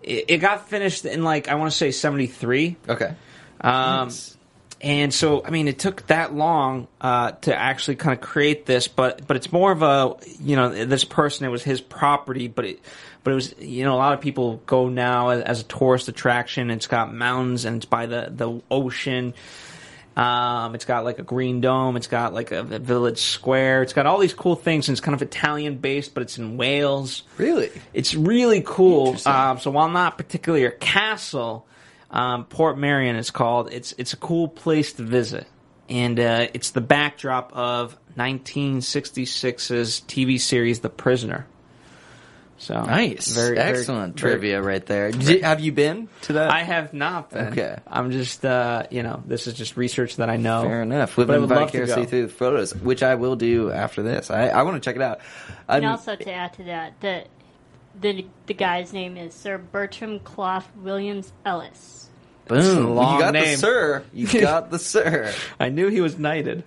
It, 0.04 0.26
it 0.28 0.38
got 0.38 0.68
finished 0.68 1.04
in 1.04 1.24
like 1.24 1.48
I 1.48 1.54
want 1.54 1.72
to 1.72 1.76
say 1.76 1.90
73. 1.90 2.76
Okay. 2.88 3.14
Um, 3.60 4.10
and 4.80 5.14
so, 5.14 5.42
I 5.42 5.48
mean, 5.48 5.66
it 5.66 5.78
took 5.78 6.06
that 6.08 6.34
long 6.34 6.88
uh, 7.00 7.30
to 7.32 7.56
actually 7.56 7.96
kind 7.96 8.12
of 8.12 8.20
create 8.20 8.66
this, 8.66 8.86
but 8.86 9.26
but 9.26 9.36
it's 9.36 9.50
more 9.50 9.72
of 9.72 9.82
a 9.82 10.16
you 10.40 10.56
know 10.56 10.84
this 10.84 11.04
person 11.04 11.46
it 11.46 11.48
was 11.48 11.62
his 11.62 11.80
property, 11.80 12.48
but 12.48 12.66
it 12.66 12.80
but 13.22 13.30
it 13.30 13.34
was 13.34 13.54
you 13.58 13.84
know 13.84 13.94
a 13.94 13.96
lot 13.96 14.12
of 14.12 14.20
people 14.20 14.60
go 14.66 14.88
now 14.90 15.30
as, 15.30 15.42
as 15.42 15.60
a 15.62 15.64
tourist 15.64 16.08
attraction. 16.08 16.70
It's 16.70 16.86
got 16.86 17.14
mountains 17.14 17.64
and 17.64 17.76
it's 17.76 17.86
by 17.86 18.04
the 18.04 18.28
the 18.30 18.60
ocean. 18.70 19.32
Um, 20.16 20.74
it's 20.74 20.84
got 20.84 21.04
like 21.04 21.18
a 21.18 21.22
green 21.22 21.60
dome. 21.60 21.96
It's 21.96 22.06
got 22.06 22.32
like 22.32 22.52
a, 22.52 22.60
a 22.60 22.78
village 22.78 23.18
square. 23.18 23.82
It's 23.82 23.92
got 23.92 24.06
all 24.06 24.18
these 24.18 24.34
cool 24.34 24.54
things, 24.54 24.88
and 24.88 24.94
it's 24.94 25.04
kind 25.04 25.14
of 25.14 25.22
Italian 25.22 25.78
based, 25.78 26.14
but 26.14 26.22
it's 26.22 26.38
in 26.38 26.56
Wales. 26.56 27.24
Really? 27.36 27.70
It's 27.92 28.14
really 28.14 28.62
cool. 28.64 29.16
Um, 29.26 29.58
so 29.58 29.70
while 29.72 29.88
not 29.88 30.16
particularly 30.16 30.64
a 30.66 30.70
castle, 30.70 31.66
um, 32.10 32.44
Portmeirion 32.44 33.16
is 33.16 33.30
called. 33.30 33.72
It's 33.72 33.92
it's 33.98 34.12
a 34.12 34.16
cool 34.16 34.46
place 34.46 34.92
to 34.94 35.02
visit, 35.02 35.46
and 35.88 36.20
uh, 36.20 36.46
it's 36.54 36.70
the 36.70 36.80
backdrop 36.80 37.52
of 37.52 37.98
1966's 38.16 40.02
TV 40.06 40.40
series 40.40 40.80
The 40.80 40.90
Prisoner. 40.90 41.46
So 42.56 42.80
Nice. 42.82 43.34
very 43.34 43.56
very- 43.56 43.78
Excellent 43.78 44.18
very- 44.18 44.32
trivia 44.32 44.62
right 44.62 44.84
there. 44.86 45.10
Did, 45.10 45.42
have 45.42 45.60
you 45.60 45.72
been 45.72 46.08
to 46.22 46.34
that? 46.34 46.50
I 46.50 46.62
have 46.62 46.94
not 46.94 47.30
been. 47.30 47.48
Okay. 47.48 47.76
I'm 47.86 48.10
just 48.12 48.44
uh, 48.44 48.84
you 48.90 49.02
know 49.02 49.22
this 49.26 49.46
is 49.46 49.54
just 49.54 49.76
research 49.76 50.16
that 50.16 50.30
I 50.30 50.36
know. 50.36 50.62
Fair 50.62 50.82
enough. 50.82 51.16
We've 51.16 51.28
Living 51.28 51.42
would 51.48 51.50
love 51.50 51.70
to 51.72 51.78
vicariously 51.78 52.06
through 52.06 52.22
the 52.26 52.32
photos, 52.32 52.74
which 52.74 53.02
I 53.02 53.16
will 53.16 53.36
do 53.36 53.70
after 53.72 54.02
this. 54.02 54.30
I, 54.30 54.48
I 54.48 54.62
want 54.62 54.76
to 54.76 54.80
check 54.88 54.96
it 54.96 55.02
out. 55.02 55.18
Um, 55.68 55.76
And 55.78 55.86
also 55.86 56.14
to 56.16 56.32
add 56.32 56.52
to 56.54 56.64
that, 56.64 57.00
the 57.00 57.24
the 58.00 58.26
the 58.46 58.54
guy's 58.54 58.92
name 58.92 59.16
is 59.16 59.34
Sir 59.34 59.58
Bertram 59.58 60.20
Clough 60.20 60.64
Williams 60.76 61.32
Ellis. 61.44 62.08
boom. 62.46 62.94
long 62.94 63.14
you 63.14 63.20
got 63.20 63.32
the 63.32 63.40
name. 63.40 63.56
sir. 63.58 64.04
You 64.12 64.26
got 64.40 64.70
the 64.70 64.78
sir. 64.78 65.32
I 65.58 65.68
knew 65.70 65.88
he 65.88 66.00
was 66.00 66.18
knighted. 66.18 66.62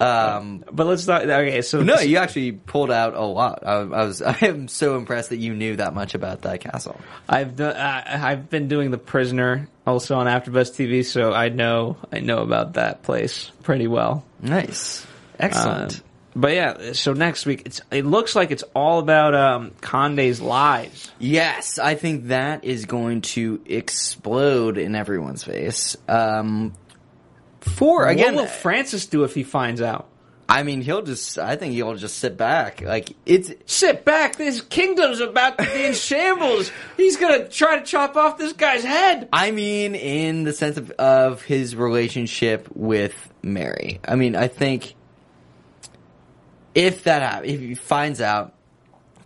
Um, 0.00 0.64
But 0.70 0.86
let's 0.86 1.06
not. 1.06 1.22
Okay, 1.28 1.62
so 1.62 1.82
no, 1.82 2.00
you 2.00 2.18
actually 2.18 2.52
pulled 2.52 2.90
out 2.90 3.14
a 3.14 3.24
lot. 3.24 3.62
I, 3.64 3.72
I 3.74 4.04
was. 4.04 4.22
I 4.22 4.36
am 4.42 4.68
so 4.68 4.96
impressed 4.96 5.30
that 5.30 5.38
you 5.38 5.54
knew 5.54 5.76
that 5.76 5.94
much 5.94 6.14
about 6.14 6.42
that 6.42 6.60
castle. 6.60 7.00
I've 7.28 7.56
done, 7.56 7.76
uh, 7.76 8.02
I've 8.22 8.50
been 8.50 8.68
doing 8.68 8.90
the 8.90 8.98
prisoner 8.98 9.68
also 9.86 10.16
on 10.16 10.26
AfterBuzz 10.26 10.72
TV, 10.72 11.04
so 11.04 11.32
I 11.32 11.48
know 11.48 11.96
I 12.12 12.20
know 12.20 12.38
about 12.38 12.74
that 12.74 13.02
place 13.02 13.50
pretty 13.62 13.86
well. 13.86 14.24
Nice. 14.40 15.06
Excellent. 15.38 16.00
but 16.36 16.52
yeah, 16.54 16.92
so 16.92 17.12
next 17.12 17.44
week 17.46 17.62
it's 17.66 17.80
it 17.90 18.04
looks 18.06 18.34
like 18.36 18.50
it's 18.50 18.62
all 18.74 18.98
about 19.00 19.34
um, 19.34 19.72
Conde's 19.80 20.40
lies. 20.40 21.10
Yes, 21.18 21.78
I 21.78 21.94
think 21.94 22.28
that 22.28 22.64
is 22.64 22.84
going 22.86 23.22
to 23.22 23.60
explode 23.66 24.78
in 24.78 24.94
everyone's 24.94 25.44
face. 25.44 25.96
Um, 26.08 26.72
for 27.64 28.06
again, 28.06 28.34
what 28.34 28.42
will 28.42 28.48
Francis 28.48 29.06
do 29.06 29.24
if 29.24 29.34
he 29.34 29.42
finds 29.42 29.80
out? 29.80 30.08
I 30.46 30.62
mean, 30.62 30.82
he'll 30.82 31.00
just. 31.02 31.38
I 31.38 31.56
think 31.56 31.72
he'll 31.72 31.94
just 31.96 32.18
sit 32.18 32.36
back. 32.36 32.82
Like 32.82 33.16
it's. 33.24 33.50
Sit 33.64 34.04
back! 34.04 34.36
This 34.36 34.60
kingdom's 34.60 35.20
about 35.20 35.56
to 35.56 35.64
be 35.64 35.84
in 35.86 35.94
shambles. 35.94 36.70
He's 36.98 37.16
gonna 37.16 37.48
try 37.48 37.78
to 37.78 37.84
chop 37.84 38.14
off 38.16 38.36
this 38.36 38.52
guy's 38.52 38.84
head. 38.84 39.28
I 39.32 39.52
mean, 39.52 39.94
in 39.94 40.44
the 40.44 40.52
sense 40.52 40.76
of 40.76 40.90
of 40.92 41.42
his 41.42 41.74
relationship 41.74 42.68
with 42.74 43.14
Mary. 43.42 44.00
I 44.06 44.16
mean, 44.16 44.36
I 44.36 44.48
think 44.48 44.94
if 46.74 47.04
that 47.04 47.22
hap- 47.22 47.44
if 47.46 47.60
he 47.60 47.74
finds 47.74 48.20
out 48.20 48.54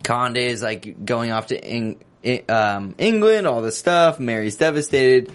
Conde 0.03 0.37
is 0.37 0.61
like 0.61 1.03
going 1.05 1.31
off 1.31 1.47
to 1.47 1.61
Eng- 1.61 1.99
I- 2.23 2.43
um, 2.47 2.95
England, 2.97 3.47
all 3.47 3.61
this 3.61 3.77
stuff, 3.77 4.19
Mary's 4.19 4.55
devastated. 4.55 5.31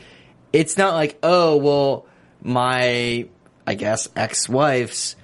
It's 0.52 0.78
not 0.78 0.94
like, 0.94 1.18
oh 1.22 1.56
well, 1.56 2.06
my 2.44 3.26
I 3.66 3.74
guess 3.74 4.08
ex 4.14 4.48
wife's 4.48 5.16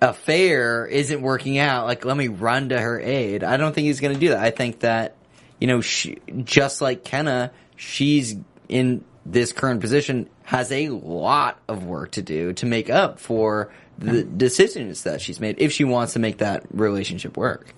affair 0.00 0.86
isn't 0.86 1.20
working 1.22 1.58
out. 1.58 1.86
Like, 1.86 2.04
let 2.04 2.16
me 2.16 2.28
run 2.28 2.70
to 2.70 2.80
her 2.80 3.00
aid. 3.00 3.42
I 3.44 3.56
don't 3.56 3.74
think 3.74 3.86
he's 3.86 4.00
going 4.00 4.14
to 4.14 4.20
do 4.20 4.28
that. 4.30 4.38
I 4.42 4.50
think 4.50 4.80
that 4.80 5.16
you 5.58 5.66
know, 5.66 5.80
she, 5.82 6.18
just 6.44 6.80
like 6.80 7.04
Kenna, 7.04 7.52
she's 7.76 8.36
in 8.68 9.04
this 9.26 9.52
current 9.52 9.80
position 9.82 10.28
has 10.44 10.72
a 10.72 10.88
lot 10.88 11.60
of 11.68 11.84
work 11.84 12.12
to 12.12 12.22
do 12.22 12.52
to 12.54 12.66
make 12.66 12.88
up 12.88 13.20
for 13.20 13.70
the 13.98 14.22
decisions 14.24 15.02
that 15.02 15.20
she's 15.20 15.38
made 15.38 15.56
if 15.58 15.72
she 15.72 15.84
wants 15.84 16.14
to 16.14 16.18
make 16.18 16.38
that 16.38 16.64
relationship 16.70 17.36
work. 17.36 17.74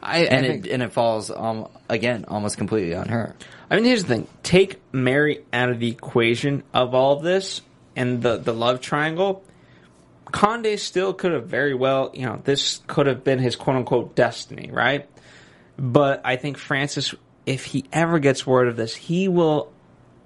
I, 0.00 0.20
And 0.26 0.46
I 0.46 0.48
think- 0.48 0.66
it 0.66 0.72
and 0.72 0.82
it 0.84 0.92
falls 0.92 1.30
um, 1.30 1.66
again 1.88 2.24
almost 2.28 2.58
completely 2.58 2.94
on 2.94 3.08
her. 3.08 3.34
I 3.68 3.74
mean, 3.74 3.84
here's 3.84 4.04
the 4.04 4.08
thing: 4.14 4.28
take 4.44 4.80
Mary 4.92 5.44
out 5.52 5.70
of 5.70 5.80
the 5.80 5.88
equation 5.90 6.62
of 6.72 6.94
all 6.94 7.16
of 7.16 7.24
this 7.24 7.60
and 7.96 8.22
the 8.22 8.36
the 8.36 8.52
love 8.52 8.80
triangle. 8.80 9.42
Conde 10.32 10.78
still 10.78 11.12
could 11.14 11.32
have 11.32 11.46
very 11.46 11.72
well, 11.74 12.10
you 12.12 12.26
know, 12.26 12.40
this 12.44 12.80
could 12.86 13.06
have 13.06 13.24
been 13.24 13.38
his 13.38 13.56
quote 13.56 13.76
unquote 13.76 14.14
destiny, 14.14 14.70
right? 14.72 15.08
But 15.78 16.20
I 16.24 16.36
think 16.36 16.58
Francis, 16.58 17.14
if 17.46 17.64
he 17.64 17.84
ever 17.92 18.18
gets 18.18 18.46
word 18.46 18.68
of 18.68 18.76
this, 18.76 18.94
he 18.94 19.28
will 19.28 19.72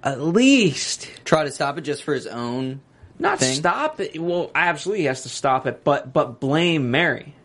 at 0.03 0.19
least 0.19 1.09
Try 1.23 1.43
to 1.43 1.51
stop 1.51 1.77
it 1.77 1.81
just 1.81 2.03
for 2.03 2.13
his 2.13 2.25
own. 2.25 2.81
not 3.19 3.39
thing? 3.39 3.55
stop 3.55 3.99
it. 3.99 4.19
Well, 4.19 4.49
absolutely, 4.55 5.01
he 5.01 5.05
has 5.07 5.23
to 5.23 5.29
stop 5.29 5.67
it, 5.67 5.83
but 5.83 6.11
but 6.11 6.39
blame 6.39 6.89
Mary 6.91 7.35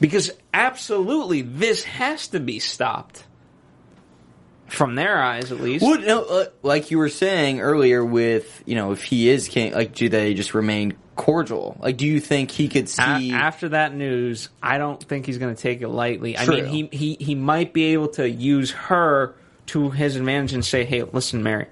because 0.00 0.30
absolutely 0.54 1.42
this 1.42 1.84
has 1.84 2.28
to 2.28 2.40
be 2.40 2.60
stopped 2.60 3.24
from 4.70 4.94
their 4.94 5.20
eyes, 5.20 5.52
at 5.52 5.60
least. 5.60 5.84
Would 5.84 6.06
no, 6.06 6.22
uh, 6.22 6.44
like 6.62 6.90
you 6.90 6.98
were 6.98 7.08
saying 7.08 7.60
earlier 7.60 8.04
with 8.04 8.62
you 8.66 8.74
know 8.76 8.92
if 8.92 9.02
he 9.02 9.28
is 9.28 9.48
king, 9.48 9.72
like 9.72 9.94
do 9.94 10.08
they 10.08 10.34
just 10.34 10.54
remain 10.54 10.96
cordial? 11.16 11.76
Like, 11.80 11.96
do 11.96 12.06
you 12.06 12.20
think 12.20 12.50
he 12.50 12.68
could 12.68 12.84
A- 12.84 12.88
see? 12.88 13.32
after 13.32 13.70
that 13.70 13.94
news, 13.94 14.48
I 14.62 14.78
don't 14.78 15.02
think 15.02 15.26
he's 15.26 15.38
going 15.38 15.54
to 15.54 15.60
take 15.60 15.82
it 15.82 15.88
lightly. 15.88 16.38
I 16.38 16.46
mean, 16.46 16.66
he, 16.66 16.88
he 16.92 17.16
he 17.20 17.34
might 17.34 17.72
be 17.72 17.92
able 17.92 18.08
to 18.10 18.28
use 18.28 18.70
her 18.70 19.34
to 19.66 19.90
his 19.90 20.16
advantage 20.16 20.52
and 20.52 20.64
say, 20.64 20.84
"Hey, 20.84 21.02
listen, 21.02 21.42
Mary, 21.42 21.66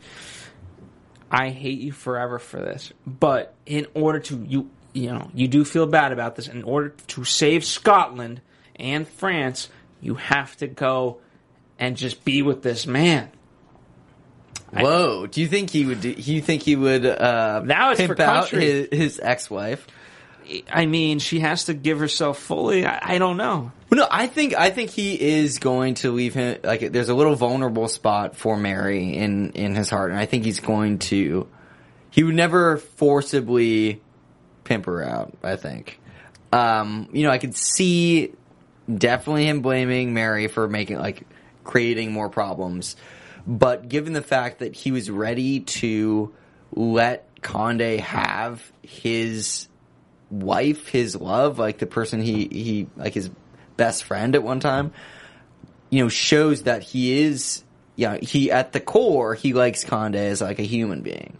I 1.30 1.50
hate 1.50 1.80
you 1.80 1.92
forever 1.92 2.38
for 2.38 2.58
this, 2.60 2.92
but 3.06 3.54
in 3.66 3.86
order 3.94 4.20
to 4.20 4.44
you 4.48 4.70
you 4.92 5.10
know 5.10 5.30
you 5.34 5.48
do 5.48 5.64
feel 5.64 5.86
bad 5.86 6.12
about 6.12 6.36
this. 6.36 6.48
In 6.48 6.62
order 6.64 6.90
to 7.08 7.24
save 7.24 7.64
Scotland 7.64 8.40
and 8.76 9.06
France, 9.06 9.68
you 10.00 10.14
have 10.14 10.56
to 10.58 10.66
go 10.66 11.18
and 11.78 11.96
just 11.96 12.24
be 12.24 12.42
with 12.42 12.62
this 12.62 12.86
man." 12.86 13.30
Whoa! 14.72 15.26
Do 15.26 15.40
you 15.40 15.48
think 15.48 15.70
he 15.70 15.86
would? 15.86 16.00
Do, 16.00 16.10
you 16.10 16.42
think 16.42 16.62
he 16.62 16.76
would 16.76 17.06
uh, 17.06 17.62
Now 17.64 17.92
it's 17.92 18.00
pimp 18.00 18.16
for 18.16 18.22
out 18.22 18.48
country. 18.48 18.64
his, 18.64 18.88
his 18.90 19.20
ex-wife? 19.22 19.86
I 20.70 20.86
mean, 20.86 21.18
she 21.18 21.40
has 21.40 21.64
to 21.64 21.74
give 21.74 21.98
herself 21.98 22.38
fully. 22.38 22.86
I, 22.86 23.14
I 23.14 23.18
don't 23.18 23.36
know. 23.36 23.72
No, 23.90 24.06
I 24.10 24.26
think 24.26 24.54
I 24.54 24.70
think 24.70 24.90
he 24.90 25.14
is 25.20 25.58
going 25.58 25.94
to 25.94 26.10
leave 26.10 26.34
him. 26.34 26.58
Like, 26.62 26.92
there's 26.92 27.08
a 27.08 27.14
little 27.14 27.34
vulnerable 27.34 27.88
spot 27.88 28.36
for 28.36 28.56
Mary 28.56 29.14
in 29.16 29.52
in 29.52 29.74
his 29.74 29.90
heart, 29.90 30.10
and 30.10 30.18
I 30.18 30.26
think 30.26 30.44
he's 30.44 30.60
going 30.60 30.98
to. 31.00 31.48
He 32.10 32.22
would 32.22 32.34
never 32.34 32.78
forcibly 32.78 34.00
pimp 34.64 34.86
her 34.86 35.02
out. 35.02 35.36
I 35.42 35.56
think. 35.56 35.98
Um, 36.52 37.08
you 37.12 37.24
know, 37.24 37.30
I 37.30 37.38
could 37.38 37.56
see 37.56 38.32
definitely 38.94 39.46
him 39.46 39.60
blaming 39.60 40.14
Mary 40.14 40.48
for 40.48 40.66
making 40.68 40.98
like 40.98 41.26
creating 41.68 42.10
more 42.10 42.30
problems, 42.30 42.96
but 43.46 43.88
given 43.90 44.14
the 44.14 44.22
fact 44.22 44.60
that 44.60 44.74
he 44.74 44.90
was 44.90 45.10
ready 45.10 45.60
to 45.60 46.32
let 46.72 47.28
Conde 47.42 48.00
have 48.00 48.72
his 48.82 49.68
wife, 50.30 50.88
his 50.88 51.14
love, 51.14 51.58
like 51.58 51.78
the 51.78 51.86
person 51.86 52.20
he 52.20 52.48
he 52.48 52.86
like 52.96 53.12
his 53.12 53.30
best 53.76 54.04
friend 54.04 54.34
at 54.34 54.42
one 54.42 54.60
time, 54.60 54.92
you 55.90 56.02
know, 56.02 56.08
shows 56.08 56.62
that 56.62 56.82
he 56.82 57.22
is 57.22 57.62
yeah, 57.96 58.16
he 58.16 58.50
at 58.50 58.72
the 58.72 58.80
core 58.80 59.34
he 59.34 59.52
likes 59.52 59.84
Conde 59.84 60.16
as 60.16 60.40
like 60.40 60.58
a 60.58 60.62
human 60.64 61.02
being. 61.02 61.36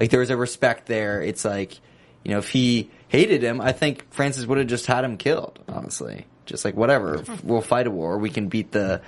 Like 0.00 0.10
there 0.10 0.20
was 0.20 0.30
a 0.30 0.36
respect 0.38 0.86
there. 0.86 1.22
It's 1.22 1.44
like, 1.44 1.78
you 2.24 2.30
know, 2.30 2.38
if 2.38 2.48
he 2.48 2.90
hated 3.08 3.42
him, 3.42 3.60
I 3.60 3.72
think 3.72 4.10
Francis 4.10 4.46
would 4.46 4.56
have 4.56 4.66
just 4.66 4.86
had 4.86 5.04
him 5.04 5.18
killed, 5.18 5.58
honestly. 5.68 6.26
Just 6.46 6.64
like 6.64 6.76
whatever. 6.76 7.22
We'll 7.44 7.60
fight 7.60 7.86
a 7.86 7.90
war, 7.90 8.18
we 8.18 8.30
can 8.30 8.48
beat 8.48 8.72
the 8.72 9.02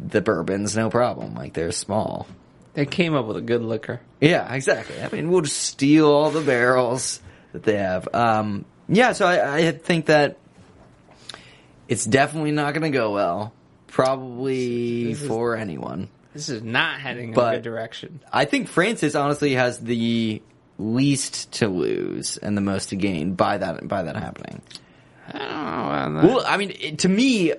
the 0.00 0.20
bourbons, 0.20 0.76
no 0.76 0.90
problem. 0.90 1.34
Like 1.34 1.52
they're 1.54 1.72
small. 1.72 2.26
They 2.74 2.84
came 2.86 3.14
up 3.14 3.26
with 3.26 3.36
a 3.38 3.40
good 3.42 3.62
liquor. 3.62 4.00
Yeah, 4.20 4.52
exactly. 4.52 5.00
I 5.00 5.08
mean, 5.08 5.30
we'll 5.30 5.40
just 5.42 5.58
steal 5.60 6.10
all 6.10 6.30
the 6.30 6.42
barrels 6.42 7.20
that 7.52 7.62
they 7.62 7.76
have. 7.78 8.06
Um, 8.12 8.64
yeah, 8.88 9.12
so 9.12 9.26
I, 9.26 9.56
I 9.56 9.70
think 9.72 10.06
that 10.06 10.36
it's 11.88 12.04
definitely 12.04 12.50
not 12.52 12.74
going 12.74 12.90
to 12.90 12.96
go 12.96 13.12
well. 13.12 13.52
Probably 13.86 15.06
This 15.12 15.22
is- 15.22 15.28
for 15.28 15.56
anyone. 15.56 16.08
This 16.34 16.50
is 16.50 16.62
not 16.62 17.00
heading 17.00 17.28
in 17.28 17.34
But- 17.34 17.54
a 17.54 17.56
good 17.56 17.62
direction. 17.64 18.20
I 18.30 18.44
think 18.44 18.68
Francis 18.68 19.14
honestly 19.14 19.54
has 19.54 19.78
the 19.78 20.42
least 20.78 21.50
to 21.52 21.68
lose 21.68 22.36
and 22.36 22.54
the 22.54 22.60
most 22.60 22.90
to 22.90 22.96
gain 22.96 23.32
by 23.34 23.56
that 23.56 23.88
by 23.88 24.02
that 24.02 24.16
happening. 24.16 24.60
I 25.32 25.38
don't 25.38 25.48
know. 25.48 25.54
about 25.54 26.22
that. 26.22 26.24
Well, 26.34 26.44
I 26.46 26.56
mean, 26.58 26.72
it, 26.78 26.98
to 27.00 27.08
me, 27.08 27.54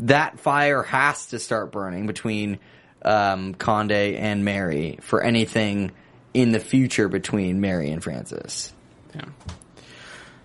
that 0.00 0.38
fire 0.40 0.82
has 0.82 1.26
to 1.26 1.38
start 1.38 1.72
burning 1.72 2.06
between 2.06 2.58
um, 3.02 3.54
Conde 3.54 3.92
and 3.92 4.44
Mary 4.44 4.98
for 5.02 5.22
anything 5.22 5.92
in 6.34 6.52
the 6.52 6.60
future 6.60 7.08
between 7.08 7.60
Mary 7.60 7.90
and 7.90 8.02
Francis. 8.02 8.72
Yeah. 9.14 9.24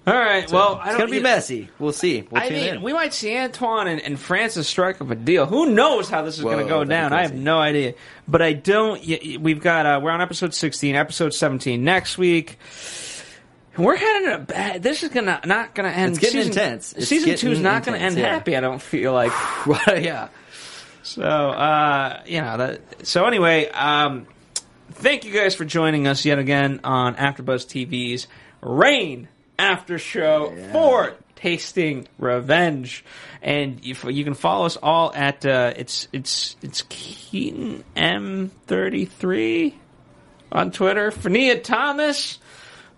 All 0.07 0.13
right. 0.13 0.49
well, 0.51 0.79
I 0.81 0.89
it's 0.89 0.97
gonna 0.99 1.09
be 1.09 1.19
messy. 1.19 1.69
We'll 1.79 1.91
see. 1.91 2.27
We'll 2.29 2.43
I 2.43 2.49
mean, 2.49 2.75
in. 2.75 2.81
we 2.83 2.93
might 2.93 3.11
see 3.11 3.35
Antoine 3.35 3.87
and, 3.87 3.99
and 3.99 4.19
Francis 4.19 4.67
strike 4.67 5.01
up 5.01 5.09
a 5.09 5.15
deal. 5.15 5.47
Who 5.47 5.71
knows 5.71 6.09
how 6.09 6.21
this 6.21 6.37
is 6.37 6.43
going 6.43 6.59
to 6.59 6.65
go 6.65 6.83
down? 6.83 7.11
I 7.11 7.23
have 7.23 7.33
no 7.33 7.57
idea. 7.57 7.95
But 8.27 8.43
I 8.43 8.53
don't. 8.53 9.03
We've 9.39 9.61
got. 9.61 9.87
Uh, 9.87 9.99
we're 10.03 10.11
on 10.11 10.21
episode 10.21 10.53
sixteen, 10.53 10.95
episode 10.95 11.33
seventeen 11.33 11.83
next 11.83 12.19
week. 12.19 12.59
We're 13.77 13.95
heading 13.97 14.31
a 14.31 14.39
bad. 14.39 14.83
This 14.83 15.03
is 15.03 15.09
gonna 15.09 15.41
not 15.45 15.75
gonna 15.75 15.89
end. 15.89 16.11
It's 16.11 16.19
getting 16.19 16.43
season, 16.43 16.51
intense. 16.51 16.93
It's 16.93 17.07
season 17.07 17.35
two 17.35 17.51
is 17.51 17.59
not 17.59 17.83
gonna 17.83 17.97
end 17.97 18.17
yeah. 18.17 18.33
happy. 18.33 18.55
I 18.55 18.61
don't 18.61 18.81
feel 18.81 19.13
like. 19.13 19.31
Yeah. 19.87 20.29
So, 21.05 21.21
uh, 21.23 22.23
you 22.25 22.41
know, 22.41 22.57
that, 22.57 23.05
so 23.05 23.25
anyway, 23.25 23.69
um, 23.69 24.25
thank 24.89 25.23
you 25.23 25.31
guys 25.31 25.53
for 25.53 25.63
joining 25.63 26.07
us 26.07 26.25
yet 26.25 26.39
again 26.39 26.79
on 26.83 27.13
AfterBuzz 27.15 27.67
TV's 27.67 28.25
Reign 28.59 29.27
After 29.59 29.99
Show 29.99 30.55
for 30.71 31.13
Tasting 31.35 32.07
Revenge. 32.17 33.05
And 33.43 33.81
if 33.85 34.03
you 34.03 34.23
can 34.23 34.33
follow 34.33 34.65
us 34.65 34.77
all 34.77 35.13
at, 35.13 35.45
uh, 35.45 35.73
it's, 35.75 36.07
it's, 36.11 36.55
it's 36.63 36.83
Keaton 36.89 37.83
M33 37.95 39.73
on 40.51 40.71
Twitter. 40.71 41.11
Fania 41.11 41.63
Thomas. 41.63 42.39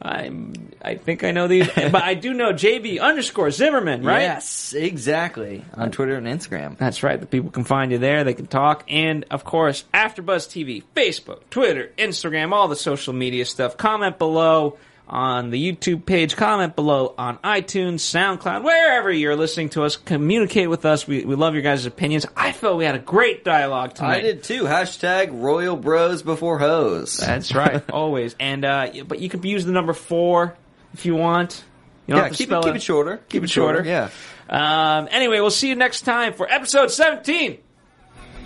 I'm, 0.01 0.53
I 0.81 0.95
think 0.95 1.23
I 1.23 1.31
know 1.31 1.47
these, 1.47 1.67
but 1.75 1.95
I 1.95 2.13
do 2.13 2.33
know 2.33 2.53
JB 2.53 2.99
underscore 3.01 3.51
Zimmerman, 3.51 4.03
right? 4.03 4.21
Yes, 4.21 4.73
exactly. 4.73 5.65
On 5.73 5.91
Twitter 5.91 6.15
and 6.15 6.27
Instagram. 6.27 6.77
That's 6.77 7.03
right. 7.03 7.19
The 7.19 7.25
people 7.25 7.49
can 7.49 7.63
find 7.63 7.91
you 7.91 7.97
there. 7.97 8.23
They 8.23 8.33
can 8.33 8.47
talk. 8.47 8.83
And, 8.87 9.25
of 9.31 9.43
course, 9.43 9.85
AfterBuzz 9.93 10.47
TV, 10.47 10.83
Facebook, 10.95 11.41
Twitter, 11.49 11.91
Instagram, 11.97 12.51
all 12.51 12.67
the 12.67 12.75
social 12.75 13.13
media 13.13 13.45
stuff. 13.45 13.77
Comment 13.77 14.17
below 14.17 14.77
on 15.09 15.49
the 15.49 15.73
YouTube 15.73 16.05
page. 16.05 16.35
Comment 16.35 16.75
below 16.75 17.13
on 17.17 17.37
iTunes, 17.39 17.99
SoundCloud, 17.99 18.63
wherever 18.63 19.11
you're 19.11 19.35
listening 19.35 19.69
to 19.69 19.83
us. 19.83 19.95
Communicate 19.95 20.69
with 20.69 20.85
us. 20.85 21.07
We, 21.07 21.23
we 21.25 21.35
love 21.35 21.53
your 21.53 21.63
guys' 21.63 21.85
opinions. 21.85 22.25
I 22.35 22.51
felt 22.51 22.77
we 22.77 22.85
had 22.85 22.95
a 22.95 22.99
great 22.99 23.43
dialogue 23.43 23.95
tonight. 23.95 24.17
I 24.17 24.21
did 24.21 24.43
too. 24.43 24.63
Hashtag 24.63 25.29
Royal 25.41 25.75
Bros 25.75 26.21
before 26.21 26.59
hoes. 26.59 27.17
That's 27.17 27.53
right. 27.53 27.87
always. 27.91 28.35
And, 28.39 28.65
uh, 28.65 28.91
but 29.07 29.19
you 29.19 29.29
can 29.29 29.43
use 29.43 29.65
the 29.65 29.71
number 29.71 29.93
four 29.93 30.55
if 30.93 31.05
you 31.05 31.15
want. 31.15 31.63
You 32.07 32.15
yeah, 32.15 32.29
keep 32.29 32.51
it, 32.51 32.63
keep 32.63 32.75
it 32.75 32.81
shorter. 32.81 33.21
Keep 33.29 33.43
it 33.43 33.49
shorter. 33.49 33.83
Yeah. 33.83 34.09
Um, 34.49 35.09
anyway, 35.11 35.41
we'll 35.41 35.51
see 35.51 35.67
you 35.67 35.75
next 35.75 36.01
time 36.01 36.33
for 36.33 36.49
episode 36.49 36.89
17. 36.89 37.57